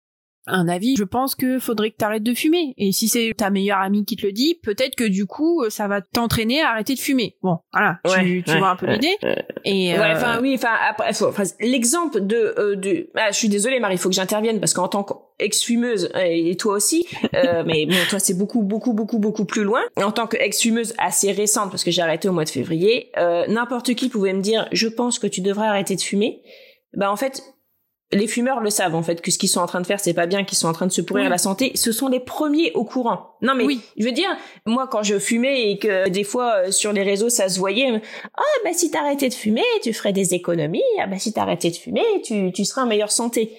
un 0.46 0.68
avis, 0.68 0.96
je 0.96 1.04
pense 1.04 1.34
que 1.34 1.58
faudrait 1.58 1.90
que 1.90 1.96
t'arrêtes 1.96 2.22
de 2.22 2.34
fumer. 2.34 2.74
Et 2.76 2.92
si 2.92 3.08
c'est 3.08 3.32
ta 3.36 3.50
meilleure 3.50 3.78
amie 3.78 4.04
qui 4.04 4.16
te 4.16 4.26
le 4.26 4.32
dit, 4.32 4.58
peut-être 4.62 4.94
que 4.94 5.04
du 5.04 5.26
coup, 5.26 5.64
ça 5.68 5.88
va 5.88 6.00
t'entraîner 6.00 6.60
à 6.62 6.70
arrêter 6.70 6.94
de 6.94 7.00
fumer. 7.00 7.36
Bon, 7.42 7.58
voilà, 7.72 7.98
tu, 8.04 8.42
tu 8.46 8.58
vois 8.58 8.70
un 8.70 8.76
peu 8.76 8.86
l'idée. 8.86 9.16
Et 9.64 9.92
ouais, 9.92 10.12
enfin 10.12 10.40
oui, 10.40 10.54
enfin 10.54 10.74
après, 10.88 11.12
l'exemple 11.60 12.20
de, 12.20 12.54
euh, 12.58 12.76
de, 12.76 13.08
ah, 13.14 13.30
je 13.30 13.36
suis 13.36 13.48
désolée 13.48 13.80
Marie, 13.80 13.94
il 13.94 13.98
faut 13.98 14.08
que 14.08 14.14
j'intervienne 14.14 14.60
parce 14.60 14.74
qu'en 14.74 14.88
tant 14.88 15.04
qu'ex-fumeuse 15.04 16.10
et 16.14 16.56
toi 16.56 16.74
aussi, 16.74 17.06
euh, 17.34 17.64
mais 17.66 17.86
bon, 17.86 17.96
toi 18.10 18.18
c'est 18.18 18.34
beaucoup, 18.34 18.62
beaucoup, 18.62 18.92
beaucoup, 18.92 19.18
beaucoup 19.18 19.44
plus 19.44 19.64
loin. 19.64 19.80
En 19.96 20.12
tant 20.12 20.26
qu'ex-fumeuse 20.26 20.94
assez 20.98 21.32
récente, 21.32 21.70
parce 21.70 21.84
que 21.84 21.90
j'ai 21.90 22.02
arrêté 22.02 22.28
au 22.28 22.32
mois 22.32 22.44
de 22.44 22.50
février, 22.50 23.10
euh, 23.16 23.46
n'importe 23.46 23.94
qui 23.94 24.08
pouvait 24.08 24.32
me 24.32 24.42
dire, 24.42 24.68
je 24.72 24.88
pense 24.88 25.18
que 25.18 25.26
tu 25.26 25.40
devrais 25.40 25.66
arrêter 25.66 25.96
de 25.96 26.00
fumer. 26.00 26.42
Bah 26.96 27.10
en 27.10 27.16
fait, 27.16 27.42
les 28.14 28.26
fumeurs 28.26 28.60
le 28.60 28.70
savent 28.70 28.94
en 28.94 29.02
fait 29.02 29.20
que 29.20 29.30
ce 29.30 29.38
qu'ils 29.38 29.48
sont 29.48 29.60
en 29.60 29.66
train 29.66 29.80
de 29.80 29.86
faire 29.86 30.00
c'est 30.00 30.14
pas 30.14 30.26
bien 30.26 30.44
qu'ils 30.44 30.58
sont 30.58 30.68
en 30.68 30.72
train 30.72 30.86
de 30.86 30.92
se 30.92 31.02
pourrir 31.02 31.28
la 31.28 31.38
santé 31.38 31.72
ce 31.74 31.92
sont 31.92 32.08
les 32.08 32.20
premiers 32.20 32.72
au 32.72 32.84
courant 32.84 33.36
non 33.42 33.54
mais 33.54 33.64
oui. 33.64 33.80
je 33.98 34.04
veux 34.04 34.12
dire 34.12 34.28
moi 34.66 34.88
quand 34.88 35.02
je 35.02 35.18
fumais 35.18 35.70
et 35.70 35.78
que 35.78 36.08
des 36.08 36.24
fois 36.24 36.54
euh, 36.56 36.70
sur 36.70 36.92
les 36.92 37.02
réseaux 37.02 37.28
ça 37.28 37.48
se 37.48 37.58
voyait 37.58 37.90
ah 37.92 38.38
oh, 38.38 38.60
bah 38.64 38.70
si 38.72 38.90
t'arrêtais 38.90 39.28
de 39.28 39.34
fumer 39.34 39.62
tu 39.82 39.92
ferais 39.92 40.12
des 40.12 40.34
économies 40.34 40.82
ah 41.00 41.06
bah 41.06 41.18
si 41.18 41.32
t'arrêtais 41.32 41.70
de 41.70 41.76
fumer 41.76 42.04
tu 42.24 42.52
tu 42.52 42.64
serais 42.64 42.82
en 42.82 42.86
meilleure 42.86 43.12
santé 43.12 43.52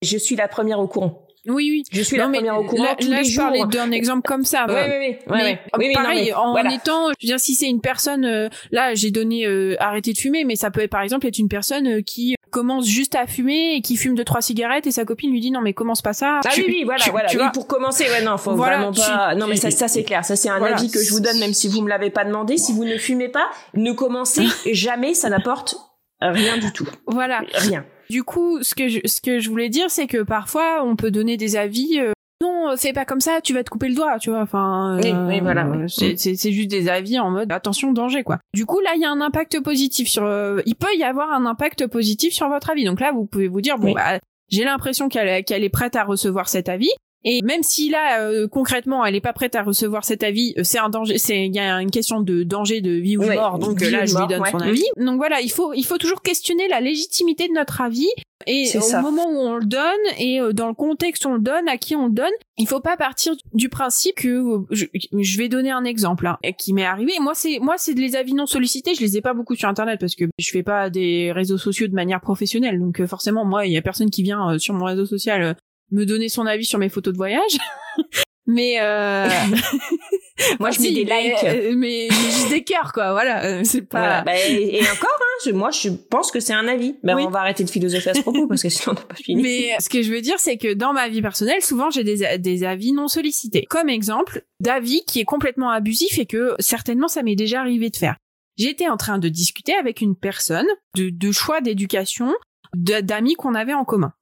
je 0.00 0.16
suis 0.16 0.36
la 0.36 0.48
première 0.48 0.80
au 0.80 0.88
courant 0.88 1.26
oui, 1.48 1.70
oui. 1.70 1.82
Je 1.90 2.02
suis 2.02 2.16
la 2.16 2.28
première 2.28 2.58
au 2.58 2.64
courant 2.64 2.84
là, 2.84 2.94
tous 2.98 3.10
les 3.10 3.24
je 3.24 3.32
jours. 3.32 3.44
parlais 3.44 3.64
d'un 3.64 3.90
exemple 3.90 4.22
comme 4.22 4.44
ça. 4.44 4.66
Oui, 4.68 4.74
oui, 4.74 5.16
oui. 5.26 5.36
Mais 5.36 5.58
oui, 5.76 5.92
pareil, 5.92 6.32
en 6.32 6.52
voilà. 6.52 6.72
étant, 6.72 7.08
je 7.18 7.26
veux 7.26 7.32
dire, 7.32 7.40
si 7.40 7.56
c'est 7.56 7.68
une 7.68 7.80
personne, 7.80 8.24
euh, 8.24 8.48
là, 8.70 8.94
j'ai 8.94 9.10
donné 9.10 9.44
euh, 9.44 9.74
arrêter 9.80 10.12
de 10.12 10.18
fumer, 10.18 10.44
mais 10.44 10.54
ça 10.54 10.70
peut, 10.70 10.86
par 10.86 11.02
exemple, 11.02 11.26
être 11.26 11.38
une 11.38 11.48
personne 11.48 11.98
euh, 11.98 12.00
qui 12.00 12.36
commence 12.52 12.86
juste 12.86 13.16
à 13.16 13.26
fumer 13.26 13.74
et 13.74 13.80
qui 13.82 13.96
fume 13.96 14.14
deux 14.14 14.22
trois 14.24 14.40
cigarettes 14.42 14.86
et 14.86 14.92
sa 14.92 15.04
copine 15.04 15.32
lui 15.32 15.40
dit 15.40 15.50
non 15.50 15.60
mais 15.60 15.72
commence 15.72 16.02
pas 16.02 16.12
ça. 16.12 16.38
Ah 16.44 16.48
Tu- 16.52 16.60
oui, 16.60 16.66
oui, 16.68 16.84
voilà, 16.84 17.02
tu- 17.02 17.10
voilà. 17.10 17.28
tu 17.28 17.38
Oui, 17.38 17.44
pour 17.52 17.66
commencer, 17.66 18.04
ouais, 18.04 18.22
non, 18.22 18.36
faut 18.38 18.54
Voilà, 18.54 18.76
vraiment 18.76 18.92
pas. 18.92 19.34
Non, 19.34 19.48
mais 19.48 19.56
ça, 19.56 19.70
ça 19.72 19.88
c'est 19.88 20.04
clair. 20.04 20.24
Ça, 20.24 20.36
c'est 20.36 20.48
un 20.48 20.58
Voilà. 20.60 20.76
avis 20.76 20.88
que 20.90 21.02
je 21.02 21.10
vous 21.10 21.18
donne, 21.20 21.40
même 21.40 21.54
si 21.54 21.66
vous 21.66 21.82
me 21.82 21.88
l'avez 21.88 22.10
pas 22.10 22.24
demandé. 22.24 22.56
Si 22.58 22.72
vous 22.72 22.84
ne 22.84 22.96
fumez 22.98 23.28
pas, 23.28 23.48
ne 23.74 23.90
commencez 23.90 24.44
jamais. 24.72 25.14
Ça 25.14 25.28
n'apporte 25.28 25.74
rien 26.20 26.58
du 26.58 26.72
tout. 26.72 26.86
Voilà. 27.06 27.42
Rien. 27.54 27.84
Du 28.10 28.22
coup, 28.22 28.62
ce 28.62 28.74
que 28.74 28.88
je, 28.88 29.00
ce 29.06 29.20
que 29.20 29.40
je 29.40 29.48
voulais 29.50 29.70
dire, 29.70 29.86
c'est 29.90 30.06
que 30.06 30.22
parfois, 30.22 30.84
on 30.84 30.94
peut 30.96 31.10
donner 31.10 31.36
des 31.36 31.56
avis. 31.56 31.98
Euh, 32.42 32.46
non, 32.46 32.70
euh, 32.70 32.76
fais 32.76 32.92
pas 32.92 33.04
comme 33.04 33.20
ça, 33.20 33.40
tu 33.42 33.54
vas 33.54 33.62
te 33.64 33.70
couper 33.70 33.88
le 33.88 33.94
doigt, 33.94 34.18
tu 34.18 34.30
vois. 34.30 34.40
Enfin, 34.40 34.98
Oui, 35.02 35.12
oui, 35.28 35.40
voilà, 35.40 35.66
oui. 35.66 35.84
C'est, 35.88 36.16
c'est, 36.16 36.34
c'est 36.34 36.52
juste 36.52 36.70
des 36.70 36.88
avis 36.88 37.18
en 37.18 37.30
mode 37.30 37.50
attention, 37.52 37.92
danger, 37.92 38.22
quoi. 38.22 38.38
Du 38.54 38.66
coup, 38.66 38.80
là, 38.80 38.90
il 38.96 39.00
y 39.00 39.04
a 39.04 39.10
un 39.10 39.20
impact 39.20 39.60
positif 39.60 40.08
sur. 40.08 40.24
euh, 40.24 40.60
il 40.66 40.74
peut 40.74 40.94
y 40.96 41.04
avoir 41.04 41.30
un 41.32 41.46
impact 41.46 41.86
positif 41.86 42.32
sur 42.32 42.48
votre 42.48 42.70
avis. 42.70 42.84
Donc 42.84 43.00
là, 43.00 43.12
vous 43.12 43.24
pouvez 43.26 43.48
vous 43.48 43.60
dire 43.60 43.78
bon, 43.78 43.92
bah, 43.92 44.18
j'ai 44.50 44.64
l'impression 44.64 45.08
qu'elle, 45.08 45.44
qu'elle 45.44 45.64
est 45.64 45.70
prête 45.70 45.96
à 45.96 46.04
recevoir 46.04 46.48
cet 46.48 46.68
avis. 46.68 46.90
Et 47.24 47.40
même 47.42 47.62
si 47.62 47.88
là 47.88 48.20
euh, 48.20 48.48
concrètement 48.48 49.04
elle 49.04 49.14
est 49.14 49.20
pas 49.20 49.32
prête 49.32 49.54
à 49.54 49.62
recevoir 49.62 50.04
cet 50.04 50.22
avis, 50.22 50.54
euh, 50.58 50.64
c'est 50.64 50.78
un 50.78 50.88
danger, 50.88 51.18
c'est 51.18 51.46
il 51.46 51.54
y 51.54 51.58
a 51.58 51.80
une 51.80 51.90
question 51.90 52.20
de 52.20 52.42
danger 52.42 52.80
de 52.80 52.90
vie 52.90 53.16
ou 53.16 53.22
de 53.22 53.28
Ouais, 53.28 53.36
mort, 53.36 53.58
donc 53.58 53.80
euh, 53.82 53.90
là 53.90 54.04
je 54.06 54.18
lui 54.18 54.26
donne 54.26 54.42
ouais. 54.42 54.50
son 54.50 54.58
avis. 54.58 54.84
Donc 54.96 55.16
voilà, 55.16 55.40
il 55.40 55.50
faut 55.50 55.72
il 55.72 55.84
faut 55.84 55.98
toujours 55.98 56.22
questionner 56.22 56.66
la 56.68 56.80
légitimité 56.80 57.46
de 57.48 57.52
notre 57.52 57.80
avis 57.80 58.08
et 58.48 58.76
au 58.76 58.80
ça. 58.80 59.00
moment 59.02 59.30
où 59.30 59.38
on 59.38 59.56
le 59.56 59.64
donne 59.64 59.82
et 60.18 60.40
euh, 60.40 60.52
dans 60.52 60.66
le 60.66 60.74
contexte 60.74 61.24
où 61.24 61.28
on 61.28 61.34
le 61.34 61.40
donne, 61.40 61.68
à 61.68 61.76
qui 61.76 61.94
on 61.94 62.06
le 62.06 62.12
donne, 62.12 62.32
il 62.58 62.66
faut 62.66 62.80
pas 62.80 62.96
partir 62.96 63.34
du 63.54 63.68
principe 63.68 64.16
que 64.16 64.58
je, 64.70 64.86
je 65.16 65.38
vais 65.38 65.48
donner 65.48 65.70
un 65.70 65.84
exemple 65.84 66.26
hein, 66.26 66.38
qui 66.58 66.72
m'est 66.72 66.84
arrivé. 66.84 67.12
Moi 67.20 67.34
c'est 67.36 67.60
moi 67.60 67.76
c'est 67.78 67.92
les 67.94 68.16
avis 68.16 68.34
non 68.34 68.46
sollicités, 68.46 68.94
je 68.94 69.00
les 69.00 69.16
ai 69.16 69.20
pas 69.20 69.32
beaucoup 69.32 69.54
sur 69.54 69.68
internet 69.68 70.00
parce 70.00 70.16
que 70.16 70.24
je 70.38 70.50
fais 70.50 70.64
pas 70.64 70.90
des 70.90 71.30
réseaux 71.30 71.58
sociaux 71.58 71.86
de 71.86 71.94
manière 71.94 72.20
professionnelle, 72.20 72.80
donc 72.80 73.04
forcément 73.06 73.44
moi 73.44 73.64
il 73.64 73.72
y 73.72 73.76
a 73.76 73.82
personne 73.82 74.10
qui 74.10 74.24
vient 74.24 74.58
sur 74.58 74.74
mon 74.74 74.86
réseau 74.86 75.06
social 75.06 75.56
me 75.92 76.04
donner 76.04 76.28
son 76.28 76.46
avis 76.46 76.64
sur 76.64 76.78
mes 76.80 76.88
photos 76.88 77.12
de 77.12 77.18
voyage. 77.18 77.58
Mais 78.46 78.78
euh... 78.80 79.28
Moi, 80.58 80.72
je 80.72 80.80
mets 80.80 80.90
des 80.90 81.04
mais, 81.04 81.22
likes. 81.28 81.44
euh, 81.44 81.74
mais, 81.76 82.08
mais 82.10 82.16
juste 82.32 82.48
des 82.48 82.64
cœurs 82.64 82.92
quoi, 82.92 83.12
voilà, 83.12 83.44
euh, 83.44 83.60
c'est 83.62 83.82
pas 83.82 83.98
Voilà. 83.98 84.22
Bah, 84.22 84.32
et, 84.36 84.78
et 84.78 84.80
encore, 84.90 85.16
hein, 85.20 85.38
je- 85.46 85.50
moi, 85.52 85.70
je 85.70 85.90
pense 85.90 86.32
que 86.32 86.40
c'est 86.40 86.52
un 86.52 86.66
avis. 86.66 86.96
Ben, 87.04 87.14
Oui. 87.14 87.22
on 87.24 87.30
va 87.30 87.40
arrêter 87.40 87.62
de 87.62 87.70
philosopher 87.70 88.10
à 88.10 88.14
ce 88.14 88.22
propos 88.22 88.48
parce 88.48 88.62
que 88.62 88.68
sinon, 88.68 88.96
on 88.96 89.00
n'a 89.00 89.06
pas 89.06 89.14
fini. 89.14 89.40
Mais 89.42 89.76
ce 89.78 89.88
que 89.88 90.02
je 90.02 90.10
veux 90.12 90.20
dire, 90.20 90.40
c'est 90.40 90.56
que 90.56 90.72
dans 90.74 90.92
ma 90.92 91.08
vie 91.08 91.22
personnelle, 91.22 91.62
souvent 91.62 91.90
j'ai 91.90 92.02
des, 92.02 92.38
des 92.38 92.64
avis 92.64 92.92
non 92.92 93.06
sollicités. 93.06 93.64
Comme 93.70 93.88
exemple, 93.88 94.42
d'avis 94.58 95.04
qui 95.06 95.20
est 95.20 95.24
complètement 95.24 95.70
abusif 95.70 96.18
et 96.18 96.26
que 96.26 96.56
certainement 96.58 97.06
ça 97.08 97.22
m'est 97.22 97.36
déjà 97.36 97.60
arrivé 97.60 97.90
de 97.90 97.96
faire. 97.96 98.16
J'étais 98.58 98.88
en 98.88 98.96
train 98.96 99.18
de 99.18 99.28
discuter 99.28 99.74
avec 99.74 100.00
une 100.00 100.16
personne 100.16 100.66
de, 100.96 101.10
de 101.10 101.30
choix 101.32 101.60
d'éducation 101.60 102.32
d'amis 102.74 103.34
qu'on 103.34 103.54
avait 103.54 103.74
en 103.74 103.84
commun. 103.84 104.12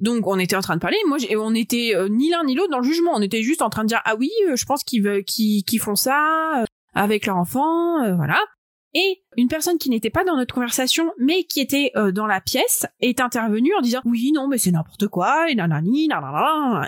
Donc 0.00 0.26
on 0.26 0.38
était 0.38 0.56
en 0.56 0.60
train 0.60 0.76
de 0.76 0.80
parler, 0.80 0.96
moi 1.06 1.18
on 1.38 1.54
était 1.54 1.92
euh, 1.94 2.08
ni 2.08 2.30
l'un 2.30 2.44
ni 2.44 2.54
l'autre 2.54 2.70
dans 2.70 2.80
le 2.80 2.84
jugement, 2.84 3.12
on 3.14 3.22
était 3.22 3.42
juste 3.42 3.62
en 3.62 3.70
train 3.70 3.82
de 3.82 3.88
dire 3.88 4.02
ah 4.04 4.14
oui, 4.18 4.30
euh, 4.48 4.56
je 4.56 4.64
pense 4.64 4.84
qu'ils 4.84 5.80
font 5.80 5.96
ça 5.96 6.60
euh, 6.60 6.64
avec 6.94 7.26
leur 7.26 7.36
enfant, 7.36 8.14
voilà. 8.16 8.38
Et 8.94 9.22
une 9.36 9.48
personne 9.48 9.76
qui 9.76 9.90
n'était 9.90 10.10
pas 10.10 10.24
dans 10.24 10.36
notre 10.36 10.54
conversation, 10.54 11.12
mais 11.18 11.44
qui 11.44 11.60
était 11.60 11.92
dans 12.14 12.26
la 12.26 12.40
pièce, 12.40 12.86
est 13.00 13.20
intervenue 13.20 13.74
en 13.78 13.82
disant 13.82 14.00
oui, 14.06 14.32
non, 14.32 14.48
mais 14.48 14.56
c'est 14.56 14.70
n'importe 14.70 15.08
quoi, 15.08 15.50
et 15.50 15.54
nanani, 15.54 16.08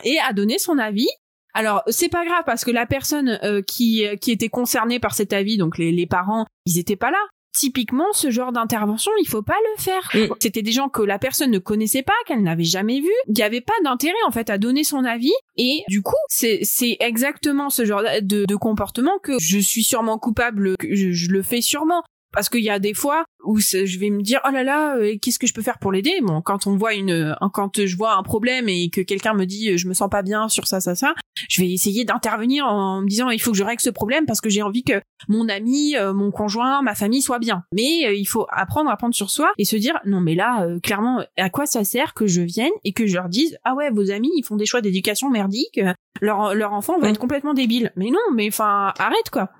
et 0.05 0.19
a 0.19 0.33
donné 0.33 0.59
son 0.59 0.79
avis. 0.79 1.09
Alors 1.53 1.83
c'est 1.89 2.09
pas 2.09 2.25
grave 2.25 2.45
parce 2.47 2.65
que 2.65 2.71
la 2.71 2.87
personne 2.87 3.39
qui 3.67 4.07
qui 4.23 4.31
était 4.31 4.49
concernée 4.49 4.99
par 4.99 5.13
cet 5.13 5.35
avis, 5.35 5.59
donc 5.59 5.77
les, 5.77 5.93
les 5.93 6.07
parents, 6.07 6.47
ils 6.65 6.79
étaient 6.79 6.97
pas 6.97 7.11
là. 7.11 7.19
Typiquement, 7.59 8.12
ce 8.12 8.31
genre 8.31 8.53
d'intervention, 8.53 9.11
il 9.21 9.27
faut 9.27 9.42
pas 9.42 9.57
le 9.75 9.83
faire. 9.83 10.09
Mm. 10.14 10.33
C'était 10.38 10.62
des 10.62 10.71
gens 10.71 10.88
que 10.88 11.03
la 11.03 11.18
personne 11.18 11.51
ne 11.51 11.59
connaissait 11.59 12.05
pas, 12.05 12.12
qu'elle 12.27 12.42
n'avait 12.42 12.62
jamais 12.62 13.01
vu. 13.01 13.11
Il 13.27 13.35
n'y 13.35 13.42
avait 13.42 13.61
pas 13.61 13.73
d'intérêt 13.83 14.14
en 14.29 14.31
fait 14.31 14.49
à 14.49 14.59
donner 14.59 14.85
son 14.85 15.05
avis. 15.05 15.33
Et 15.57 15.83
du 15.88 16.03
coup, 16.03 16.14
c'est 16.29 16.61
c'est 16.62 16.97
exactement 17.01 17.68
ce 17.68 17.85
genre 17.85 18.03
de, 18.23 18.44
de 18.44 18.57
comportement 18.57 19.18
que 19.21 19.33
je 19.40 19.59
suis 19.59 19.83
sûrement 19.83 20.18
coupable, 20.18 20.77
que 20.77 20.94
je, 20.94 21.11
je 21.11 21.31
le 21.31 21.42
fais 21.42 21.61
sûrement. 21.61 22.05
Parce 22.33 22.49
qu'il 22.49 22.62
y 22.62 22.71
a 22.71 22.79
des 22.79 22.94
fois 22.94 23.25
où 23.44 23.59
je 23.59 23.98
vais 23.98 24.11
me 24.11 24.22
dire 24.22 24.40
oh 24.46 24.51
là 24.51 24.64
là 24.64 24.96
euh, 24.96 25.16
qu'est-ce 25.22 25.38
que 25.38 25.46
je 25.46 25.55
peux 25.55 25.62
faire 25.62 25.79
pour 25.79 25.92
l'aider? 25.92 26.14
Bon 26.22 26.42
quand 26.42 26.66
on 26.66 26.77
voit 26.77 26.94
une 26.94 27.11
euh, 27.11 27.35
quand 27.53 27.85
je 27.87 27.96
vois 27.96 28.14
un 28.14 28.22
problème 28.22 28.68
et 28.68 28.90
que 28.90 29.01
quelqu'un 29.01 29.35
me 29.35 29.44
dit 29.44 29.70
euh, 29.70 29.77
je 29.77 29.87
me 29.88 29.94
sens 29.94 30.11
pas 30.11 30.22
bien 30.22 30.48
sur 30.48 30.66
ça 30.66 30.81
ça 30.81 30.94
ça 30.94 31.14
je 31.48 31.61
vais 31.62 31.70
essayer 31.70 32.05
d'intervenir 32.05 32.66
en 32.66 33.01
me 33.03 33.07
disant 33.09 33.31
il 33.31 33.40
faut 33.40 33.53
que 33.53 33.57
je 33.57 33.62
règle 33.64 33.81
ce 33.81 33.90
problème 33.90 34.27
parce 34.27 34.40
que 34.40 34.51
j'ai 34.51 34.62
envie 34.62 34.83
que 34.83 35.01
mon 35.29 35.48
ami 35.48 35.94
mon 36.14 36.31
conjoint 36.31 36.83
ma 36.83 36.94
famille 36.94 37.22
soit 37.22 37.38
bien 37.38 37.62
mais 37.72 38.18
il 38.18 38.24
faut 38.27 38.46
apprendre 38.51 38.90
à 38.90 38.96
prendre 38.96 39.14
sur 39.14 39.31
soi 39.31 39.53
et 39.57 39.64
se 39.64 39.77
dire 39.77 39.98
non 40.05 40.20
mais 40.20 40.35
là 40.35 40.66
clairement 40.83 41.22
à 41.37 41.48
quoi 41.51 41.66
ça 41.66 41.85
sert 41.85 42.14
que 42.14 42.27
je 42.27 42.40
vienne 42.42 42.72
et 42.85 42.92
que 42.92 43.07
je 43.07 43.14
leur 43.14 43.29
dise 43.29 43.57
ah 43.64 43.74
ouais 43.74 43.90
vos 43.90 44.11
amis 44.11 44.31
ils 44.37 44.44
font 44.44 44.57
des 44.57 44.66
choix 44.66 44.81
d'éducation 44.81 45.31
merdiques 45.31 45.81
leur 46.20 46.55
leur 46.55 46.72
enfant 46.72 46.98
va 46.98 47.07
Mm. 47.09 47.11
être 47.11 47.18
complètement 47.20 47.55
débile 47.55 47.92
mais 47.96 48.11
non 48.11 48.18
mais 48.35 48.48
enfin 48.48 48.92
arrête 48.98 49.31
quoi 49.33 49.51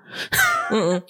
Mm, 0.71 0.75
mm. 0.75 1.01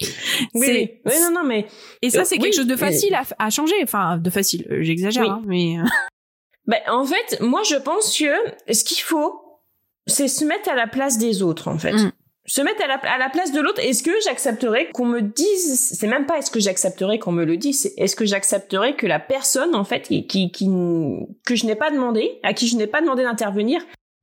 Oui, 0.54 0.66
oui. 0.68 0.90
Oui, 1.06 1.12
non, 1.20 1.30
non, 1.32 1.44
mais 1.46 1.66
et 2.02 2.10
ça 2.10 2.24
c'est 2.24 2.36
oui, 2.36 2.42
quelque 2.42 2.54
chose 2.60 2.66
de 2.68 2.76
facile 2.76 3.14
à, 3.14 3.22
à 3.38 3.50
changer 3.50 3.74
enfin 3.82 4.16
de 4.16 4.30
facile 4.30 4.66
euh, 4.70 4.82
j'exagère 4.82 5.22
Oui. 5.24 5.28
hein, 5.30 5.42
mais 5.46 5.78
euh, 5.78 5.84
Ben, 6.66 6.78
en 6.88 7.04
fait, 7.04 7.40
moi, 7.40 7.62
je 7.68 7.74
pense 7.74 8.16
que 8.16 8.26
ce 8.72 8.84
qu'il 8.84 9.00
faut, 9.02 9.40
c'est 10.06 10.28
se 10.28 10.44
mettre 10.44 10.68
à 10.70 10.76
la 10.76 10.86
place 10.86 11.18
des 11.18 11.42
autres, 11.42 11.66
en 11.68 11.78
fait. 11.78 11.94
Mm. 11.94 12.12
Se 12.46 12.60
mettre 12.62 12.84
à 12.84 12.86
la, 12.86 12.94
à 12.94 13.18
la 13.18 13.28
place 13.28 13.50
de 13.50 13.60
l'autre. 13.60 13.80
Est-ce 13.80 14.02
que 14.04 14.12
j'accepterais 14.24 14.88
qu'on 14.92 15.06
me 15.06 15.20
dise, 15.20 15.80
c'est 15.98 16.06
même 16.06 16.26
pas 16.26 16.38
est-ce 16.38 16.50
que 16.50 16.60
j'accepterais 16.60 17.18
qu'on 17.18 17.32
me 17.32 17.44
le 17.44 17.56
dise, 17.56 17.80
c'est 17.82 17.94
est-ce 17.96 18.14
que 18.14 18.24
j'accepterais 18.24 18.94
que 18.94 19.06
la 19.08 19.18
personne, 19.18 19.74
en 19.74 19.82
fait, 19.84 20.02
qui, 20.02 20.26
qui, 20.28 20.52
qui- 20.52 20.68
que 21.46 21.56
je 21.56 21.66
n'ai 21.66 21.74
pas 21.76 21.90
demandé, 21.90 22.38
à 22.44 22.54
qui 22.54 22.68
je 22.68 22.76
n'ai 22.76 22.86
pas 22.86 23.00
demandé 23.00 23.24
d'intervenir, 23.24 23.80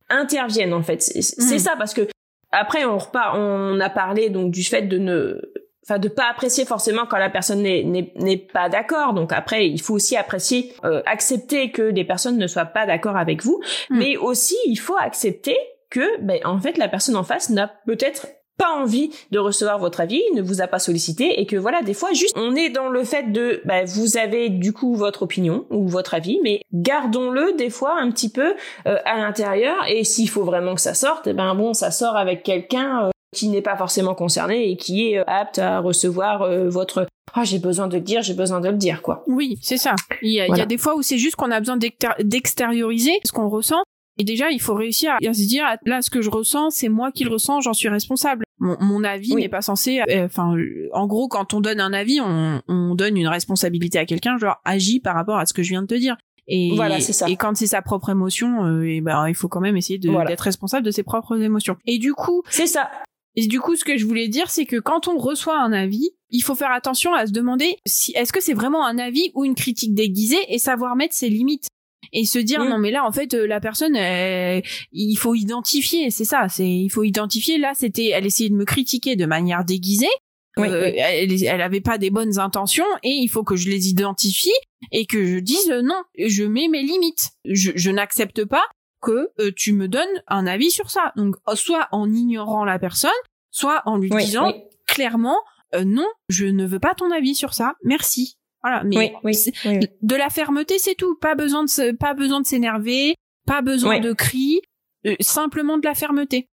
intervienne, 0.10 0.74
en 0.74 0.84
fait. 0.84 1.02
C'est 1.02 1.22
c'est 1.22 1.56
Mm. 1.56 1.60
ça, 1.60 1.76
parce 1.78 1.94
que 1.94 2.08
après, 2.52 2.86
on 2.86 2.98
repart, 2.98 3.36
on 3.38 3.78
a 3.82 3.90
parlé, 3.90 4.30
donc, 4.30 4.52
du 4.52 4.64
fait 4.64 4.84
de 4.84 4.98
ne, 5.00 5.42
enfin 5.88 6.00
de 6.00 6.10
pas 6.10 6.30
apprécier 6.30 6.66
forcément 6.66 7.06
quand 7.10 7.18
la 7.18 7.30
personne 7.30 7.62
n'est 7.62 8.38
pas 8.38 8.70
d'accord. 8.70 9.14
Donc 9.14 9.32
après 9.32 9.68
il 9.68 9.82
faut 9.82 9.94
aussi 9.94 10.18
apprécier 10.18 10.74
euh, 10.84 11.02
accepter 11.06 11.72
que 11.72 11.82
les 11.82 12.04
personnes 12.04 12.38
ne 12.38 12.48
soient 12.48 12.66
pas 12.66 12.86
d'accord 12.86 13.18
avec 13.18 13.44
vous. 13.44 13.62
Mm. 13.90 13.98
mais 13.98 14.18
aussi 14.18 14.58
il 14.66 14.78
faut 14.78 14.98
accepter 14.98 15.58
que 15.90 16.22
ben 16.22 16.40
en 16.46 16.60
fait 16.60 16.78
la 16.78 16.90
personne 16.90 17.16
en 17.16 17.24
face 17.24 17.50
n'a 17.50 17.72
peut-être 17.86 18.28
pas 18.58 18.72
envie 18.72 19.12
de 19.32 19.38
recevoir 19.38 19.78
votre 19.78 20.02
avis, 20.02 20.22
ne 20.34 20.42
vous 20.42 20.62
a 20.62 20.68
pas 20.68 20.80
sollicité 20.80 21.40
et 21.40 21.46
que 21.46 21.56
voilà 21.56 21.84
des 21.84 21.94
fois 21.94 22.12
juste 22.14 22.36
on 22.38 22.56
est 22.56 22.70
dans 22.70 22.90
le 22.90 23.04
fait 23.04 23.32
de 23.32 23.62
ben, 23.66 23.86
vous 23.86 24.18
avez 24.18 24.50
du 24.50 24.74
coup 24.74 24.96
votre 24.96 25.24
opinion 25.24 25.66
ou 25.70 25.88
votre 25.88 26.16
avis 26.16 26.40
mais 26.44 26.62
gardons-le 26.74 27.54
des 27.54 27.70
fois 27.70 28.00
un 28.00 28.10
petit 28.12 28.30
peu 28.30 28.56
euh, 28.88 28.98
à 29.06 29.18
l'intérieur. 29.18 29.76
Et 29.88 30.04
s'il 30.04 30.30
faut 30.30 30.44
vraiment 30.44 30.76
que 30.76 30.82
ça 30.82 30.96
sorte 30.96 31.28
eh 31.28 31.34
ben 31.34 31.54
bon 31.56 31.74
ça 31.74 31.92
sort 31.92 32.18
avec 32.18 32.44
quelqu'un 32.44 33.06
euh, 33.06 33.12
qui 33.36 33.50
n'est 33.50 33.62
pas 33.62 33.76
forcément 33.78 34.16
concerné 34.16 34.70
et 34.72 34.78
qui 34.78 35.12
est 35.12 35.20
euh, 35.20 35.24
apte 35.28 35.60
à 35.60 35.80
recevoir 35.80 36.42
euh, 36.44 36.70
votre 36.70 37.06
ah 37.34 37.44
j'ai 37.44 37.60
besoin 37.60 37.88
de 37.88 37.96
le 37.96 38.02
dire 38.02 38.22
j'ai 38.22 38.34
besoin 38.34 38.62
de 38.62 38.70
le 38.70 38.78
dire 38.78 39.02
quoi 39.02 39.24
Oui, 39.28 39.58
c'est 39.62 39.78
ça. 39.78 39.96
Il 40.22 40.32
y, 40.32 40.40
a, 40.40 40.46
il 40.46 40.48
y 40.48 40.48
Voilà. 40.50 40.64
a 40.64 40.66
des 40.66 40.78
fois 40.78 40.96
où 40.96 41.02
c'est 41.02 41.18
juste 41.18 41.36
qu'on 41.36 41.52
a 41.52 41.60
besoin 41.60 41.78
d'extérioriser 42.24 43.12
ce 43.26 43.32
qu'on 43.32 43.50
ressent. 43.50 43.82
Et 44.20 44.24
déjà, 44.24 44.50
il 44.50 44.60
faut 44.60 44.74
réussir 44.74 45.12
à 45.12 45.34
se 45.34 45.46
dire, 45.48 45.64
ah, 45.68 45.78
là, 45.86 46.02
ce 46.02 46.10
que 46.10 46.24
je 46.24 46.32
ressens, 46.32 46.72
c'est 46.72 46.90
moi 46.90 47.12
qui 47.12 47.24
le 47.24 47.30
ressens, 47.32 47.62
j'en 47.62 47.74
suis 47.74 47.88
responsable. 47.88 48.46
Mon, 48.58 48.76
mon 48.80 49.04
avis 49.04 49.34
Oui. 49.36 49.44
n'est 49.44 49.50
pas 49.50 49.62
censé... 49.62 50.02
euh, 50.10 50.26
Enfin, 50.26 50.56
euh, 50.58 50.90
en 50.94 51.06
gros, 51.06 51.28
quand 51.28 51.54
on 51.54 51.62
donne 51.62 51.80
un 51.80 51.94
avis, 51.94 52.20
on, 52.20 52.60
on 52.68 52.96
donne 52.96 53.16
une 53.16 53.28
responsabilité 53.28 54.00
à 54.00 54.06
quelqu'un, 54.08 54.38
genre, 54.40 54.56
agis 54.66 55.00
par 55.00 55.14
rapport 55.14 55.38
à 55.38 55.46
ce 55.46 55.54
que 55.54 55.62
je 55.62 55.70
viens 55.70 55.84
de 55.84 55.88
te 55.88 55.94
dire. 55.94 56.18
Et, 56.48 56.72
voilà, 56.76 57.00
c'est 57.00 57.14
ça. 57.14 57.30
Et 57.30 57.36
quand 57.36 57.56
c'est 57.56 57.68
sa 57.68 57.84
propre 57.84 58.10
émotion, 58.10 58.66
euh, 58.66 58.88
et 58.90 59.02
ben 59.02 59.28
il 59.28 59.36
faut 59.36 59.50
quand 59.50 59.60
même 59.60 59.76
essayer 59.78 60.00
d'être 60.00 60.40
responsable 60.40 60.86
de 60.86 60.92
ses 60.92 61.04
propres 61.04 61.40
émotions. 61.42 61.76
Et 61.86 62.00
du 62.00 62.14
coup, 62.14 62.42
c'est 62.50 62.68
ça. 62.68 62.90
Et 63.38 63.46
du 63.46 63.62
coup, 63.62 63.76
ce 63.76 63.86
que 63.86 63.98
je 63.98 64.06
voulais 64.06 64.28
dire, 64.28 64.50
c'est 64.50 64.66
que 64.66 64.78
quand 64.78 65.08
on 65.08 65.18
reçoit 65.18 65.62
un 65.62 65.72
avis, 65.72 66.10
il 66.32 66.42
faut 66.42 66.56
faire 66.56 66.72
attention 66.72 67.14
à 67.14 67.28
se 67.28 67.32
demander 67.32 67.78
si 67.86 68.12
est-ce 68.14 68.34
que 68.34 68.42
c'est 68.42 68.56
vraiment 68.56 68.86
un 68.86 68.98
avis 68.98 69.32
ou 69.36 69.46
une 69.46 69.56
critique 69.56 69.94
déguisée 69.94 70.44
et 70.50 70.58
savoir 70.58 70.96
mettre 70.96 71.14
ses 71.14 71.30
limites. 71.30 71.68
Et 72.14 72.26
se 72.26 72.40
dire 72.40 72.64
non 72.64 72.78
mais 72.78 72.90
là 72.90 73.06
en 73.06 73.12
fait 73.12 73.34
euh, 73.34 73.46
la 73.48 73.60
personne 73.60 73.98
il 74.94 75.16
faut 75.16 75.36
identifier 75.36 76.10
c'est 76.10 76.24
ça 76.24 76.48
c'est 76.48 76.68
il 76.68 76.90
faut 76.90 77.04
identifier. 77.04 77.58
Là 77.58 77.74
c'était 77.76 78.08
elle 78.08 78.26
essayait 78.26 78.50
de 78.50 78.56
me 78.56 78.66
critiquer 78.66 79.16
de 79.16 79.26
manière 79.26 79.66
déguisée. 79.66 80.08
Euh, 80.58 80.92
Elle, 80.96 81.44
elle 81.44 81.62
avait 81.62 81.82
pas 81.82 81.98
des 81.98 82.10
bonnes 82.10 82.40
intentions 82.40 82.86
et 83.04 83.10
il 83.12 83.28
faut 83.28 83.44
que 83.44 83.56
je 83.56 83.70
les 83.70 83.90
identifie 83.90 84.50
et 84.92 85.06
que 85.06 85.24
je 85.24 85.38
dise 85.38 85.70
euh, 85.70 85.82
non 85.82 86.02
je 86.18 86.44
mets 86.44 86.68
mes 86.70 86.82
limites. 86.82 87.32
Je, 87.46 87.72
je 87.76 87.92
n'accepte 87.92 88.46
pas 88.46 88.64
que 89.02 89.30
tu 89.52 89.74
me 89.74 89.88
donnes 89.88 90.06
un 90.28 90.48
avis 90.48 90.72
sur 90.72 90.90
ça. 90.90 91.14
Donc 91.16 91.36
soit 91.56 91.88
en 91.92 92.12
ignorant 92.12 92.66
la 92.66 92.80
personne 92.80 93.12
soit 93.52 93.82
en 93.86 93.98
lui 93.98 94.10
disant 94.10 94.54
clairement 94.86 95.38
non 95.86 96.08
je 96.30 96.46
ne 96.46 96.66
veux 96.66 96.80
pas 96.80 96.94
ton 96.96 97.12
avis 97.12 97.36
sur 97.36 97.54
ça. 97.54 97.76
Merci. 97.84 98.38
Voilà, 98.64 98.84
mais 98.84 99.14
de 100.02 100.16
la 100.16 100.30
fermeté, 100.30 100.78
c'est 100.80 100.96
tout. 100.96 101.16
Pas 101.16 101.36
besoin 101.36 101.64
de 101.64 101.96
pas 101.96 102.14
besoin 102.14 102.42
de 102.42 102.46
s'énerver, 102.46 103.16
pas 103.46 103.62
besoin 103.62 104.00
de 104.00 104.14
cris, 104.14 104.62
euh, 105.06 105.16
simplement 105.20 105.78
de 105.78 105.86
la 105.86 105.94
fermeté. 105.94 106.50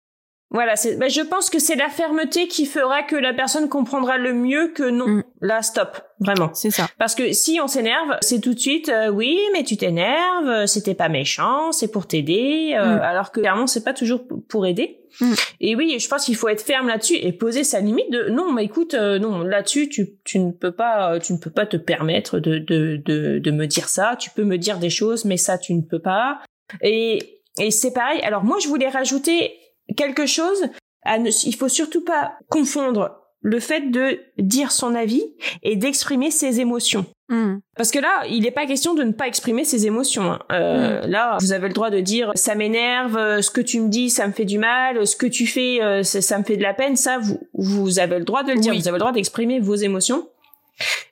Voilà, 0.53 0.74
bah, 0.98 1.09
je 1.09 1.20
pense 1.20 1.48
que 1.48 1.61
c'est 1.61 1.76
la 1.76 1.88
fermeté 1.88 2.48
qui 2.48 2.66
fera 2.66 3.05
que 3.05 3.14
la 3.14 3.32
personne 3.32 3.68
comprendra 3.68 4.18
le 4.18 4.34
mieux 4.34 4.72
que 4.74 4.82
non. 4.82 5.07
Mm. 5.07 5.24
Là, 5.42 5.62
stop, 5.62 6.03
vraiment. 6.18 6.51
C'est 6.55 6.72
ça. 6.72 6.88
Parce 6.98 7.14
que 7.14 7.32
si 7.32 7.61
on 7.62 7.68
s'énerve, 7.68 8.16
c'est 8.20 8.40
tout 8.40 8.55
de 8.55 8.59
suite, 8.59 8.88
euh, 8.88 9.11
oui, 9.11 9.38
mais 9.53 9.62
tu 9.62 9.76
t'énerves, 9.76 10.48
euh, 10.48 10.66
c'était 10.66 10.96
pas 10.96 11.09
méchant, 11.09 11.70
c'est 11.70 11.92
pour 11.92 12.09
t'aider, 12.09 12.72
mm. 12.74 12.80
alors 12.80 13.30
que 13.30 13.40
clairement, 13.40 13.68
c'est 13.68 13.84
pas 13.84 13.94
toujours 13.94 14.22
pour 14.48 14.66
aider. 14.66 14.98
Mm. 15.20 15.32
Et 15.61 15.76
oui, 15.76 15.96
je 16.01 16.09
pense 16.09 16.24
qu'il 16.24 16.34
faut 16.34 16.48
être 16.48 16.62
ferme 16.62 16.88
là-dessus 16.88 17.14
et 17.14 17.32
poser 17.32 17.62
sa 17.62 17.78
limite 17.78 18.11
de 18.11 18.28
non, 18.30 18.53
mais 18.53 18.64
écoute, 18.64 18.94
non, 18.94 19.42
là-dessus, 19.42 19.88
tu, 19.88 20.16
tu 20.24 20.40
ne 20.40 20.51
peux 20.51 20.72
pas, 20.72 21.20
tu 21.20 21.32
ne 21.32 21.38
peux 21.38 21.51
pas 21.51 21.66
te 21.66 21.76
permettre 21.76 22.40
de, 22.40 22.59
de, 22.59 23.01
de, 23.05 23.38
de 23.38 23.51
me 23.53 23.66
dire 23.66 23.88
ça. 23.88 24.16
Tu 24.18 24.30
peux 24.30 24.44
me 24.44 24.59
dire 24.59 24.78
des 24.78 24.90
choses, 24.90 25.24
mais 25.24 25.36
ça, 25.36 25.59
tu 25.59 25.74
ne 25.74 25.82
peux 25.82 26.01
pas. 26.01 26.40
Et 26.82 27.40
et 27.59 27.70
c'est 27.70 27.92
pareil. 27.92 28.20
Alors 28.22 28.44
moi, 28.44 28.59
je 28.62 28.68
voulais 28.68 28.88
rajouter 28.88 29.53
quelque 29.97 30.26
chose. 30.26 30.68
À 31.03 31.18
ne, 31.18 31.30
il 31.47 31.55
faut 31.55 31.68
surtout 31.68 32.05
pas 32.05 32.34
confondre 32.51 33.16
le 33.43 33.59
fait 33.59 33.91
de 33.91 34.20
dire 34.38 34.70
son 34.70 34.95
avis 34.95 35.24
et 35.62 35.76
d'exprimer 35.76 36.30
ses 36.30 36.61
émotions. 36.61 37.07
Hmm. 37.30 37.59
Parce 37.76 37.91
que 37.91 37.99
là, 37.99 38.24
il 38.28 38.43
n'est 38.43 38.51
pas 38.51 38.66
question 38.66 38.95
de 38.95 39.03
ne 39.03 39.12
pas 39.12 39.28
exprimer 39.28 39.64
ses 39.64 39.86
émotions. 39.86 40.32
Hein. 40.32 40.41
Euh, 40.53 41.01
hmm. 41.01 41.11
Là, 41.11 41.36
vous 41.41 41.53
avez 41.53 41.68
le 41.68 41.74
droit 41.74 41.91
de 41.91 42.01
dire 42.01 42.32
ça 42.34 42.55
m'énerve, 42.55 43.16
euh, 43.16 43.41
ce 43.41 43.51
que 43.51 43.61
tu 43.61 43.80
me 43.80 43.88
dis, 43.88 44.11
ça 44.11 44.26
me 44.26 44.32
fait 44.32 44.45
du 44.45 44.59
mal, 44.59 45.07
ce 45.07 45.16
que 45.16 45.26
tu 45.26 45.47
fais, 45.47 45.80
euh, 45.80 46.03
ça, 46.03 46.38
me 46.38 46.45
fait 46.45 46.57
de 46.57 46.62
la 46.62 46.74
peine. 46.74 46.97
Ça, 46.97 47.18
vous, 47.18 47.41
vous 47.55 47.99
avez 47.99 48.18
le 48.18 48.24
droit 48.24 48.43
de 48.43 48.53
le 48.53 48.59
dire. 48.59 48.74
Vous 48.74 48.88
avez 48.88 48.97
le 48.97 49.01
droit 49.01 49.12
d'exprimer 49.12 49.59
vos 49.61 49.76
émotions. 49.76 50.28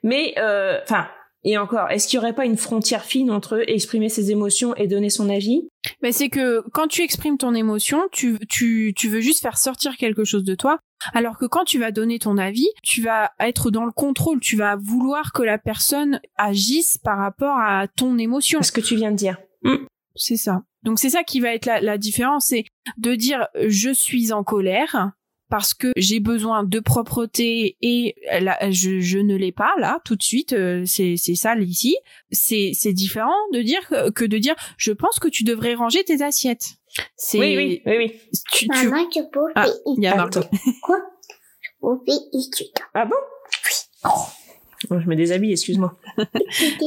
Mais, 0.03 0.35
enfin, 0.83 1.07
et 1.43 1.57
encore, 1.57 1.89
est-ce 1.89 2.07
qu'il 2.07 2.19
n'y 2.19 2.25
aurait 2.25 2.35
pas 2.35 2.45
une 2.45 2.57
frontière 2.57 3.05
fine 3.05 3.31
entre 3.31 3.63
exprimer 3.69 4.09
ses 4.09 4.31
émotions 4.31 4.75
et 4.75 4.87
donner 4.87 5.09
son 5.09 5.29
avis? 5.29 5.69
Mais 6.01 6.11
c'est 6.11 6.29
que 6.29 6.61
quand 6.73 6.87
tu 6.87 7.01
exprimes 7.01 7.37
ton 7.37 7.53
émotion, 7.53 8.01
tu, 8.11 8.37
tu, 8.49 8.93
tu 8.95 9.07
veux 9.07 9.21
juste 9.21 9.41
faire 9.41 9.57
sortir 9.57 9.95
quelque 9.95 10.25
chose 10.25 10.43
de 10.43 10.55
toi, 10.55 10.79
alors 11.13 11.37
que 11.37 11.45
quand 11.45 11.63
tu 11.63 11.79
vas 11.79 11.91
donner 11.91 12.19
ton 12.19 12.37
avis, 12.37 12.67
tu 12.83 13.01
vas 13.01 13.31
être 13.39 13.71
dans 13.71 13.85
le 13.85 13.91
contrôle, 13.91 14.41
tu 14.41 14.57
vas 14.57 14.75
vouloir 14.75 15.31
que 15.31 15.43
la 15.43 15.57
personne 15.57 16.19
agisse 16.35 16.97
par 16.97 17.17
rapport 17.17 17.57
à 17.57 17.87
ton 17.87 18.17
émotion. 18.17 18.61
Ce 18.61 18.73
que 18.73 18.81
tu 18.81 18.95
viens 18.95 19.11
de 19.11 19.17
dire. 19.17 19.37
Mm. 19.63 19.85
C'est 20.15 20.37
ça. 20.37 20.63
Donc 20.83 20.99
c'est 20.99 21.09
ça 21.09 21.23
qui 21.23 21.39
va 21.39 21.53
être 21.53 21.65
la, 21.65 21.79
la 21.79 21.97
différence, 21.97 22.47
c'est 22.47 22.65
de 22.97 23.15
dire 23.15 23.47
je 23.67 23.91
suis 23.91 24.33
en 24.33 24.43
colère 24.43 25.11
parce 25.49 25.73
que 25.73 25.91
j'ai 25.97 26.19
besoin 26.19 26.63
de 26.63 26.79
propreté 26.79 27.77
et 27.81 28.15
je, 28.69 28.99
je 28.99 29.17
ne 29.17 29.35
l'ai 29.35 29.51
pas 29.51 29.73
là 29.79 29.99
tout 30.05 30.15
de 30.15 30.23
suite, 30.23 30.53
euh, 30.53 30.83
c'est 30.85 31.15
c'est 31.17 31.35
sale 31.35 31.63
ici. 31.63 31.97
C'est 32.31 32.71
c'est 32.73 32.93
différent 32.93 33.35
de 33.53 33.61
dire 33.61 33.81
que, 34.15 34.25
de 34.25 34.37
dire 34.37 34.55
je 34.77 34.91
pense 34.91 35.19
que 35.19 35.27
tu 35.27 35.43
devrais 35.43 35.73
ranger 35.73 36.03
tes 36.03 36.21
assiettes. 36.21 36.75
C'est 37.15 37.39
oui 37.39 37.57
oui 37.57 37.81
oui 37.85 37.97
oui. 37.97 38.21
Tu, 38.51 38.67
tu... 38.67 38.87
Maman, 38.87 39.07
tu 39.09 39.21
peux 39.31 39.51
ah, 39.55 39.67
il 39.85 40.03
y 40.03 40.07
a 40.07 40.15
Marco. 40.15 40.41
Quoi? 40.81 40.97
Ah 42.93 43.05
bon? 43.05 43.15
Oui. 44.05 44.11
Oh, 44.89 44.99
je 44.99 45.07
me 45.07 45.15
déshabille, 45.15 45.51
excuse-moi. 45.51 45.97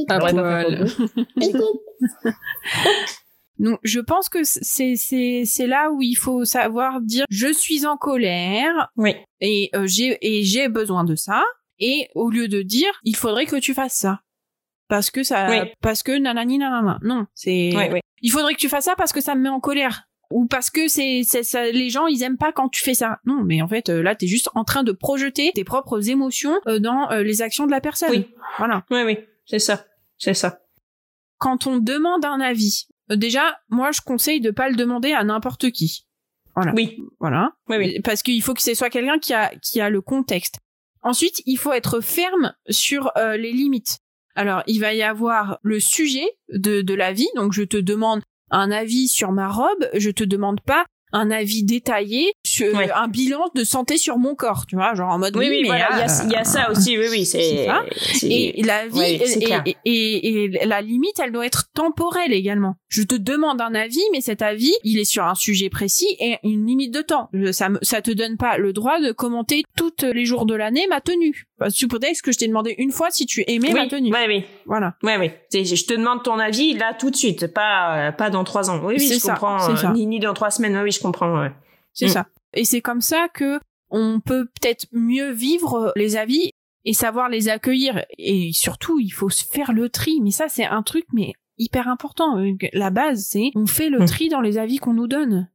ah, 0.08 0.18
Donc 3.58 3.78
je 3.82 4.00
pense 4.00 4.28
que 4.28 4.44
c'est 4.44 4.96
c'est 4.96 5.42
c'est 5.44 5.66
là 5.66 5.90
où 5.90 6.02
il 6.02 6.14
faut 6.14 6.44
savoir 6.44 7.00
dire 7.00 7.24
je 7.30 7.52
suis 7.52 7.86
en 7.86 7.96
colère. 7.96 8.90
Oui. 8.96 9.14
Et 9.40 9.70
euh, 9.74 9.86
j'ai 9.86 10.18
et 10.20 10.42
j'ai 10.42 10.68
besoin 10.68 11.04
de 11.04 11.14
ça 11.14 11.44
et 11.78 12.08
au 12.14 12.30
lieu 12.30 12.48
de 12.48 12.62
dire 12.62 12.92
il 13.04 13.16
faudrait 13.16 13.46
que 13.46 13.56
tu 13.56 13.74
fasses 13.74 13.94
ça 13.94 14.20
parce 14.88 15.10
que 15.10 15.22
ça 15.22 15.64
parce 15.80 16.02
que 16.02 16.12
nanani 16.18 16.58
nanana. 16.58 16.98
Non, 17.02 17.26
c'est 17.34 17.72
il 18.22 18.30
faudrait 18.30 18.54
que 18.54 18.60
tu 18.60 18.68
fasses 18.68 18.84
ça 18.84 18.94
parce 18.96 19.12
que 19.12 19.20
ça 19.20 19.34
me 19.34 19.42
met 19.42 19.48
en 19.48 19.60
colère 19.60 20.04
ou 20.30 20.46
parce 20.46 20.70
que 20.70 20.88
c'est 20.88 21.22
ça 21.24 21.70
les 21.70 21.90
gens 21.90 22.06
ils 22.06 22.22
aiment 22.22 22.38
pas 22.38 22.52
quand 22.52 22.68
tu 22.68 22.82
fais 22.82 22.94
ça. 22.94 23.18
Non, 23.26 23.42
mais 23.44 23.60
en 23.60 23.68
fait 23.68 23.90
euh, 23.90 24.02
là 24.02 24.16
tu 24.16 24.24
es 24.24 24.28
juste 24.28 24.48
en 24.54 24.64
train 24.64 24.82
de 24.82 24.92
projeter 24.92 25.52
tes 25.54 25.64
propres 25.64 26.08
émotions 26.08 26.58
euh, 26.66 26.78
dans 26.78 27.10
les 27.10 27.42
actions 27.42 27.66
de 27.66 27.70
la 27.70 27.80
personne. 27.80 28.10
Oui. 28.10 28.28
Voilà. 28.58 28.84
Oui 28.90 29.02
oui, 29.04 29.18
c'est 29.44 29.58
ça. 29.58 29.84
C'est 30.18 30.34
ça. 30.34 30.60
Quand 31.38 31.66
on 31.66 31.78
demande 31.78 32.24
un 32.24 32.40
avis 32.40 32.86
euh, 32.86 32.91
déjà, 33.10 33.58
moi, 33.68 33.90
je 33.92 34.00
conseille 34.00 34.40
de 34.40 34.50
pas 34.50 34.68
le 34.68 34.76
demander 34.76 35.12
à 35.12 35.24
n'importe 35.24 35.70
qui. 35.70 36.06
Voilà. 36.54 36.72
Oui. 36.74 36.98
Voilà. 37.20 37.52
Oui, 37.68 37.76
oui. 37.76 38.00
Parce 38.02 38.22
qu'il 38.22 38.42
faut 38.42 38.54
que 38.54 38.62
ce 38.62 38.74
soit 38.74 38.90
quelqu'un 38.90 39.18
qui 39.18 39.32
a, 39.32 39.54
qui 39.56 39.80
a 39.80 39.90
le 39.90 40.00
contexte. 40.00 40.58
Ensuite, 41.02 41.42
il 41.46 41.56
faut 41.56 41.72
être 41.72 42.00
ferme 42.00 42.54
sur 42.68 43.10
euh, 43.16 43.36
les 43.36 43.52
limites. 43.52 43.98
Alors, 44.34 44.62
il 44.66 44.80
va 44.80 44.94
y 44.94 45.02
avoir 45.02 45.58
le 45.62 45.80
sujet 45.80 46.26
de, 46.52 46.80
de 46.80 46.94
la 46.94 47.12
vie. 47.12 47.28
Donc, 47.36 47.52
je 47.52 47.62
te 47.62 47.76
demande 47.76 48.22
un 48.50 48.70
avis 48.70 49.08
sur 49.08 49.32
ma 49.32 49.48
robe. 49.48 49.88
Je 49.94 50.10
te 50.10 50.24
demande 50.24 50.60
pas 50.60 50.84
un 51.12 51.30
avis 51.30 51.64
détaillé 51.64 52.32
sur 52.44 52.78
un 52.78 53.08
bilan 53.08 53.50
de 53.54 53.64
santé 53.64 53.96
sur 53.96 54.18
mon 54.18 54.34
corps, 54.34 54.66
tu 54.66 54.76
vois, 54.76 54.94
genre 54.94 55.10
en 55.10 55.18
mode 55.18 55.36
oui, 55.36 55.46
oui, 55.48 55.60
il 55.62 55.66
y, 55.66 56.36
a, 56.36 56.44
ça 56.44 56.70
aussi, 56.70 56.98
oui, 56.98 57.06
oui, 57.10 57.26
c'est 57.26 57.68
et 58.22 58.62
la 58.62 58.86
vie 58.86 59.00
et, 59.00 59.76
et, 59.84 60.44
et, 60.44 60.66
la 60.66 60.80
limite, 60.80 61.18
elle 61.22 61.32
doit 61.32 61.46
être 61.46 61.70
temporelle 61.74 62.32
également. 62.32 62.76
Je 62.88 63.02
te 63.02 63.14
demande 63.14 63.60
un 63.60 63.74
avis, 63.74 64.02
mais 64.12 64.20
cet 64.20 64.42
avis, 64.42 64.72
il 64.84 64.98
est 64.98 65.04
sur 65.04 65.24
un 65.24 65.34
sujet 65.34 65.70
précis 65.70 66.16
et 66.20 66.38
une 66.44 66.66
limite 66.66 66.92
de 66.92 67.02
temps. 67.02 67.30
Ça 67.52 67.68
ça 67.82 68.02
te 68.02 68.10
donne 68.10 68.36
pas 68.36 68.58
le 68.58 68.72
droit 68.72 69.00
de 69.00 69.12
commenter 69.12 69.64
toutes 69.76 70.02
les 70.02 70.24
jours 70.24 70.46
de 70.46 70.54
l'année 70.54 70.86
ma 70.88 71.00
tenue. 71.00 71.48
Sous 71.70 71.88
prétexte 71.88 72.22
que 72.22 72.32
je 72.32 72.38
t'ai 72.38 72.48
demandé 72.48 72.74
une 72.78 72.90
fois 72.90 73.10
si 73.10 73.26
tu 73.26 73.44
aimais 73.46 73.72
ma 73.72 73.86
tenue. 73.86 74.12
Oui, 74.12 74.20
oui. 74.26 74.44
Voilà. 74.66 74.94
Oui, 75.02 75.12
oui. 75.18 75.30
Je 75.52 75.84
te 75.84 75.94
demande 75.94 76.22
ton 76.22 76.38
avis 76.38 76.74
là 76.74 76.94
tout 76.94 77.10
de 77.10 77.16
suite, 77.16 77.46
pas 77.52 78.12
pas 78.12 78.30
dans 78.30 78.44
trois 78.44 78.70
ans. 78.70 78.80
Oui, 78.84 78.96
oui, 78.98 79.08
je 79.08 79.18
ça, 79.18 79.32
comprends. 79.32 79.70
Euh, 79.70 79.92
ni, 79.92 80.06
ni 80.06 80.20
dans 80.20 80.34
trois 80.34 80.50
semaines. 80.50 80.76
Oui, 80.76 80.84
oui, 80.84 80.90
je 80.92 81.00
comprends. 81.00 81.48
C'est 81.92 82.06
mm. 82.06 82.10
ça. 82.10 82.26
Et 82.54 82.64
c'est 82.64 82.80
comme 82.80 83.00
ça 83.00 83.28
que 83.32 83.60
on 83.90 84.20
peut 84.20 84.46
peut-être 84.46 84.86
mieux 84.92 85.30
vivre 85.30 85.92
les 85.96 86.16
avis 86.16 86.50
et 86.84 86.92
savoir 86.92 87.28
les 87.28 87.48
accueillir. 87.48 88.04
Et 88.18 88.50
surtout, 88.52 88.98
il 88.98 89.10
faut 89.10 89.28
faire 89.28 89.72
le 89.72 89.88
tri. 89.88 90.20
Mais 90.22 90.30
ça, 90.30 90.48
c'est 90.48 90.64
un 90.64 90.82
truc 90.82 91.04
mais 91.12 91.32
hyper 91.58 91.88
important. 91.88 92.42
La 92.72 92.90
base, 92.90 93.26
c'est 93.28 93.50
on 93.54 93.66
fait 93.66 93.88
le 93.88 94.00
mm. 94.00 94.06
tri 94.06 94.28
dans 94.28 94.40
les 94.40 94.58
avis 94.58 94.78
qu'on 94.78 94.94
nous 94.94 95.08
donne. 95.08 95.48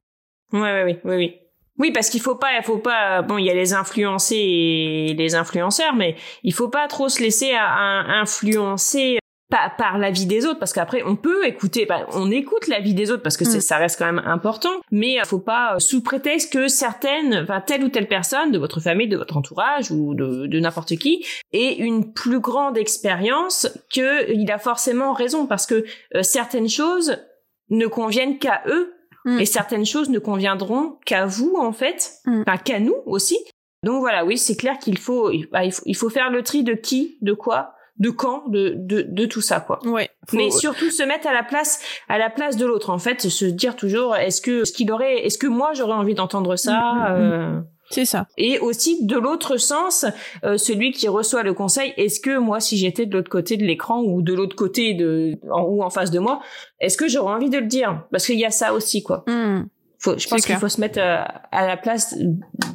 Ouais, 0.52 0.84
oui, 0.84 0.96
oui, 1.04 1.16
oui. 1.16 1.34
Oui, 1.78 1.92
parce 1.92 2.10
qu'il 2.10 2.20
faut 2.20 2.34
pas, 2.34 2.56
il 2.56 2.64
faut 2.64 2.78
pas. 2.78 3.22
Bon, 3.22 3.38
il 3.38 3.44
y 3.44 3.50
a 3.50 3.54
les 3.54 3.72
influencés 3.72 4.36
et 4.36 5.14
les 5.14 5.34
influenceurs, 5.34 5.94
mais 5.94 6.16
il 6.42 6.52
faut 6.52 6.68
pas 6.68 6.88
trop 6.88 7.08
se 7.08 7.22
laisser 7.22 7.52
influencer 7.54 9.18
par 9.50 9.96
la 9.96 10.10
vie 10.10 10.26
des 10.26 10.44
autres 10.44 10.58
parce 10.58 10.74
qu'après 10.74 11.02
on 11.04 11.16
peut 11.16 11.46
écouter 11.46 11.86
bah, 11.86 12.06
on 12.12 12.30
écoute 12.30 12.66
la 12.66 12.80
vie 12.80 12.92
des 12.92 13.10
autres 13.10 13.22
parce 13.22 13.38
que 13.38 13.44
mm. 13.44 13.60
ça 13.60 13.78
reste 13.78 13.98
quand 13.98 14.04
même 14.04 14.22
important 14.26 14.72
mais 14.90 15.18
euh, 15.18 15.24
faut 15.24 15.38
pas 15.38 15.74
euh, 15.74 15.78
sous 15.78 16.02
prétexte 16.02 16.52
que 16.52 16.68
certaines 16.68 17.34
enfin 17.34 17.62
telle 17.62 17.82
ou 17.82 17.88
telle 17.88 18.08
personne 18.08 18.52
de 18.52 18.58
votre 18.58 18.80
famille 18.80 19.08
de 19.08 19.16
votre 19.16 19.36
entourage 19.38 19.90
ou 19.90 20.14
de, 20.14 20.46
de 20.46 20.60
n'importe 20.60 20.96
qui 20.96 21.24
ait 21.52 21.76
une 21.76 22.12
plus 22.12 22.40
grande 22.40 22.76
expérience 22.76 23.68
que 23.92 24.30
il 24.30 24.50
a 24.52 24.58
forcément 24.58 25.14
raison 25.14 25.46
parce 25.46 25.66
que 25.66 25.84
euh, 26.14 26.22
certaines 26.22 26.68
choses 26.68 27.16
ne 27.70 27.86
conviennent 27.86 28.38
qu'à 28.38 28.62
eux 28.66 28.92
mm. 29.28 29.40
et 29.40 29.46
certaines 29.46 29.86
choses 29.86 30.10
ne 30.10 30.18
conviendront 30.18 30.98
qu'à 31.04 31.26
vous 31.26 31.54
en 31.58 31.72
fait 31.72 32.12
mm. 32.24 32.42
enfin 32.46 32.56
qu'à 32.56 32.80
nous 32.80 32.96
aussi 33.06 33.38
donc 33.84 34.00
voilà 34.00 34.24
oui 34.24 34.38
c'est 34.38 34.56
clair 34.56 34.78
qu'il 34.78 34.98
faut, 34.98 35.30
bah, 35.52 35.64
il 35.64 35.72
faut 35.72 35.82
il 35.86 35.96
faut 35.96 36.10
faire 36.10 36.30
le 36.30 36.42
tri 36.42 36.64
de 36.64 36.74
qui 36.74 37.18
de 37.22 37.32
quoi 37.32 37.74
de 37.98 38.10
quand 38.10 38.48
de, 38.48 38.74
de, 38.76 39.02
de 39.02 39.26
tout 39.26 39.40
ça 39.40 39.60
quoi. 39.60 39.80
Ouais. 39.84 40.08
Mais 40.32 40.50
surtout 40.50 40.90
se 40.90 41.02
mettre 41.02 41.26
à 41.26 41.32
la 41.32 41.42
place 41.42 41.82
à 42.08 42.18
la 42.18 42.30
place 42.30 42.56
de 42.56 42.64
l'autre 42.64 42.90
en 42.90 42.98
fait, 42.98 43.20
se 43.28 43.44
dire 43.44 43.76
toujours 43.76 44.14
est-ce 44.16 44.40
que 44.40 44.64
ce 44.64 44.72
qu'il 44.72 44.90
aurait 44.92 45.26
est-ce 45.26 45.38
que 45.38 45.46
moi 45.46 45.72
j'aurais 45.74 45.94
envie 45.94 46.14
d'entendre 46.14 46.56
ça 46.56 46.80
mm, 46.80 46.94
mm. 46.94 47.20
Euh, 47.20 47.60
C'est 47.90 48.04
ça. 48.04 48.26
Et 48.36 48.58
aussi 48.58 49.04
de 49.04 49.16
l'autre 49.16 49.56
sens, 49.56 50.04
euh, 50.44 50.58
celui 50.58 50.92
qui 50.92 51.08
reçoit 51.08 51.42
le 51.42 51.54
conseil, 51.54 51.94
est-ce 51.96 52.20
que 52.20 52.38
moi, 52.38 52.60
si 52.60 52.76
j'étais 52.76 53.06
de 53.06 53.16
l'autre 53.16 53.30
côté 53.30 53.56
de 53.56 53.64
l'écran 53.64 54.02
ou 54.02 54.22
de 54.22 54.34
l'autre 54.34 54.56
côté 54.56 54.94
de 54.94 55.38
en, 55.50 55.62
ou 55.62 55.82
en 55.82 55.90
face 55.90 56.10
de 56.10 56.18
moi, 56.18 56.40
est-ce 56.80 56.96
que 56.96 57.08
j'aurais 57.08 57.32
envie 57.32 57.50
de 57.50 57.58
le 57.58 57.66
dire? 57.66 58.04
Parce 58.10 58.26
qu'il 58.26 58.38
y 58.38 58.44
a 58.44 58.50
ça 58.50 58.74
aussi, 58.74 59.02
quoi. 59.02 59.24
Hmm. 59.26 59.64
Faut, 60.00 60.16
je 60.16 60.28
pense 60.28 60.46
qu'il 60.46 60.54
faut 60.56 60.68
se 60.68 60.80
mettre 60.80 61.00
euh, 61.00 61.24
à 61.50 61.66
la 61.66 61.76
place 61.76 62.14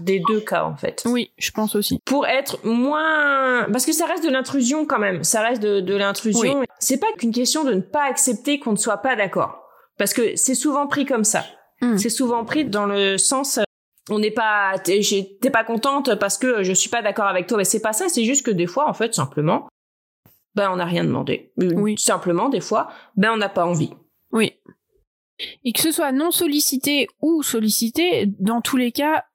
des 0.01 0.21
deux 0.27 0.41
cas 0.41 0.65
en 0.65 0.75
fait. 0.75 1.03
Oui, 1.05 1.31
je 1.37 1.51
pense 1.51 1.73
aussi. 1.73 1.99
Pour 2.03 2.27
être 2.27 2.59
moins, 2.65 3.65
parce 3.71 3.85
que 3.85 3.93
ça 3.93 4.05
reste 4.05 4.25
de 4.25 4.29
l'intrusion 4.29 4.85
quand 4.85 4.99
même. 4.99 5.23
Ça 5.23 5.41
reste 5.41 5.61
de, 5.61 5.79
de 5.79 5.95
l'intrusion. 5.95 6.63
C'est 6.79 6.97
pas 6.97 7.07
qu'une 7.17 7.31
question 7.31 7.63
de 7.63 7.75
ne 7.75 7.79
pas 7.79 8.03
accepter 8.09 8.59
qu'on 8.59 8.73
ne 8.73 8.77
soit 8.77 8.97
pas 8.97 9.15
d'accord, 9.15 9.63
parce 9.97 10.13
que 10.13 10.35
c'est 10.35 10.55
souvent 10.55 10.85
pris 10.85 11.05
comme 11.05 11.23
ça. 11.23 11.45
Hmm. 11.81 11.97
C'est 11.97 12.09
souvent 12.09 12.43
pris 12.43 12.65
dans 12.65 12.85
le 12.85 13.17
sens 13.17 13.57
on 14.09 14.19
n'est 14.19 14.31
pas 14.31 14.77
t'es 14.83 15.01
pas 15.51 15.63
contente 15.63 16.15
parce 16.15 16.37
que 16.37 16.63
je 16.63 16.73
suis 16.73 16.89
pas 16.89 17.01
d'accord 17.01 17.25
avec 17.27 17.47
toi 17.47 17.57
mais 17.57 17.63
c'est 17.63 17.81
pas 17.81 17.93
ça 17.93 18.09
c'est 18.09 18.25
juste 18.25 18.45
que 18.45 18.51
des 18.51 18.67
fois 18.67 18.89
en 18.89 18.93
fait 18.93 19.13
simplement 19.13 19.67
ben 20.55 20.69
on 20.71 20.75
n'a 20.75 20.85
rien 20.85 21.03
demandé. 21.03 21.51
Oui. 21.57 21.97
simplement 21.97 22.49
des 22.49 22.61
fois 22.61 22.89
ben 23.15 23.31
on 23.33 23.37
n'a 23.37 23.49
pas 23.49 23.65
envie. 23.65 23.91
Oui. 24.31 24.53
Et 25.63 25.73
que 25.73 25.79
ce 25.79 25.91
soit 25.91 26.11
non 26.11 26.31
sollicité 26.31 27.07
ou 27.21 27.41
sollicité 27.41 28.27
dans 28.39 28.61
tous 28.61 28.77
les 28.77 28.91
cas 28.91 29.25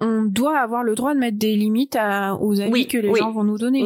on 0.00 0.22
doit 0.22 0.58
avoir 0.58 0.84
le 0.84 0.94
droit 0.94 1.14
de 1.14 1.18
mettre 1.18 1.38
des 1.38 1.56
limites 1.56 1.96
à, 1.96 2.36
aux 2.36 2.60
avis 2.60 2.86
que 2.86 2.98
les 2.98 3.12
gens 3.14 3.32
vont 3.32 3.42
nous 3.42 3.58
donner. 3.58 3.80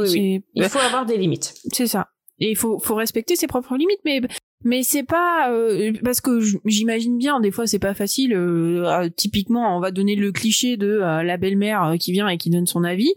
Il 0.55 0.65
faut 0.65 0.79
avoir 0.79 1.07
des 1.07 1.17
limites. 1.17 1.55
C'est 1.73 1.87
ça. 1.87 2.09
Et 2.39 2.51
il 2.51 2.57
faut 2.57 2.79
faut 2.79 2.95
respecter 2.95 3.37
ses 3.37 3.47
propres 3.47 3.77
limites 3.77 4.01
mais 4.05 4.21
mais 4.65 4.83
c'est 4.83 5.03
pas 5.03 5.51
euh, 5.51 5.93
parce 6.05 6.21
que 6.21 6.41
j'imagine 6.65 7.19
bien 7.19 7.41
des 7.41 7.51
fois 7.51 7.67
c'est 7.67 7.79
pas 7.79 7.95
facile 7.95 8.35
euh, 8.35 8.85
euh, 8.87 9.09
typiquement 9.09 9.77
on 9.77 9.81
va 9.81 9.91
donner 9.91 10.15
le 10.15 10.33
cliché 10.33 10.77
de 10.77 10.89
la 10.89 11.37
belle-mère 11.37 11.95
qui 11.99 12.13
vient 12.13 12.29
et 12.29 12.39
qui 12.39 12.51
donne 12.51 12.67
son 12.67 12.85
avis. 12.85 13.13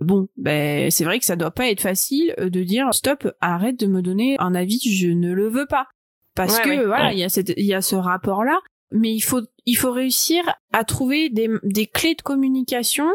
Bon 0.00 0.28
ben 0.36 0.90
c'est 0.90 1.04
vrai 1.04 1.18
que 1.18 1.24
ça 1.24 1.36
doit 1.36 1.50
pas 1.50 1.70
être 1.70 1.80
facile 1.80 2.34
de 2.38 2.62
dire 2.62 2.92
stop 2.92 3.30
arrête 3.40 3.78
de 3.78 3.86
me 3.86 4.02
donner 4.02 4.36
un 4.38 4.54
avis 4.54 4.80
je 4.80 5.08
ne 5.08 5.32
le 5.32 5.48
veux 5.48 5.66
pas. 5.66 5.86
Parce 6.34 6.58
que 6.58 6.86
voilà 6.86 7.12
il 7.12 7.18
y 7.18 7.24
a 7.24 7.28
cette 7.28 7.52
il 7.56 7.66
y 7.66 7.74
a 7.74 7.82
ce 7.82 7.96
rapport 7.96 8.44
là 8.44 8.58
mais 8.90 9.12
il 9.12 9.20
faut 9.20 9.42
il 9.66 9.76
faut 9.76 9.92
réussir 9.92 10.42
à 10.72 10.84
trouver 10.84 11.28
des 11.28 11.48
des 11.62 11.86
clés 11.86 12.14
de 12.14 12.22
communication 12.22 13.06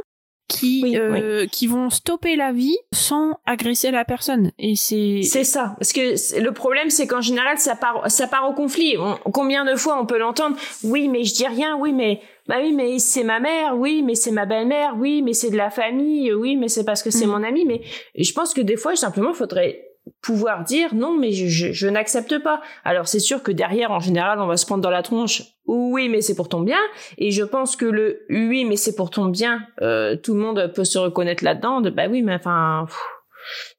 qui 0.50 0.97
euh, 0.97 1.45
qui 1.45 1.68
vont 1.68 1.89
stopper 1.89 2.36
la 2.36 2.52
vie 2.52 2.78
sans 2.91 3.39
agresser 3.45 3.91
la 3.91 4.04
personne. 4.04 4.52
Et 4.60 4.76
c'est 4.76 5.22
c'est 5.24 5.45
ça. 5.45 5.76
Parce 5.80 5.93
que 5.93 6.41
le 6.41 6.52
problème 6.52 6.89
c'est 6.89 7.08
qu'en 7.08 7.22
général 7.22 7.58
ça 7.58 7.76
part 7.76 8.12
ça 8.12 8.28
part 8.28 8.50
au 8.50 8.54
conflit. 8.54 8.95
Combien 9.32 9.64
de 9.64 9.76
fois 9.76 9.97
on 10.02 10.06
peut 10.06 10.18
l'entendre 10.18 10.58
oui 10.84 11.08
mais 11.08 11.24
je 11.24 11.34
dis 11.34 11.47
rien 11.47 11.78
oui 11.78 11.93
mais 11.93 12.20
bah 12.47 12.56
oui 12.62 12.74
mais 12.74 13.00
c'est 13.00 13.24
ma 13.24 13.39
mère 13.39 13.78
oui 13.78 14.02
mais 14.02 14.16
c'est 14.16 14.32
ma 14.32 14.45
belle-mère 14.45 14.95
oui 14.97 15.22
mais 15.22 15.34
c'est 15.34 15.52
de 15.52 15.58
la 15.58 15.70
famille 15.70 16.34
oui 16.34 16.56
mais 16.56 16.68
c'est 16.68 16.84
parce 16.84 17.04
que 17.04 17.12
c'est 17.12 17.28
mm. 17.28 17.32
mon 17.32 17.43
ami 17.43 17.66
mais 17.66 17.82
je 18.18 18.34
pense 18.34 18.54
que 18.54 18.62
des 18.62 18.76
fois 18.76 18.95
simplement 18.95 19.34
faudrait 19.34 19.89
pouvoir 20.22 20.64
dire 20.64 20.93
non 20.95 21.18
mais 21.18 21.32
je, 21.32 21.72
je, 21.72 21.88
n'accepte 21.88 22.39
pas. 22.39 22.62
Alors 22.84 23.07
c'est 23.07 23.20
sûr 23.20 23.43
que 23.43 23.51
derrière 23.51 23.91
en 23.91 23.99
général 23.99 24.39
on 24.39 24.47
va 24.47 24.57
se 24.57 24.66
prendre 24.66 24.82
dans 24.82 24.89
la 24.89 25.03
tronche. 25.03 25.43
Oui 25.66 26.10
mais 26.10 26.22
c'est 26.22 26.36
pour 26.36 26.49
ton 26.49 26.62
bien. 26.62 26.80
Et 27.18 27.32
je 27.32 27.43
pense 27.43 27.76
que 27.76 27.86
le 27.86 28.22
oui 28.30 28.66
mais 28.66 28.76
c'est 28.76 28.95
pour 28.95 29.10
ton 29.10 29.26
bien 29.26 29.62
euh, 29.82 30.16
tout 30.16 30.34
le 30.34 30.39
monde 30.39 30.72
peut 30.76 30.84
se 30.84 30.97
reconnaître 30.97 31.43
là-dedans. 31.43 31.82
De 31.82 31.89
bah 31.89 32.07
oui 32.10 32.22
mais 32.22 32.36
enfin 32.36 32.86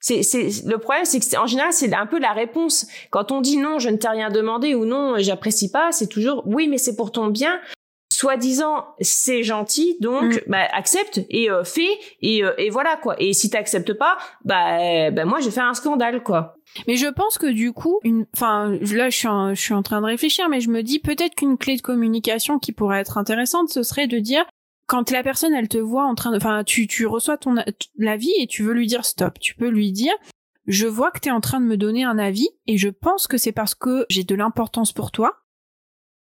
c'est 0.00 0.22
c'est 0.22 0.48
le 0.66 0.78
problème 0.78 1.04
c'est 1.04 1.20
que 1.20 1.38
en 1.38 1.46
général 1.46 1.72
c'est 1.72 1.92
un 1.94 2.06
peu 2.06 2.18
la 2.18 2.32
réponse. 2.32 2.86
Quand 3.10 3.32
on 3.32 3.40
dit 3.40 3.56
non 3.56 3.78
je 3.78 3.88
ne 3.88 3.96
t'ai 3.96 4.08
rien 4.08 4.30
demandé 4.30 4.74
ou 4.74 4.84
non 4.84 5.14
j'apprécie 5.18 5.70
pas 5.70 5.92
c'est 5.92 6.08
toujours 6.08 6.42
oui 6.46 6.68
mais 6.68 6.78
c'est 6.78 6.96
pour 6.96 7.12
ton 7.12 7.28
bien 7.28 7.60
soi-disant 8.20 8.84
c'est 9.00 9.42
gentil 9.42 9.96
donc 10.00 10.34
mm. 10.34 10.40
bah 10.46 10.68
accepte 10.72 11.22
et 11.30 11.50
euh, 11.50 11.64
fais 11.64 11.88
et 12.20 12.44
euh, 12.44 12.52
et 12.58 12.68
voilà 12.68 12.96
quoi. 12.96 13.16
Et 13.18 13.32
si 13.32 13.48
t'acceptes 13.48 13.94
pas 13.94 14.18
bah 14.44 15.10
bah 15.10 15.24
moi 15.24 15.40
je 15.40 15.46
vais 15.46 15.50
faire 15.50 15.64
un 15.64 15.74
scandale 15.74 16.22
quoi. 16.22 16.54
Mais 16.86 16.96
je 16.96 17.06
pense 17.06 17.38
que 17.38 17.46
du 17.46 17.72
coup 17.72 17.98
une 18.04 18.26
enfin 18.36 18.76
là 18.92 19.08
je 19.08 19.16
suis 19.16 19.28
en, 19.28 19.54
je 19.54 19.60
suis 19.60 19.72
en 19.72 19.82
train 19.82 20.02
de 20.02 20.06
réfléchir 20.06 20.50
mais 20.50 20.60
je 20.60 20.68
me 20.68 20.82
dis 20.82 20.98
peut-être 20.98 21.34
qu'une 21.34 21.56
clé 21.56 21.76
de 21.76 21.82
communication 21.82 22.58
qui 22.58 22.72
pourrait 22.72 23.00
être 23.00 23.16
intéressante 23.16 23.70
ce 23.70 23.82
serait 23.82 24.06
de 24.06 24.18
dire 24.18 24.44
quand 24.86 25.10
la 25.10 25.22
personne 25.22 25.54
elle 25.54 25.68
te 25.68 25.78
voit 25.78 26.04
en 26.04 26.14
train 26.14 26.30
de 26.30 26.36
enfin 26.36 26.62
tu 26.62 26.86
tu 26.86 27.06
reçois 27.06 27.38
ton 27.38 27.54
l'avis 27.96 28.34
et 28.38 28.46
tu 28.46 28.62
veux 28.62 28.74
lui 28.74 28.86
dire 28.86 29.06
stop. 29.06 29.38
Tu 29.40 29.54
peux 29.54 29.68
lui 29.68 29.92
dire 29.92 30.12
je 30.66 30.86
vois 30.86 31.10
que 31.10 31.20
tu 31.20 31.30
es 31.30 31.32
en 31.32 31.40
train 31.40 31.58
de 31.58 31.64
me 31.64 31.78
donner 31.78 32.04
un 32.04 32.18
avis 32.18 32.50
et 32.66 32.76
je 32.76 32.90
pense 32.90 33.26
que 33.26 33.38
c'est 33.38 33.52
parce 33.52 33.74
que 33.74 34.04
j'ai 34.10 34.24
de 34.24 34.34
l'importance 34.34 34.92
pour 34.92 35.10
toi 35.10 35.39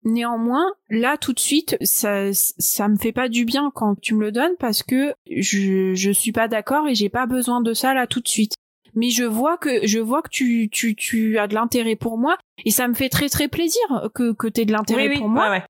Néanmoins, 0.04 0.72
là 0.90 1.18
tout 1.18 1.34
de 1.34 1.40
suite, 1.40 1.78
ça 1.82 2.32
ça 2.34 2.88
me 2.88 2.98
fait 2.98 3.12
pas 3.12 3.30
du 3.30 3.46
bien 3.46 3.72
quand 3.74 4.00
tu 4.00 4.16
me 4.16 4.22
le 4.22 4.32
donnes 4.32 4.56
parce 4.60 4.84
que 4.84 5.14
je 5.30 5.94
je 5.96 6.12
suis 6.12 6.32
pas 6.32 6.48
d'accord 6.48 6.88
et 6.88 6.96
j'ai 6.96 7.10
pas 7.10 7.26
besoin 7.26 7.62
de 7.62 7.74
ça 7.74 7.94
là 7.94 8.08
tout 8.08 8.22
de 8.22 8.28
suite. 8.28 8.54
Mais 8.94 9.10
je 9.10 9.24
vois 9.24 9.58
que 9.58 9.86
je 9.86 10.00
vois 10.00 10.22
que 10.22 10.30
tu 10.30 10.70
tu 10.72 10.96
tu 10.96 11.38
as 11.38 11.48
de 11.48 11.54
l'intérêt 11.54 11.96
pour 11.96 12.18
moi 12.18 12.38
et 12.64 12.72
ça 12.72 12.88
me 12.88 12.94
fait 12.94 13.10
très 13.10 13.30
très 13.30 13.48
plaisir 13.48 13.82
que 14.14 14.34
que 14.34 14.48
aies 14.60 14.66
de 14.66 14.72
l'intérêt 14.72 15.18
pour 15.18 15.30
moi. 15.30 15.62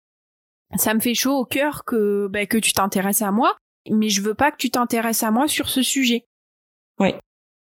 Ça 0.75 0.93
me 0.93 0.99
fait 0.99 1.13
chaud 1.13 1.38
au 1.38 1.45
cœur 1.45 1.84
que 1.86 2.28
bah, 2.28 2.45
que 2.45 2.57
tu 2.57 2.73
t'intéresses 2.73 3.21
à 3.21 3.32
moi, 3.32 3.55
mais 3.89 4.09
je 4.09 4.21
veux 4.21 4.34
pas 4.34 4.51
que 4.51 4.57
tu 4.57 4.69
t'intéresses 4.69 5.23
à 5.23 5.32
moi 5.32 5.47
sur 5.47 5.69
ce 5.69 5.82
sujet. 5.82 6.25
Oui. 6.99 7.13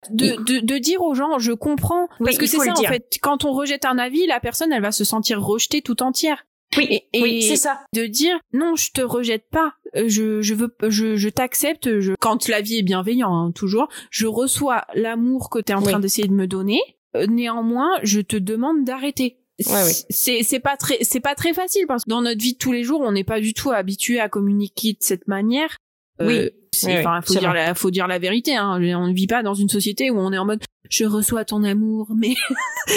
De, 0.09 0.35
de, 0.43 0.65
de, 0.65 0.77
dire 0.79 1.01
aux 1.03 1.13
gens, 1.13 1.37
je 1.37 1.51
comprends, 1.51 2.07
parce 2.23 2.37
que 2.37 2.47
c'est 2.47 2.57
ça 2.57 2.73
en 2.73 2.83
fait. 2.83 3.19
Quand 3.21 3.45
on 3.45 3.51
rejette 3.51 3.85
un 3.85 3.99
avis, 3.99 4.25
la 4.25 4.39
personne, 4.39 4.71
elle 4.71 4.81
va 4.81 4.91
se 4.91 5.03
sentir 5.03 5.41
rejetée 5.41 5.81
tout 5.81 6.01
entière. 6.01 6.45
Oui, 6.77 7.01
oui, 7.13 7.41
c'est 7.43 7.57
ça. 7.57 7.81
De 7.93 8.05
dire 8.05 8.39
non, 8.53 8.75
je 8.75 8.91
te 8.91 9.01
rejette 9.01 9.45
pas, 9.51 9.73
euh, 9.95 10.05
je, 10.07 10.41
je 10.41 10.53
veux, 10.53 10.73
je, 10.87 11.15
je 11.15 11.29
t'accepte. 11.29 11.99
Je... 11.99 12.13
Quand 12.19 12.47
la 12.47 12.61
vie 12.61 12.77
est 12.77 12.83
bienveillante, 12.83 13.49
hein, 13.49 13.51
toujours, 13.53 13.89
je 14.09 14.25
reçois 14.25 14.85
l'amour 14.93 15.49
que 15.49 15.59
tu 15.59 15.71
es 15.71 15.75
en 15.75 15.81
train 15.81 15.99
d'essayer 15.99 16.27
de 16.27 16.33
me 16.33 16.47
donner. 16.47 16.79
Euh, 17.15 17.27
néanmoins, 17.27 17.99
je 18.03 18.21
te 18.21 18.37
demande 18.37 18.85
d'arrêter. 18.85 19.37
Ouais, 19.67 19.83
oui. 19.85 19.93
C'est 20.09 20.43
c'est 20.43 20.59
pas 20.59 20.77
très 20.77 20.97
c'est 21.01 21.19
pas 21.19 21.35
très 21.35 21.53
facile 21.53 21.85
parce 21.87 22.05
que 22.05 22.09
dans 22.09 22.21
notre 22.21 22.41
vie 22.41 22.53
de 22.53 22.57
tous 22.57 22.71
les 22.71 22.83
jours, 22.83 23.01
on 23.01 23.11
n'est 23.11 23.25
pas 23.25 23.41
du 23.41 23.53
tout 23.53 23.71
habitué 23.71 24.19
à 24.19 24.29
communiquer 24.29 24.93
de 24.93 25.01
cette 25.01 25.27
manière. 25.27 25.77
Euh, 26.21 26.49
oui. 26.83 26.99
Enfin, 26.99 27.21
faut 27.21 27.35
dire 27.35 27.53
la, 27.53 27.73
faut 27.75 27.91
dire 27.91 28.07
la 28.07 28.19
vérité. 28.19 28.55
Hein. 28.55 28.79
On 28.79 29.07
ne 29.07 29.13
vit 29.13 29.27
pas 29.27 29.43
dans 29.43 29.53
une 29.53 29.69
société 29.69 30.09
où 30.09 30.19
on 30.19 30.31
est 30.31 30.37
en 30.37 30.45
mode 30.45 30.61
je 30.91 31.05
reçois 31.05 31.45
ton 31.45 31.63
amour, 31.63 32.07
mais 32.15 32.35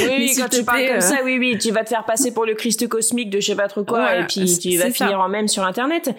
oui, 0.09 0.35
quand 0.37 0.49
tu 0.49 0.65
parles 0.65 0.89
comme 0.89 1.01
ça, 1.01 1.19
oui, 1.25 1.39
oui, 1.39 1.57
tu 1.59 1.71
vas 1.71 1.85
te 1.85 1.91
faire 1.91 2.05
passer 2.05 2.35
pour 2.35 2.45
le 2.45 2.55
Christ 2.55 2.89
cosmique 2.89 3.31
de 3.31 3.39
je 3.39 3.47
sais 3.47 3.55
pas 3.55 3.69
trop 3.69 3.85
quoi, 3.85 4.17
et 4.17 4.27
puis 4.27 4.59
tu 4.59 4.77
vas 4.77 4.91
finir 4.91 5.21
en 5.21 5.29
même 5.29 5.49
sur 5.49 5.65
Internet 5.65 6.11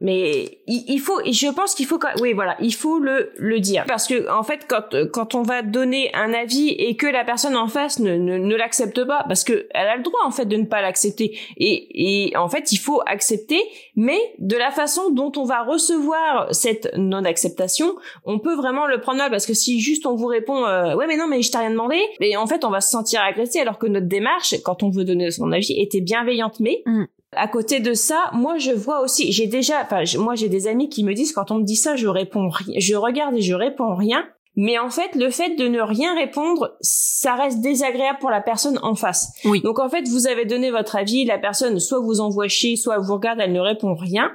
mais 0.00 0.58
il, 0.66 0.98
faut 0.98 1.20
je 1.24 1.52
pense 1.52 1.74
qu'il 1.74 1.86
faut 1.86 2.00
oui 2.20 2.32
voilà 2.32 2.56
il 2.60 2.74
faut 2.74 2.98
le 2.98 3.32
le 3.36 3.60
dire. 3.60 3.84
Parce 3.86 4.08
que 4.08 4.28
en 4.30 4.42
fait 4.42 4.66
quand 4.68 4.94
quand 5.12 5.34
on 5.34 5.42
va 5.42 5.62
donner 5.62 6.12
un 6.14 6.34
avis 6.34 6.70
et 6.70 6.96
que 6.96 7.06
la 7.06 7.24
personne 7.24 7.56
en 7.56 7.68
face 7.68 8.00
ne 8.00 8.16
ne, 8.16 8.36
ne 8.36 8.56
l'accepte 8.56 9.04
pas 9.04 9.24
parce 9.28 9.44
que 9.44 9.66
elle 9.70 9.86
a 9.86 9.96
le 9.96 10.02
droit 10.02 10.20
en 10.24 10.32
fait 10.32 10.46
de 10.46 10.56
ne 10.56 10.64
pas 10.64 10.82
l'accepter. 10.82 11.38
Et 11.56 12.26
et 12.26 12.36
en 12.36 12.48
fait 12.48 12.72
il 12.72 12.78
faut 12.78 13.02
accepter 13.06 13.60
mais 13.94 14.18
de 14.38 14.56
la 14.56 14.72
façon 14.72 15.10
dont 15.10 15.32
on 15.36 15.44
va 15.44 15.62
recevoir 15.62 16.52
cette 16.52 16.92
non 16.96 17.24
acceptation 17.24 17.94
on 18.24 18.40
peut 18.40 18.56
vraiment 18.56 18.86
le 18.86 19.00
prendre 19.00 19.18
mal. 19.18 19.30
Parce 19.30 19.46
que 19.46 19.54
si 19.54 19.80
juste 19.80 20.06
on 20.06 20.16
vous 20.16 20.26
répond 20.26 20.66
euh, 20.66 20.96
ouais 20.96 21.06
mais 21.06 21.16
non 21.16 21.28
mais 21.28 21.40
je 21.40 21.52
t'ai 21.52 21.58
rien 21.58 21.70
demandé 21.70 22.00
et 22.20 22.36
en 22.36 22.48
fait 22.48 22.64
on 22.64 22.70
va 22.70 22.80
se 22.80 22.90
sentir 22.90 23.22
agressé 23.22 23.60
alors 23.60 23.78
que 23.78 23.86
notre 23.86 24.08
démarche 24.08 24.56
quand 24.64 24.82
on 24.82 24.90
veut 24.90 25.04
donner 25.04 25.30
son 25.30 25.52
avis 25.52 25.80
était 25.80 26.00
bienveillante. 26.00 26.58
Mais 26.58 26.82
mm. 26.84 27.04
À 27.36 27.48
côté 27.48 27.80
de 27.80 27.94
ça, 27.94 28.30
moi 28.32 28.58
je 28.58 28.72
vois 28.72 29.00
aussi, 29.00 29.32
j'ai 29.32 29.46
déjà, 29.46 29.82
enfin 29.82 30.02
moi 30.18 30.34
j'ai 30.34 30.48
des 30.48 30.66
amis 30.66 30.88
qui 30.88 31.04
me 31.04 31.14
disent 31.14 31.32
quand 31.32 31.50
on 31.50 31.56
me 31.56 31.64
dit 31.64 31.76
ça, 31.76 31.96
je 31.96 32.06
réponds 32.06 32.48
rien, 32.48 32.78
je 32.78 32.94
regarde 32.94 33.34
et 33.36 33.42
je 33.42 33.54
réponds 33.54 33.94
rien. 33.94 34.24
Mais 34.56 34.78
en 34.78 34.88
fait, 34.88 35.16
le 35.16 35.30
fait 35.30 35.56
de 35.56 35.66
ne 35.66 35.80
rien 35.80 36.14
répondre, 36.14 36.76
ça 36.80 37.34
reste 37.34 37.60
désagréable 37.60 38.18
pour 38.20 38.30
la 38.30 38.40
personne 38.40 38.78
en 38.82 38.94
face. 38.94 39.32
Oui. 39.44 39.60
Donc 39.62 39.80
en 39.80 39.88
fait, 39.88 40.06
vous 40.06 40.28
avez 40.28 40.44
donné 40.44 40.70
votre 40.70 40.94
avis, 40.94 41.24
la 41.24 41.38
personne 41.38 41.80
soit 41.80 41.98
vous 41.98 42.20
envoie 42.20 42.46
chier, 42.46 42.76
soit 42.76 42.98
vous 42.98 43.14
regarde, 43.14 43.40
elle 43.40 43.52
ne 43.52 43.60
répond 43.60 43.94
rien 43.94 44.30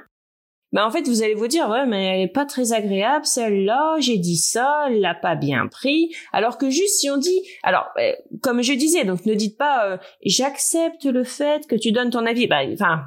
bah 0.72 0.86
en 0.86 0.90
fait 0.90 1.08
vous 1.08 1.22
allez 1.22 1.34
vous 1.34 1.48
dire 1.48 1.68
ouais 1.68 1.86
mais 1.86 2.04
elle 2.06 2.20
est 2.20 2.32
pas 2.32 2.46
très 2.46 2.72
agréable 2.72 3.26
celle-là 3.26 3.96
j'ai 3.98 4.18
dit 4.18 4.36
ça 4.36 4.84
elle 4.86 5.00
l'a 5.00 5.14
pas 5.14 5.34
bien 5.34 5.66
pris. 5.66 6.14
Alors 6.32 6.58
que 6.58 6.70
juste 6.70 7.00
si 7.00 7.10
on 7.10 7.16
dit 7.16 7.42
alors 7.62 7.86
euh, 7.98 8.12
comme 8.42 8.62
je 8.62 8.72
disais 8.72 9.04
donc 9.04 9.26
ne 9.26 9.34
dites 9.34 9.58
pas 9.58 9.86
euh, 9.86 9.96
j'accepte 10.24 11.04
le 11.04 11.24
fait 11.24 11.66
que 11.66 11.74
tu 11.74 11.92
donnes 11.92 12.10
ton 12.10 12.24
avis. 12.26 12.46
Bah 12.46 12.60
enfin 12.72 13.02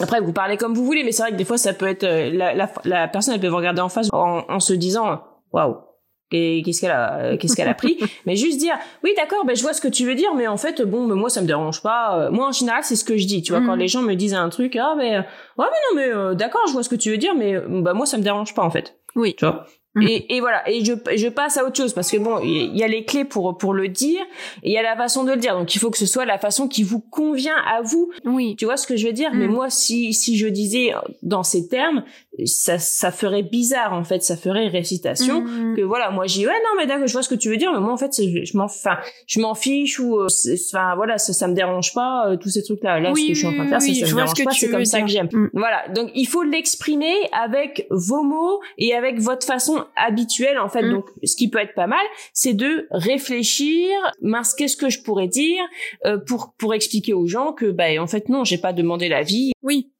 après 0.00 0.20
vous 0.20 0.32
parlez 0.32 0.56
comme 0.56 0.74
vous 0.74 0.84
voulez 0.84 1.04
mais 1.04 1.12
c'est 1.12 1.22
vrai 1.22 1.32
que 1.32 1.36
des 1.36 1.44
fois 1.44 1.58
ça 1.58 1.72
peut 1.72 1.86
être 1.86 2.04
euh, 2.04 2.30
la, 2.30 2.54
la, 2.54 2.70
la, 2.84 3.08
personne 3.08 3.34
elle 3.34 3.40
peut 3.40 3.48
vous 3.48 3.56
regarder 3.56 3.80
en 3.80 3.88
face 3.88 4.08
en, 4.12 4.44
en 4.48 4.60
se 4.60 4.72
disant 4.72 5.22
waouh 5.52 5.85
qu'est-ce 6.30 6.80
qu'elle 6.80 6.90
a 6.90 7.18
euh, 7.18 7.36
qu'est-ce 7.36 7.54
qu'elle 7.54 7.68
a 7.68 7.74
pris 7.74 7.98
mais 8.26 8.36
juste 8.36 8.58
dire 8.58 8.74
oui 9.04 9.12
d'accord 9.16 9.44
ben 9.44 9.54
je 9.54 9.62
vois 9.62 9.72
ce 9.72 9.80
que 9.80 9.88
tu 9.88 10.04
veux 10.04 10.14
dire 10.14 10.34
mais 10.34 10.46
en 10.46 10.56
fait 10.56 10.82
bon 10.82 11.06
ben, 11.06 11.14
moi 11.14 11.30
ça 11.30 11.40
me 11.40 11.46
dérange 11.46 11.82
pas 11.82 12.18
euh, 12.18 12.30
moi 12.30 12.48
en 12.48 12.52
général 12.52 12.82
c'est 12.82 12.96
ce 12.96 13.04
que 13.04 13.16
je 13.16 13.26
dis 13.26 13.42
tu 13.42 13.52
vois 13.52 13.60
quand 13.60 13.76
mm. 13.76 13.80
les 13.80 13.88
gens 13.88 14.02
me 14.02 14.14
disent 14.14 14.34
un 14.34 14.48
truc 14.48 14.76
ah 14.76 14.94
mais 14.96 15.16
euh, 15.16 15.22
ouais 15.58 15.66
mais 15.94 16.02
non 16.04 16.28
mais 16.28 16.34
d'accord 16.36 16.62
je 16.66 16.72
vois 16.72 16.82
ce 16.82 16.88
que 16.88 16.96
tu 16.96 17.10
veux 17.10 17.18
dire 17.18 17.34
mais 17.34 17.58
ben 17.68 17.94
moi 17.94 18.06
ça 18.06 18.18
me 18.18 18.22
dérange 18.22 18.54
pas 18.54 18.62
en 18.62 18.70
fait 18.70 18.96
oui 19.14 19.34
tu 19.36 19.44
vois 19.44 19.66
Mm. 19.96 20.02
Et, 20.02 20.36
et, 20.36 20.40
voilà, 20.40 20.68
et 20.68 20.84
je, 20.84 20.92
je 21.16 21.28
passe 21.28 21.56
à 21.56 21.64
autre 21.64 21.76
chose 21.76 21.94
parce 21.94 22.10
que 22.10 22.18
bon, 22.18 22.40
il 22.40 22.76
y 22.76 22.84
a 22.84 22.88
les 22.88 23.04
clés 23.04 23.24
pour 23.24 23.56
pour 23.56 23.72
le 23.72 23.88
dire 23.88 24.20
et 24.62 24.68
il 24.68 24.72
y 24.72 24.78
a 24.78 24.82
la 24.82 24.94
façon 24.94 25.24
de 25.24 25.32
le 25.32 25.38
dire. 25.38 25.58
Donc 25.58 25.74
il 25.74 25.78
faut 25.78 25.90
que 25.90 25.96
ce 25.96 26.06
soit 26.06 26.26
la 26.26 26.38
façon 26.38 26.68
qui 26.68 26.82
vous 26.82 27.00
convient 27.00 27.56
à 27.66 27.80
vous. 27.80 28.12
Oui. 28.24 28.56
Tu 28.56 28.66
vois 28.66 28.76
ce 28.76 28.86
que 28.86 28.96
je 28.96 29.06
veux 29.06 29.14
dire? 29.14 29.30
Mais 29.32 29.48
mm. 29.48 29.52
moi, 29.52 29.70
si 29.70 30.12
si 30.12 30.36
je 30.36 30.46
disais 30.46 30.92
dans 31.22 31.42
ces 31.42 31.66
termes, 31.66 32.04
ça, 32.44 32.78
ça 32.78 33.10
ferait 33.10 33.42
bizarre 33.42 33.92
en 33.92 34.04
fait, 34.04 34.22
ça 34.22 34.36
ferait 34.36 34.68
récitation 34.68 35.40
mm. 35.42 35.76
que 35.76 35.82
voilà, 35.82 36.10
moi 36.10 36.26
j'ai 36.26 36.46
ouais 36.46 36.52
non 36.52 36.76
mais 36.76 36.86
d'accord, 36.86 37.06
je 37.06 37.12
vois 37.12 37.22
ce 37.22 37.28
que 37.28 37.34
tu 37.34 37.48
veux 37.48 37.56
dire, 37.56 37.72
mais 37.72 37.80
moi 37.80 37.92
en 37.92 37.96
fait 37.96 38.12
je, 38.14 38.56
m'en, 38.56 38.64
enfin 38.64 38.98
je 39.26 39.40
m'en 39.40 39.54
fiche 39.54 39.98
ou 39.98 40.18
euh, 40.18 40.26
enfin 40.70 40.94
voilà 40.96 41.18
ça, 41.18 41.32
ça 41.32 41.48
me 41.48 41.54
dérange 41.54 41.94
pas 41.94 42.28
euh, 42.28 42.36
tous 42.36 42.50
ces 42.50 42.62
trucs 42.62 42.82
là. 42.82 43.00
Là 43.00 43.12
ce 43.14 43.20
que 43.20 43.34
je 43.34 43.38
suis 43.38 43.46
en 43.46 43.54
train 43.54 43.64
de 43.64 43.68
faire, 43.68 43.80
ça, 43.80 43.86
ça 43.86 44.00
me 44.00 44.14
dérange 44.14 44.44
pas, 44.44 44.50
c'est 44.52 44.70
comme 44.70 44.84
ça 44.84 45.00
que 45.00 45.08
j'aime. 45.08 45.28
Mm. 45.32 45.50
Voilà, 45.54 45.88
donc 45.94 46.10
il 46.14 46.26
faut 46.26 46.42
l'exprimer 46.42 47.14
avec 47.32 47.86
vos 47.90 48.22
mots 48.22 48.60
et 48.78 48.94
avec 48.94 49.20
votre 49.20 49.46
façon 49.46 49.84
habituelle 49.96 50.58
en 50.58 50.68
fait. 50.68 50.82
Mm. 50.82 50.92
Donc 50.92 51.06
ce 51.22 51.36
qui 51.36 51.48
peut 51.48 51.58
être 51.58 51.74
pas 51.74 51.86
mal, 51.86 52.04
c'est 52.32 52.54
de 52.54 52.86
réfléchir, 52.90 53.88
mince 54.20 54.54
qu'est-ce 54.54 54.76
que 54.76 54.90
je 54.90 55.02
pourrais 55.02 55.28
dire 55.28 55.62
euh, 56.04 56.18
pour 56.18 56.54
pour 56.58 56.74
expliquer 56.74 57.14
aux 57.14 57.26
gens 57.26 57.52
que 57.52 57.70
bah 57.70 57.84
en 57.98 58.06
fait 58.06 58.28
non, 58.28 58.44
j'ai 58.44 58.58
pas 58.58 58.72
demandé 58.72 59.08
l'avis. 59.08 59.52
Oui, 59.62 59.90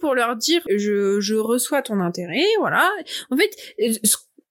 pour 0.00 0.14
leur 0.14 0.36
dire 0.36 0.62
je, 0.68 1.20
je 1.20 1.34
reçois 1.34 1.82
ton 1.82 2.00
intérêt, 2.00 2.44
voilà. 2.58 2.90
En 3.30 3.36
fait, 3.36 3.50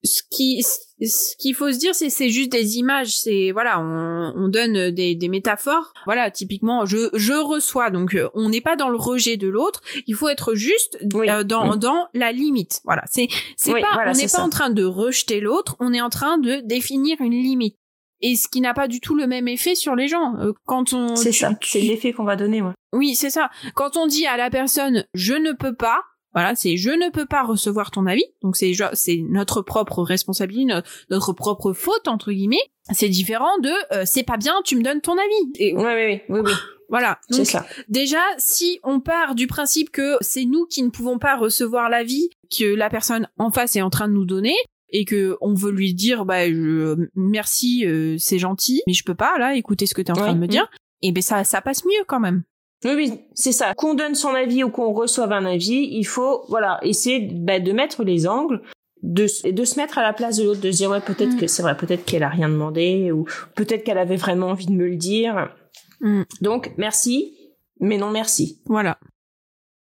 ce 0.05 0.21
qui 0.29 0.63
ce 0.63 1.35
qu'il 1.37 1.55
faut 1.55 1.71
se 1.71 1.77
dire 1.77 1.93
c'est 1.93 2.09
c'est 2.09 2.29
juste 2.29 2.51
des 2.51 2.77
images 2.77 3.17
c'est 3.17 3.51
voilà 3.51 3.79
on, 3.81 4.33
on 4.35 4.47
donne 4.47 4.91
des, 4.91 5.15
des 5.15 5.29
métaphores. 5.29 5.93
Voilà 6.05 6.31
typiquement 6.31 6.85
je 6.85 7.09
je 7.13 7.33
reçois 7.33 7.89
donc 7.89 8.15
euh, 8.15 8.29
on 8.33 8.49
n'est 8.49 8.61
pas 8.61 8.75
dans 8.75 8.89
le 8.89 8.97
rejet 8.97 9.35
de 9.35 9.47
l'autre 9.47 9.81
il 10.07 10.15
faut 10.15 10.29
être 10.29 10.55
juste 10.55 10.97
euh, 11.15 11.43
dans 11.43 11.75
dans 11.75 12.07
la 12.13 12.31
limite 12.31 12.81
voilà. 12.85 13.03
C'est 13.09 13.27
c'est 13.57 13.73
pas 13.73 14.05
on 14.07 14.13
n'est 14.13 14.27
pas 14.27 14.41
en 14.41 14.49
train 14.49 14.69
de 14.69 14.83
rejeter 14.83 15.41
l'autre 15.41 15.75
on 15.79 15.93
est 15.93 16.01
en 16.01 16.09
train 16.09 16.37
de 16.37 16.61
définir 16.63 17.17
une 17.19 17.33
limite 17.33 17.77
et 18.21 18.35
ce 18.35 18.47
qui 18.47 18.61
n'a 18.61 18.73
pas 18.73 18.87
du 18.87 18.99
tout 18.99 19.15
le 19.15 19.27
même 19.27 19.47
effet 19.47 19.75
sur 19.75 19.95
les 19.95 20.07
gens. 20.07 20.35
Euh, 20.39 20.53
quand 20.65 20.93
on 20.93 21.15
c'est 21.15 21.31
ça, 21.31 21.51
c'est 21.61 21.81
l'effet 21.81 22.13
qu'on 22.13 22.23
va 22.23 22.35
donner. 22.35 22.61
Ouais. 22.61 22.73
Oui, 22.93 23.15
c'est 23.15 23.29
ça. 23.29 23.49
Quand 23.75 23.97
on 23.97 24.07
dit 24.07 24.25
à 24.25 24.37
la 24.37 24.49
personne 24.49 25.05
je 25.13 25.33
ne 25.33 25.51
peux 25.51 25.75
pas, 25.75 26.01
voilà, 26.33 26.55
c'est 26.55 26.77
je 26.77 26.89
ne 26.89 27.09
peux 27.09 27.25
pas 27.25 27.43
recevoir 27.43 27.91
ton 27.91 28.05
avis. 28.05 28.25
Donc 28.41 28.55
c'est 28.55 28.73
c'est 28.93 29.21
notre 29.29 29.61
propre 29.61 30.01
responsabilité, 30.03 30.73
notre, 31.09 31.33
propre 31.33 31.73
faute 31.73 32.07
entre 32.07 32.31
guillemets. 32.31 32.63
C'est 32.91 33.09
différent 33.09 33.57
de 33.61 33.71
euh, 33.93 34.03
c'est 34.05 34.23
pas 34.23 34.37
bien, 34.37 34.53
tu 34.63 34.75
me 34.75 34.83
donnes 34.83 35.01
ton 35.01 35.13
avis. 35.13 35.51
Et, 35.59 35.75
oui, 35.75 35.83
oui, 35.83 36.21
oui, 36.29 36.39
oui. 36.45 36.51
Voilà. 36.89 37.19
C'est 37.29 37.45
ça. 37.45 37.65
Déjà, 37.87 38.21
si 38.37 38.79
on 38.83 38.99
part 38.99 39.35
du 39.35 39.47
principe 39.47 39.89
que 39.89 40.17
c'est 40.21 40.45
nous 40.45 40.65
qui 40.65 40.83
ne 40.83 40.89
pouvons 40.89 41.17
pas 41.17 41.35
recevoir 41.35 41.89
l'avis 41.89 42.29
que 42.57 42.65
la 42.65 42.89
personne 42.89 43.27
en 43.37 43.51
face 43.51 43.75
est 43.75 43.81
en 43.81 43.89
train 43.89 44.07
de 44.07 44.13
nous 44.13 44.25
donner, 44.25 44.55
et 44.89 45.05
que 45.05 45.37
on 45.41 45.53
veut 45.53 45.71
lui 45.71 45.93
dire 45.93 46.25
bah 46.25 46.47
je, 46.47 47.07
merci 47.15 47.85
euh, 47.85 48.15
c'est 48.19 48.39
gentil 48.39 48.81
mais 48.87 48.93
je 48.93 49.03
peux 49.03 49.15
pas 49.15 49.37
là 49.39 49.55
écouter 49.55 49.85
ce 49.85 49.93
que 49.93 50.01
tu 50.01 50.07
es 50.07 50.11
en 50.11 50.15
train 50.15 50.33
de 50.33 50.39
me 50.39 50.47
dire 50.47 50.69
et 51.01 51.11
ben 51.11 51.21
ça 51.21 51.43
ça 51.43 51.61
passe 51.61 51.85
mieux 51.85 52.03
quand 52.07 52.19
même 52.19 52.43
oui, 52.83 52.91
oui, 52.95 53.19
c'est 53.33 53.51
ça. 53.51 53.73
Qu'on 53.73 53.95
donne 53.95 54.13
son 54.13 54.35
avis 54.35 54.63
ou 54.63 54.69
qu'on 54.69 54.93
reçoive 54.93 55.31
un 55.31 55.45
avis, 55.45 55.87
il 55.91 56.03
faut, 56.03 56.43
voilà, 56.49 56.79
essayer 56.83 57.19
bah, 57.19 57.59
de 57.59 57.71
mettre 57.71 58.03
les 58.03 58.27
angles, 58.27 58.61
de, 59.01 59.25
de 59.51 59.65
se 59.65 59.79
mettre 59.79 59.97
à 59.97 60.03
la 60.03 60.13
place 60.13 60.37
de 60.37 60.43
l'autre, 60.43 60.61
de 60.61 60.71
se 60.71 60.77
dire 60.77 60.89
ouais 60.89 61.01
peut-être 61.01 61.35
mm. 61.35 61.39
que 61.39 61.47
c'est 61.47 61.61
vrai, 61.61 61.77
peut-être 61.77 62.05
qu'elle 62.05 62.23
a 62.23 62.29
rien 62.29 62.49
demandé 62.49 63.11
ou 63.11 63.25
peut-être 63.55 63.83
qu'elle 63.83 63.97
avait 63.97 64.15
vraiment 64.15 64.47
envie 64.47 64.65
de 64.65 64.71
me 64.71 64.87
le 64.87 64.95
dire. 64.95 65.53
Mm. 66.01 66.23
Donc 66.41 66.73
merci, 66.77 67.35
mais 67.79 67.97
non 67.97 68.11
merci. 68.11 68.61
Voilà. 68.65 68.97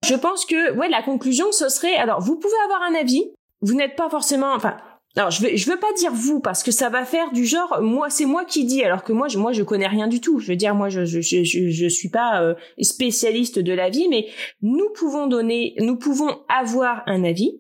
Je 0.07 0.15
pense 0.15 0.45
que 0.45 0.77
ouais 0.77 0.89
la 0.89 1.03
conclusion 1.03 1.53
ce 1.53 1.69
serait 1.69 1.95
alors 1.95 2.21
vous 2.21 2.37
pouvez 2.37 2.55
avoir 2.65 2.83
un 2.83 2.95
avis, 2.95 3.25
vous 3.61 3.75
n'êtes 3.75 3.95
pas 3.95 4.11
forcément, 4.11 4.53
enfin 4.53 4.77
alors 5.17 5.31
je 5.31 5.43
veux 5.43 5.57
je 5.57 5.71
veux 5.71 5.79
pas 5.79 5.93
dire 5.99 6.13
vous 6.13 6.41
parce 6.41 6.63
que 6.63 6.71
ça 6.71 6.89
va 6.89 7.05
faire 7.05 7.33
du 7.33 7.45
genre 7.45 7.81
moi 7.83 8.09
c'est 8.09 8.25
moi 8.25 8.45
qui 8.45 8.65
dis 8.65 8.83
alors 8.83 9.03
que 9.03 9.13
moi 9.13 9.29
je 9.29 9.39
moi 9.39 9.53
je 9.53 9.63
connais 9.63 9.87
rien 9.87 10.09
du 10.09 10.21
tout. 10.21 10.39
Je 10.39 10.49
veux 10.49 10.57
dire 10.57 10.75
moi 10.75 10.89
je 10.89 11.05
je 11.05 11.21
je 11.21 11.43
je, 11.45 11.89
suis 11.89 12.09
pas 12.09 12.43
euh, 12.43 12.55
spécialiste 12.81 13.59
de 13.59 13.73
la 13.73 13.91
vie 13.91 14.09
mais 14.09 14.29
nous 14.63 14.89
pouvons 14.95 15.27
donner 15.27 15.75
nous 15.79 15.97
pouvons 15.97 16.39
avoir 16.49 17.03
un 17.07 17.25
avis. 17.25 17.59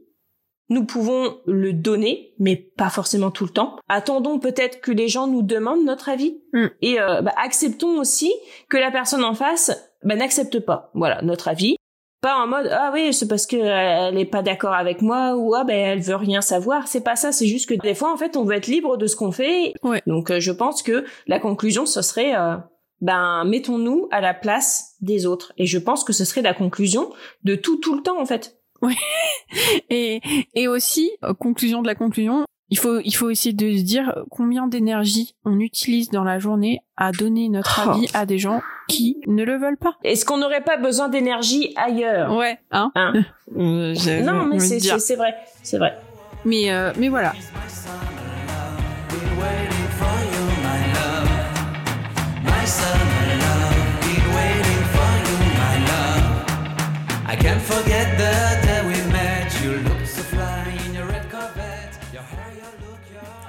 Nous 0.68 0.86
pouvons 0.86 1.36
le 1.44 1.74
donner, 1.74 2.32
mais 2.38 2.57
pas 2.57 2.88
forcément 2.88 3.30
tout 3.30 3.44
le 3.44 3.50
temps. 3.50 3.76
Attendons 3.90 4.38
peut-être 4.38 4.80
que 4.80 4.90
les 4.90 5.07
gens 5.07 5.26
nous 5.26 5.42
demandent 5.42 5.84
notre 5.84 6.09
avis 6.09 6.40
mm. 6.55 6.66
et 6.80 6.98
euh, 6.98 7.20
bah, 7.20 7.34
acceptons 7.36 7.98
aussi 7.98 8.32
que 8.70 8.78
la 8.78 8.90
personne 8.90 9.22
en 9.22 9.34
face 9.34 9.70
bah, 10.03 10.16
n'accepte 10.16 10.61
pas. 10.61 10.90
Voilà 10.94 11.20
notre 11.20 11.48
avis 11.48 11.76
pas 12.22 12.36
en 12.36 12.46
mode 12.46 12.68
ah 12.70 12.90
oui 12.94 13.12
c'est 13.12 13.26
parce 13.26 13.46
que 13.46 13.56
euh, 13.56 14.08
elle 14.08 14.16
est 14.16 14.24
pas 14.24 14.42
d'accord 14.42 14.72
avec 14.72 15.02
moi 15.02 15.34
ou 15.36 15.54
ah 15.54 15.64
ben 15.64 15.76
elle 15.76 16.00
veut 16.00 16.16
rien 16.16 16.40
savoir. 16.40 16.86
C'est 16.86 17.02
pas 17.02 17.16
ça 17.16 17.32
c'est 17.32 17.48
juste 17.48 17.68
que 17.68 17.74
des 17.74 17.94
fois 17.94 18.12
en 18.12 18.16
fait 18.16 18.36
on 18.36 18.44
veut 18.44 18.54
être 18.54 18.68
libre 18.68 18.96
de 18.96 19.06
ce 19.06 19.16
qu'on 19.16 19.32
fait. 19.32 19.74
Donc 20.06 20.30
euh, 20.30 20.40
je 20.40 20.52
pense 20.52 20.82
que 20.82 21.04
la 21.26 21.40
conclusion 21.40 21.84
ce 21.84 22.00
serait 22.00 22.34
euh, 22.36 22.56
ben 23.00 23.44
mettons-nous 23.44 24.08
à 24.12 24.20
la 24.20 24.34
place 24.34 24.94
des 25.00 25.26
autres. 25.26 25.52
Et 25.58 25.66
je 25.66 25.78
pense 25.78 26.04
que 26.04 26.12
ce 26.12 26.24
serait 26.24 26.42
la 26.42 26.54
conclusion 26.54 27.12
de 27.42 27.56
tout 27.56 27.76
tout 27.78 27.96
le 27.96 28.02
temps 28.02 28.20
en 28.20 28.26
fait. 28.26 28.56
Oui 28.82 28.94
et 29.90 30.20
et 30.54 30.68
aussi 30.68 31.10
conclusion 31.40 31.82
de 31.82 31.88
la 31.88 31.96
conclusion 31.96 32.44
il 32.72 32.78
faut, 32.78 33.00
il 33.00 33.14
faut 33.14 33.28
essayer 33.28 33.52
de 33.52 33.76
se 33.76 33.82
dire 33.82 34.24
combien 34.30 34.66
d'énergie 34.66 35.34
on 35.44 35.60
utilise 35.60 36.08
dans 36.08 36.24
la 36.24 36.38
journée 36.38 36.80
à 36.96 37.12
donner 37.12 37.50
notre 37.50 37.82
oh. 37.86 37.90
avis 37.90 38.08
à 38.14 38.24
des 38.24 38.38
gens 38.38 38.62
qui 38.88 39.18
ne 39.26 39.44
le 39.44 39.58
veulent 39.58 39.76
pas. 39.76 39.98
Est-ce 40.04 40.24
qu'on 40.24 40.38
n'aurait 40.38 40.64
pas 40.64 40.78
besoin 40.78 41.10
d'énergie 41.10 41.74
ailleurs? 41.76 42.34
Ouais, 42.34 42.58
hein, 42.70 42.90
hein? 42.94 43.12
Non, 43.54 44.46
mais 44.46 44.58
c'est, 44.58 44.80
c'est, 44.80 45.16
vrai, 45.16 45.34
c'est 45.62 45.76
vrai. 45.76 45.98
Mais, 46.46 46.72
euh, 46.72 46.92
mais 46.96 47.10
voilà. 47.10 47.34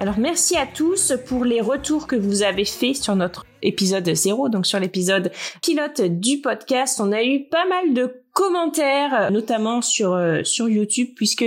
Alors 0.04 0.18
merci 0.18 0.54
à 0.54 0.66
tous 0.66 1.14
pour 1.26 1.46
les 1.46 1.62
retours 1.62 2.06
que 2.06 2.14
vous 2.14 2.42
avez 2.42 2.66
faits 2.66 2.96
sur 2.96 3.16
notre 3.16 3.46
épisode 3.62 4.06
0, 4.06 4.50
donc 4.50 4.66
sur 4.66 4.78
l'épisode 4.78 5.32
pilote 5.62 6.02
du 6.02 6.42
podcast. 6.42 7.00
On 7.00 7.10
a 7.10 7.24
eu 7.24 7.44
pas 7.44 7.66
mal 7.66 7.94
de 7.94 8.22
commentaires, 8.34 9.30
notamment 9.30 9.80
sur, 9.80 10.12
euh, 10.12 10.42
sur 10.44 10.68
YouTube, 10.68 11.08
puisque 11.16 11.46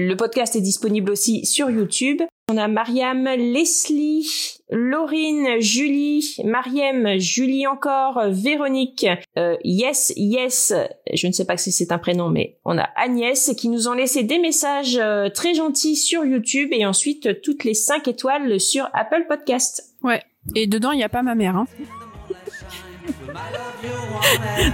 le 0.00 0.14
podcast 0.14 0.54
est 0.54 0.60
disponible 0.60 1.10
aussi 1.10 1.44
sur 1.44 1.68
YouTube. 1.70 2.22
On 2.48 2.56
a 2.56 2.68
Mariam, 2.68 3.24
Leslie, 3.24 4.30
Laurine, 4.70 5.60
Julie, 5.60 6.36
Mariem, 6.44 7.18
Julie 7.18 7.66
encore, 7.66 8.22
Véronique, 8.28 9.08
euh, 9.36 9.56
Yes, 9.64 10.12
Yes, 10.16 10.72
je 11.12 11.26
ne 11.26 11.32
sais 11.32 11.44
pas 11.44 11.56
si 11.56 11.72
c'est 11.72 11.90
un 11.90 11.98
prénom, 11.98 12.30
mais 12.30 12.58
on 12.64 12.78
a 12.78 12.88
Agnès 12.94 13.52
qui 13.58 13.68
nous 13.68 13.88
ont 13.88 13.92
laissé 13.92 14.22
des 14.22 14.38
messages 14.38 14.96
euh, 15.02 15.30
très 15.30 15.54
gentils 15.54 15.96
sur 15.96 16.24
YouTube 16.24 16.68
et 16.70 16.86
ensuite 16.86 17.42
toutes 17.42 17.64
les 17.64 17.74
5 17.74 18.06
étoiles 18.06 18.60
sur 18.60 18.88
Apple 18.94 19.26
Podcast. 19.28 19.96
Ouais, 20.04 20.22
et 20.54 20.68
dedans 20.68 20.92
il 20.92 20.98
n'y 20.98 21.04
a 21.04 21.08
pas 21.08 21.24
ma 21.24 21.34
mère. 21.34 21.56
Hein. 21.56 21.66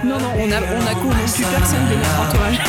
non, 0.03 0.19
non, 0.19 0.31
on 0.37 0.51
a, 0.51 0.61
on 0.61 0.85
a 0.85 0.95
convaincu 1.01 1.41
personne 1.51 1.87
de 1.89 1.95
notre 1.95 2.21
entourage. 2.21 2.59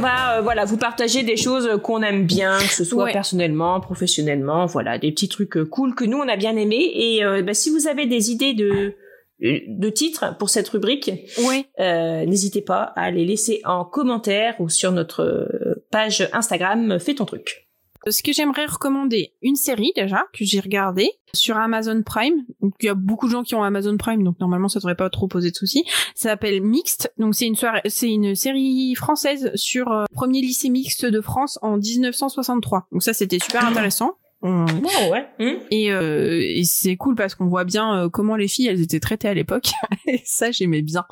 On 0.00 0.02
va 0.02 0.38
euh, 0.38 0.40
voilà 0.40 0.64
vous 0.64 0.78
partager 0.78 1.22
des 1.22 1.36
choses 1.36 1.68
qu'on 1.82 2.02
aime 2.02 2.24
bien, 2.24 2.56
que 2.58 2.72
ce 2.72 2.84
soit 2.84 3.08
personnellement, 3.12 3.80
professionnellement, 3.80 4.64
voilà 4.66 4.98
des 4.98 5.12
petits 5.12 5.28
trucs 5.28 5.56
euh, 5.58 5.64
cool 5.66 5.94
que 5.94 6.04
nous 6.04 6.16
on 6.16 6.28
a 6.28 6.36
bien 6.36 6.56
aimé. 6.56 6.90
Et 6.94 7.24
euh, 7.24 7.42
bah, 7.42 7.54
si 7.54 7.70
vous 7.70 7.86
avez 7.86 8.06
des 8.06 8.30
idées 8.30 8.54
de 8.54 8.94
de 9.42 9.88
titres 9.88 10.36
pour 10.36 10.50
cette 10.50 10.68
rubrique, 10.68 11.10
oui. 11.46 11.64
n'hésitez 11.78 12.60
pas 12.60 12.92
à 12.94 13.10
les 13.10 13.24
laisser 13.24 13.62
en 13.64 13.86
commentaire 13.86 14.54
ou 14.58 14.68
sur 14.68 14.92
notre 14.92 15.48
page 15.90 16.28
Instagram. 16.34 16.98
Fais 17.00 17.14
ton 17.14 17.24
truc. 17.24 17.69
Ce 18.06 18.22
que 18.22 18.32
j'aimerais 18.32 18.66
recommander, 18.66 19.34
une 19.42 19.56
série 19.56 19.92
déjà 19.94 20.24
que 20.32 20.44
j'ai 20.44 20.60
regardée 20.60 21.10
sur 21.34 21.58
Amazon 21.58 22.02
Prime. 22.02 22.44
Donc 22.60 22.74
il 22.80 22.86
y 22.86 22.88
a 22.88 22.94
beaucoup 22.94 23.26
de 23.26 23.32
gens 23.32 23.42
qui 23.42 23.54
ont 23.54 23.62
Amazon 23.62 23.96
Prime, 23.96 24.24
donc 24.24 24.40
normalement 24.40 24.68
ça 24.68 24.78
devrait 24.78 24.94
pas 24.94 25.10
trop 25.10 25.28
poser 25.28 25.50
de 25.50 25.56
soucis. 25.56 25.84
Ça 26.14 26.30
s'appelle 26.30 26.62
Mixte. 26.62 27.12
Donc 27.18 27.34
c'est 27.34 27.46
une 27.46 27.56
soirée, 27.56 27.82
c'est 27.86 28.10
une 28.10 28.34
série 28.34 28.94
française 28.94 29.50
sur 29.54 29.92
euh, 29.92 30.04
premier 30.14 30.40
lycée 30.40 30.70
mixte 30.70 31.04
de 31.04 31.20
France 31.20 31.58
en 31.62 31.76
1963. 31.76 32.86
Donc 32.92 33.02
ça 33.02 33.12
c'était 33.12 33.38
super 33.38 33.66
intéressant. 33.66 34.16
Mmh. 34.42 34.66
ouais. 35.10 35.26
Mmh. 35.38 35.58
Et, 35.70 35.92
euh, 35.92 36.40
et 36.40 36.64
c'est 36.64 36.96
cool 36.96 37.14
parce 37.14 37.34
qu'on 37.34 37.46
voit 37.46 37.64
bien 37.64 38.04
euh, 38.04 38.08
comment 38.08 38.36
les 38.36 38.48
filles 38.48 38.68
elles 38.68 38.80
étaient 38.80 39.00
traitées 39.00 39.28
à 39.28 39.34
l'époque. 39.34 39.70
et 40.06 40.22
ça 40.24 40.50
j'aimais 40.50 40.82
bien. 40.82 41.04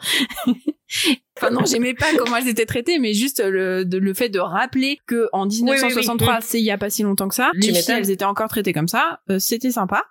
enfin 1.37 1.51
non, 1.51 1.65
j'aimais 1.67 1.95
pas 1.95 2.07
comment 2.17 2.37
elles 2.37 2.49
étaient 2.49 2.67
traitées, 2.67 2.99
mais 2.99 3.13
juste 3.13 3.43
le, 3.45 3.85
le 3.85 4.15
fait 4.15 4.31
de 4.31 4.39
rappeler 4.39 4.99
que 5.07 5.29
en 5.33 5.47
1963, 5.47 6.41
c'est 6.41 6.59
il 6.59 6.65
y 6.65 6.71
a 6.71 6.79
pas 6.79 6.91
si 6.91 7.03
longtemps 7.03 7.29
que 7.29 7.35
ça, 7.35 7.51
les 7.55 7.75
filles 7.75 7.95
elles 7.97 8.11
étaient 8.11 8.25
encore 8.25 8.49
traitées 8.49 8.73
comme 8.73 8.89
ça, 8.89 9.21
euh, 9.31 9.39
c'était 9.39 9.73
sympa. 9.73 10.05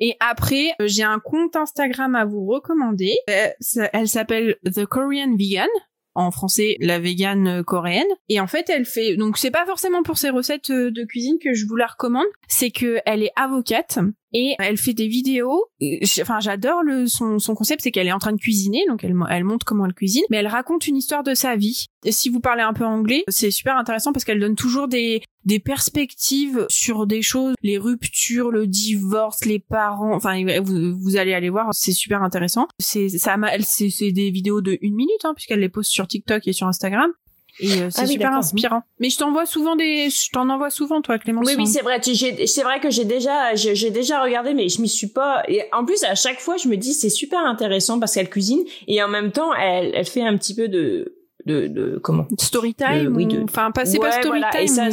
Et 0.00 0.16
après, 0.20 0.70
euh, 0.80 0.86
j'ai 0.86 1.02
un 1.02 1.18
compte 1.18 1.56
Instagram 1.56 2.14
à 2.14 2.24
vous 2.24 2.46
recommander. 2.46 3.16
elle 3.26 4.08
s'appelle 4.08 4.56
The 4.64 4.84
Korean 4.84 5.36
Vegan 5.36 5.68
en 6.18 6.30
français 6.30 6.76
la 6.80 6.98
végane 6.98 7.62
coréenne. 7.64 8.06
Et 8.28 8.40
en 8.40 8.46
fait, 8.46 8.68
elle 8.68 8.84
fait 8.84 9.16
donc 9.16 9.38
c'est 9.38 9.50
pas 9.50 9.64
forcément 9.64 10.02
pour 10.02 10.18
ses 10.18 10.30
recettes 10.30 10.70
de 10.70 11.04
cuisine 11.04 11.38
que 11.42 11.54
je 11.54 11.66
vous 11.66 11.76
la 11.76 11.86
recommande, 11.86 12.26
c'est 12.48 12.70
que 12.70 12.98
elle 13.06 13.22
est 13.22 13.32
avocate 13.36 13.98
et 14.32 14.54
elle 14.58 14.76
fait 14.76 14.92
des 14.92 15.08
vidéos. 15.08 15.66
Enfin, 16.20 16.40
j'adore 16.40 16.82
le 16.82 17.06
son, 17.06 17.38
son 17.38 17.54
concept, 17.54 17.82
c'est 17.82 17.90
qu'elle 17.90 18.08
est 18.08 18.12
en 18.12 18.18
train 18.18 18.32
de 18.32 18.38
cuisiner, 18.40 18.84
donc 18.88 19.04
elle, 19.04 19.14
elle 19.30 19.44
montre 19.44 19.64
comment 19.64 19.86
elle 19.86 19.94
cuisine, 19.94 20.24
mais 20.30 20.38
elle 20.38 20.48
raconte 20.48 20.86
une 20.86 20.96
histoire 20.96 21.22
de 21.22 21.34
sa 21.34 21.56
vie. 21.56 21.86
Et 22.04 22.12
si 22.12 22.28
vous 22.28 22.40
parlez 22.40 22.62
un 22.62 22.72
peu 22.72 22.84
anglais, 22.84 23.24
c'est 23.28 23.50
super 23.50 23.76
intéressant 23.76 24.12
parce 24.12 24.24
qu'elle 24.24 24.40
donne 24.40 24.56
toujours 24.56 24.88
des 24.88 25.22
des 25.48 25.58
perspectives 25.58 26.66
sur 26.68 27.06
des 27.06 27.22
choses, 27.22 27.54
les 27.62 27.78
ruptures, 27.78 28.50
le 28.50 28.66
divorce, 28.66 29.46
les 29.46 29.58
parents. 29.58 30.14
Enfin, 30.14 30.44
vous, 30.60 30.94
vous 30.94 31.16
allez 31.16 31.32
aller 31.32 31.48
voir, 31.48 31.70
c'est 31.72 31.92
super 31.92 32.22
intéressant. 32.22 32.68
C'est 32.78 33.08
ça, 33.08 33.36
c'est 33.62 34.12
des 34.12 34.30
vidéos 34.30 34.60
de 34.60 34.76
une 34.82 34.94
minute, 34.94 35.24
hein, 35.24 35.32
puisqu'elle 35.34 35.60
les 35.60 35.70
poste 35.70 35.90
sur 35.90 36.06
TikTok 36.06 36.46
et 36.46 36.52
sur 36.52 36.66
Instagram. 36.66 37.10
Et 37.60 37.72
euh, 37.80 37.88
c'est 37.90 38.02
ah 38.02 38.06
super 38.06 38.32
inspirant. 38.34 38.82
Mais 39.00 39.08
je 39.08 39.16
t'envoie 39.16 39.46
souvent 39.46 39.74
des, 39.74 40.10
je 40.10 40.30
t'en 40.30 40.50
envoie 40.50 40.68
souvent 40.68 41.00
toi, 41.00 41.18
Clément. 41.18 41.40
Oui, 41.42 41.54
oui, 41.56 41.66
c'est 41.66 41.80
vrai. 41.80 41.98
C'est 42.02 42.62
vrai 42.62 42.78
que 42.78 42.90
j'ai 42.90 43.06
déjà, 43.06 43.54
j'ai 43.54 43.90
déjà 43.90 44.22
regardé, 44.22 44.52
mais 44.52 44.68
je 44.68 44.82
m'y 44.82 44.88
suis 44.88 45.08
pas. 45.08 45.42
Et 45.48 45.62
en 45.72 45.86
plus, 45.86 46.04
à 46.04 46.14
chaque 46.14 46.40
fois, 46.40 46.58
je 46.58 46.68
me 46.68 46.76
dis 46.76 46.92
c'est 46.92 47.08
super 47.08 47.40
intéressant 47.40 47.98
parce 47.98 48.14
qu'elle 48.14 48.28
cuisine 48.28 48.62
et 48.86 49.02
en 49.02 49.08
même 49.08 49.32
temps, 49.32 49.54
elle, 49.54 49.92
elle 49.94 50.06
fait 50.06 50.22
un 50.22 50.36
petit 50.36 50.54
peu 50.54 50.68
de 50.68 51.17
de, 51.48 51.66
de 51.66 51.98
comment 52.02 52.26
story 52.38 52.74
time 52.74 53.16
oui 53.16 53.26
enfin 53.42 53.70
pas 53.70 53.84
c'est 53.84 53.98
pas 53.98 54.12
story 54.12 54.42
time 54.52 54.60
et 54.62 54.66
ça 54.66 54.90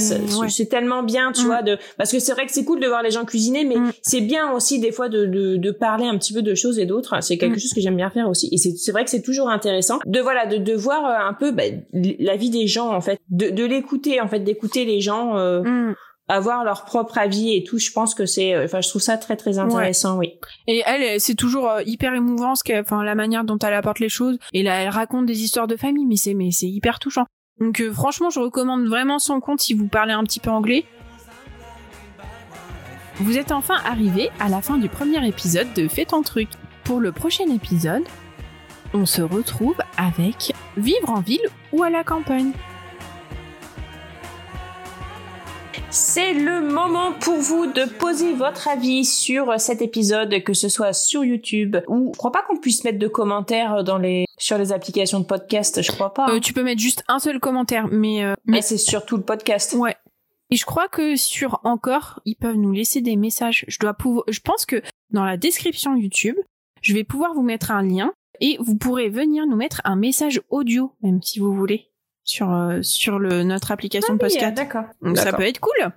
c'est 0.47 0.66
tellement 0.68 1.03
bien 1.03 1.32
tu 1.32 1.43
mm. 1.43 1.45
vois 1.45 1.62
de 1.62 1.78
parce 1.97 2.12
que 2.12 2.20
c'est 2.20 2.32
vrai 2.32 2.45
que 2.45 2.51
c'est 2.51 2.64
cool 2.64 2.80
de 2.80 2.88
voir 2.88 3.03
les 3.03 3.12
gens 3.12 3.26
cuisiner 3.26 3.66
mais 3.66 3.76
mm. 3.76 3.91
c'est 4.01 4.22
bien 4.22 4.51
aussi 4.51 4.80
des 4.80 4.91
fois 4.91 5.10
de, 5.10 5.26
de, 5.26 5.58
de 5.58 5.72
parler 5.72 6.06
un 6.06 6.18
petit 6.18 6.34
peu 6.34 6.41
de 6.41 6.56
choses 6.56 6.80
et 6.80 6.86
d'autres 6.86 7.22
c'est 7.22 7.38
quelque 7.38 7.58
mm. 7.58 7.60
chose 7.60 7.74
que 7.74 7.82
j'aime 7.82 7.97
bien 7.97 8.10
faire 8.10 8.30
aussi 8.30 8.49
et 8.51 8.58
c'est 8.58 8.91
vrai 8.91 9.03
que 9.03 9.10
c'est 9.10 9.22
toujours 9.22 9.49
intéressant 9.49 9.99
de 10.06 10.20
voilà 10.20 10.45
de, 10.45 10.58
de 10.58 10.74
voir 10.74 11.06
euh, 11.06 11.30
un 11.30 11.34
peu 11.34 11.51
bah, 11.51 11.64
la 11.93 12.36
vie 12.36 12.49
des 12.49 12.68
gens 12.68 12.93
en 12.93 13.01
fait 13.01 13.20
de, 13.30 13.49
de 13.49 13.66
l'écouter 13.66 14.22
en 14.22 14.28
fait 14.28 14.39
d'écouter 14.39 14.86
les 14.86 15.01
gens 15.01 15.38
euh, 15.38 15.93
avoir 16.28 16.63
leur 16.63 16.86
propre 16.86 17.17
avis 17.17 17.55
et 17.55 17.63
tout 17.63 17.78
je 17.78 17.91
pense 17.91 18.15
que 18.15 18.26
c'est 18.26 18.55
euh, 18.55 18.65
enfin 18.65 18.82
je 18.82 18.89
trouve 18.89 19.01
ça 19.01 19.17
très 19.17 19.36
très 19.36 19.59
intéressant 19.59 20.17
oui. 20.17 20.34
Et 20.67 20.82
elle 20.86 21.19
c'est 21.19 21.36
toujours 21.36 21.69
euh, 21.69 21.84
hyper 21.86 22.13
émouvant 22.13 22.55
ce 22.55 22.63
enfin 22.80 23.03
la 23.03 23.15
manière 23.15 23.43
dont 23.43 23.59
elle 23.59 23.73
apporte 23.73 23.99
les 23.99 24.09
choses. 24.09 24.38
Et 24.53 24.63
là 24.63 24.82
elle 24.82 24.89
raconte 24.89 25.26
des 25.26 25.43
histoires 25.43 25.67
de 25.67 25.76
famille 25.76 26.05
mais 26.05 26.15
c'est 26.15 26.34
mais 26.34 26.51
c'est 26.51 26.67
hyper 26.67 26.99
touchant. 26.99 27.26
Donc 27.59 27.80
euh, 27.80 27.93
franchement 27.93 28.30
je 28.30 28.39
recommande 28.39 28.88
vraiment 28.88 29.19
son 29.19 29.39
compte 29.39 29.61
si 29.61 29.73
vous 29.73 29.88
parlez 29.88 30.13
un 30.13 30.23
petit 30.23 30.39
peu 30.39 30.49
anglais. 30.49 30.86
Vous 33.17 33.38
êtes 33.38 33.51
enfin 33.51 33.78
arrivé 33.86 34.30
à 34.39 34.49
la 34.49 34.61
fin 34.61 34.78
du 34.78 34.89
premier 34.89 35.26
épisode 35.26 35.71
de 35.73 35.88
Fais 35.88 36.05
ton 36.05 36.21
truc. 36.21 36.49
Pour 36.84 36.99
le 36.99 37.11
prochain 37.11 37.45
épisode 37.53 38.03
on 38.93 39.05
se 39.05 39.21
retrouve 39.21 39.78
avec 39.97 40.53
vivre 40.78 41.09
en 41.09 41.19
ville 41.19 41.45
ou 41.71 41.84
à 41.84 41.89
la 41.89 42.03
campagne 42.03 42.51
C'est 45.89 46.33
le 46.33 46.61
moment 46.61 47.13
pour 47.13 47.36
vous 47.36 47.67
de 47.67 47.86
poser 47.86 48.33
votre 48.33 48.67
avis 48.67 49.05
sur 49.05 49.59
cet 49.59 49.81
épisode, 49.81 50.43
que 50.43 50.53
ce 50.53 50.67
soit 50.67 50.93
sur 50.93 51.23
YouTube 51.23 51.77
ou 51.88 52.11
je 52.13 52.17
crois 52.17 52.31
pas 52.31 52.43
qu'on 52.43 52.57
puisse 52.57 52.83
mettre 52.83 52.99
de 52.99 53.07
commentaires 53.07 53.83
dans 53.83 53.97
les 53.97 54.25
sur 54.38 54.57
les 54.57 54.73
applications 54.73 55.19
de 55.19 55.25
podcast, 55.25 55.81
je 55.81 55.91
crois 55.91 56.13
pas. 56.13 56.29
Euh, 56.29 56.39
tu 56.39 56.53
peux 56.53 56.63
mettre 56.63 56.81
juste 56.81 57.03
un 57.07 57.19
seul 57.19 57.39
commentaire, 57.39 57.88
mais 57.89 58.23
euh, 58.23 58.33
mais 58.45 58.61
c'est 58.61 58.77
surtout 58.77 59.17
le 59.17 59.23
podcast. 59.23 59.73
Ouais. 59.73 59.95
Et 60.51 60.57
je 60.57 60.65
crois 60.65 60.88
que 60.88 61.15
sur 61.15 61.59
encore, 61.63 62.19
ils 62.25 62.36
peuvent 62.36 62.57
nous 62.57 62.71
laisser 62.71 63.01
des 63.01 63.15
messages. 63.15 63.65
Je 63.67 63.79
dois 63.79 63.93
pouvoir, 63.93 64.25
je 64.27 64.39
pense 64.39 64.65
que 64.65 64.81
dans 65.11 65.23
la 65.23 65.38
description 65.38 65.95
YouTube, 65.95 66.36
je 66.81 66.93
vais 66.93 67.03
pouvoir 67.03 67.33
vous 67.33 67.41
mettre 67.41 67.71
un 67.71 67.83
lien 67.83 68.13
et 68.41 68.57
vous 68.59 68.75
pourrez 68.75 69.09
venir 69.09 69.47
nous 69.47 69.55
mettre 69.55 69.81
un 69.86 69.95
message 69.95 70.41
audio, 70.49 70.91
même 71.01 71.21
si 71.21 71.39
vous 71.39 71.53
voulez 71.53 71.89
sur 72.26 72.51
euh, 72.51 72.82
sur 72.82 73.19
le 73.19 73.43
notre 73.43 73.71
application 73.71 74.17
ah. 74.21 74.51
D'accord. 74.51 74.86
Donc 75.01 75.17
ça 75.17 75.32
peut 75.32 75.47
être 75.47 75.61
cool. 75.61 75.91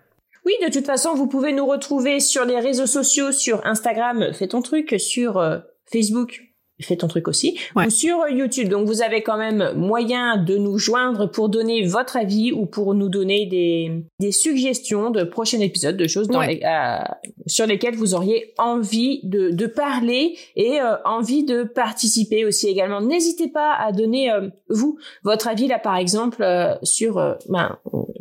Oui, 0.45 0.55
de 0.65 0.73
toute 0.73 0.87
façon, 0.87 1.15
vous 1.15 1.27
pouvez 1.27 1.53
nous 1.53 1.67
retrouver 1.67 2.21
sur 2.21 2.45
les 2.45 2.59
réseaux 2.59 2.87
sociaux, 2.87 3.33
sur 3.33 3.67
Instagram, 3.67 4.33
fais 4.33 4.49
ton 4.49 4.63
truc, 4.63 4.95
sur 4.99 5.37
euh, 5.37 5.59
Facebook, 5.93 6.48
fais 6.87 6.97
ton 6.97 7.09
truc 7.09 7.29
aussi, 7.29 7.59
ou 7.77 7.91
sur 7.91 8.29
YouTube. 8.29 8.69
Donc 8.69 8.87
vous 8.87 9.03
avez 9.03 9.23
quand 9.23 9.37
même 9.37 9.73
moyen 9.77 10.37
de 10.37 10.57
nous 10.57 10.79
joindre 10.79 11.31
pour 11.31 11.49
donner 11.49 11.87
votre 11.87 12.17
avis 12.17 12.53
ou 12.53 12.67
pour 12.67 12.95
nous 12.95 13.09
donner 13.09 13.47
des, 13.47 14.05
des 14.21 14.33
suggestions 14.33 15.11
de 15.11 15.25
prochains 15.25 15.61
épisodes, 15.61 15.97
de 15.97 16.07
choses 16.07 16.29
dans 16.29 16.43
les, 16.43 16.61
euh, 16.65 16.99
sur 17.47 17.67
lesquelles 17.67 17.97
vous 17.97 18.15
auriez 18.15 18.55
envie 18.59 19.21
de, 19.25 19.51
de 19.51 19.67
parler 19.67 20.37
et 20.57 20.81
euh, 20.81 20.97
envie 21.05 21.45
de 21.45 21.65
participer 21.65 22.45
aussi 22.45 22.69
également. 22.69 23.01
N'hésitez 23.01 23.49
pas 23.49 23.75
à 23.75 23.93
donner 23.93 24.31
euh, 24.31 24.49
vous 24.69 24.99
votre 25.25 25.49
avis 25.49 25.67
là 25.67 25.79
par 25.79 25.97
exemple 25.97 26.45
sur 26.83 27.37
ben, 27.49 27.79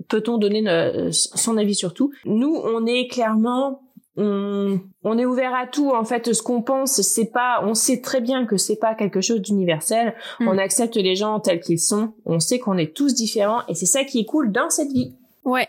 peut-on 0.07 0.37
donner 0.37 0.63
son 1.11 1.57
avis 1.57 1.75
sur 1.75 1.93
tout. 1.93 2.11
Nous 2.25 2.55
on 2.63 2.85
est 2.85 3.07
clairement 3.07 3.81
on, 4.17 4.79
on, 5.03 5.17
est 5.17 5.25
ouvert 5.25 5.53
à 5.53 5.67
tout. 5.67 5.91
En 5.91 6.03
fait, 6.03 6.33
ce 6.33 6.41
qu'on 6.41 6.61
pense, 6.61 7.01
c'est 7.01 7.31
pas, 7.31 7.61
on 7.63 7.73
sait 7.73 8.01
très 8.01 8.19
bien 8.19 8.45
que 8.45 8.57
c'est 8.57 8.77
pas 8.77 8.95
quelque 8.95 9.21
chose 9.21 9.41
d'universel. 9.41 10.15
Hmm. 10.39 10.47
On 10.47 10.57
accepte 10.57 10.95
les 10.95 11.15
gens 11.15 11.39
tels 11.39 11.59
qu'ils 11.59 11.79
sont. 11.79 12.13
On 12.25 12.39
sait 12.39 12.59
qu'on 12.59 12.77
est 12.77 12.95
tous 12.95 13.13
différents 13.13 13.61
et 13.67 13.75
c'est 13.75 13.85
ça 13.85 14.03
qui 14.03 14.19
est 14.19 14.25
cool 14.25 14.51
dans 14.51 14.69
cette 14.69 14.91
vie. 14.91 15.15
Ouais. 15.45 15.67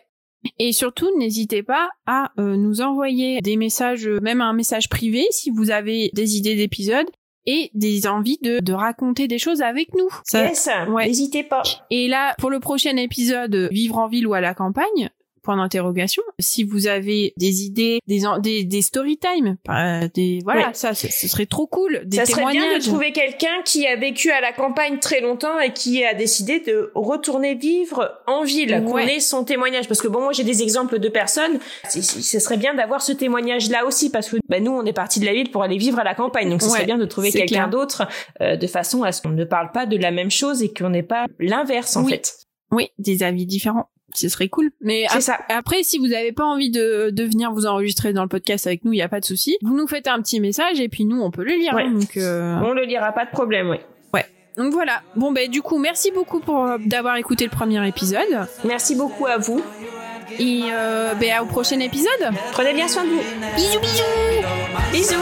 Et 0.59 0.73
surtout, 0.73 1.09
n'hésitez 1.19 1.63
pas 1.63 1.91
à 2.07 2.33
euh, 2.39 2.57
nous 2.57 2.81
envoyer 2.81 3.41
des 3.41 3.57
messages, 3.57 4.07
euh, 4.07 4.21
même 4.21 4.41
un 4.41 4.53
message 4.53 4.89
privé, 4.89 5.27
si 5.31 5.51
vous 5.51 5.71
avez 5.71 6.11
des 6.15 6.37
idées 6.37 6.57
d'épisodes 6.57 7.09
et 7.45 7.71
des 7.75 8.07
envies 8.07 8.39
de, 8.43 8.61
de 8.61 8.73
raconter 8.73 9.27
des 9.27 9.39
choses 9.39 9.63
avec 9.63 9.95
nous. 9.95 10.09
Ça, 10.25 10.45
yes, 10.45 10.69
ouais. 10.89 11.07
n'hésitez 11.07 11.43
pas. 11.43 11.63
Et 11.91 12.07
là, 12.09 12.35
pour 12.39 12.51
le 12.51 12.61
prochain 12.61 12.97
épisode, 12.97 13.69
Vivre 13.73 13.99
en 13.99 14.07
ville 14.07 14.27
ou 14.27 14.35
à 14.35 14.41
la 14.41 14.55
campagne, 14.55 15.11
point 15.49 15.57
d'interrogation. 15.57 16.23
Si 16.39 16.63
vous 16.63 16.89
avez 16.89 17.33
des 17.39 17.63
idées, 17.63 18.01
des 18.07 18.21
des, 18.41 18.65
des 18.65 18.83
story 18.83 19.17
time, 19.17 19.57
des 20.13 20.41
voilà, 20.45 20.75
ça, 20.75 20.93
ce 20.93 21.09
serait 21.27 21.47
trop 21.47 21.67
cool. 21.67 22.03
Des 22.05 22.19
ça 22.19 22.27
serait 22.27 22.53
bien 22.53 22.77
de 22.77 22.83
trouver 22.83 23.13
quelqu'un 23.13 23.63
qui 23.65 23.87
a 23.87 23.97
vécu 23.97 24.31
à 24.31 24.43
la 24.43 24.53
campagne 24.53 24.99
très 24.99 25.23
longtemps 25.23 25.59
et 25.59 25.73
qui 25.73 26.05
a 26.05 26.13
décidé 26.13 26.61
de 26.61 26.93
retourner 26.95 27.55
vivre 27.55 28.21
en 28.27 28.43
ville, 28.45 28.85
qu'on 28.87 28.99
ait 28.99 29.21
son 29.21 29.45
témoignage. 29.45 29.89
Parce 29.89 30.03
que 30.03 30.09
bon, 30.09 30.21
moi 30.21 30.33
j'ai 30.33 30.45
des 30.45 30.63
exemples 30.63 30.99
de 30.99 31.09
personnes. 31.09 31.59
Ce 31.89 32.03
serait 32.39 32.59
bien 32.59 32.75
d'avoir 32.75 33.01
ce 33.01 33.13
témoignage-là 33.13 33.87
aussi, 33.87 34.11
parce 34.11 34.29
que 34.29 34.37
bah, 34.51 34.61
nous 34.61 34.73
on 34.73 34.85
est 34.85 34.93
parti 34.93 35.19
de 35.19 35.25
la 35.25 35.33
ville 35.33 35.51
pour 35.51 35.63
aller 35.63 35.79
vivre 35.79 35.99
à 35.99 36.05
la 36.05 36.15
campagne, 36.15 36.51
donc 36.51 36.61
ce 36.61 36.69
serait 36.69 36.85
bien 36.85 36.99
de 36.99 37.07
trouver 37.07 37.33
quelqu'un 37.33 37.69
d'autre 37.69 38.07
euh, 38.43 38.57
de 38.57 38.67
façon 38.67 39.03
à 39.03 39.13
ce 39.13 39.23
qu'on 39.23 39.31
ne 39.31 39.45
parle 39.45 39.73
pas 39.73 39.87
de 39.87 39.97
la 39.97 40.11
même 40.11 40.31
chose 40.31 40.63
et 40.63 40.71
qu'on 40.71 40.91
n'ait 40.91 41.03
pas 41.03 41.25
l'inverse 41.39 41.97
en 41.97 42.05
fait. 42.05 42.35
Oui, 42.71 42.91
des 42.99 43.23
avis 43.23 43.47
différents 43.47 43.89
ce 44.15 44.29
serait 44.29 44.49
cool. 44.49 44.71
Mais 44.81 45.07
après, 45.49 45.83
si 45.83 45.99
vous 45.99 46.09
n'avez 46.09 46.33
pas 46.33 46.45
envie 46.45 46.71
de, 46.71 47.13
venir 47.17 47.53
vous 47.53 47.67
enregistrer 47.67 48.13
dans 48.13 48.23
le 48.23 48.29
podcast 48.29 48.67
avec 48.67 48.85
nous, 48.85 48.93
il 48.93 48.97
n'y 48.97 49.03
a 49.03 49.09
pas 49.09 49.21
de 49.21 49.25
souci. 49.25 49.57
Vous 49.63 49.77
nous 49.77 49.87
faites 49.87 50.09
un 50.09 50.21
petit 50.21 50.41
message 50.41 50.81
et 50.81 50.89
puis 50.89 51.05
nous, 51.05 51.21
on 51.21 51.31
peut 51.31 51.45
le 51.45 51.55
lire. 51.55 51.77
Hein, 51.77 51.91
donc. 51.91 52.17
Euh. 52.17 52.59
On 52.63 52.73
le 52.73 52.85
lira, 52.85 53.13
pas 53.13 53.25
de 53.25 53.31
problème, 53.31 53.69
oui. 53.69 53.77
Ouais. 54.15 54.25
Donc 54.57 54.73
voilà. 54.73 55.03
Bon, 55.17 55.33
ben 55.33 55.47
bah, 55.47 55.53
du 55.53 55.63
coup, 55.63 55.79
merci 55.79 56.11
beaucoup 56.11 56.41
pour 56.41 56.65
euh, 56.65 56.79
d'avoir 56.87 57.17
écouté 57.17 57.45
le 57.45 57.51
premier 57.51 57.87
épisode. 57.87 58.47
Merci 58.65 58.95
beaucoup 58.95 59.27
à 59.27 59.37
vous. 59.37 59.63
Et 60.39 60.63
euh, 60.73 61.15
ben, 61.15 61.41
au 61.43 61.47
prochain 61.47 61.81
épisode. 61.81 62.31
Prenez 62.53 62.75
bien 62.75 62.89
soin 62.89 63.05
de 63.05 63.11
vous. 63.11 63.23
Bisous, 63.57 63.81
bisous. 63.81 64.03
Bisous. 64.93 65.17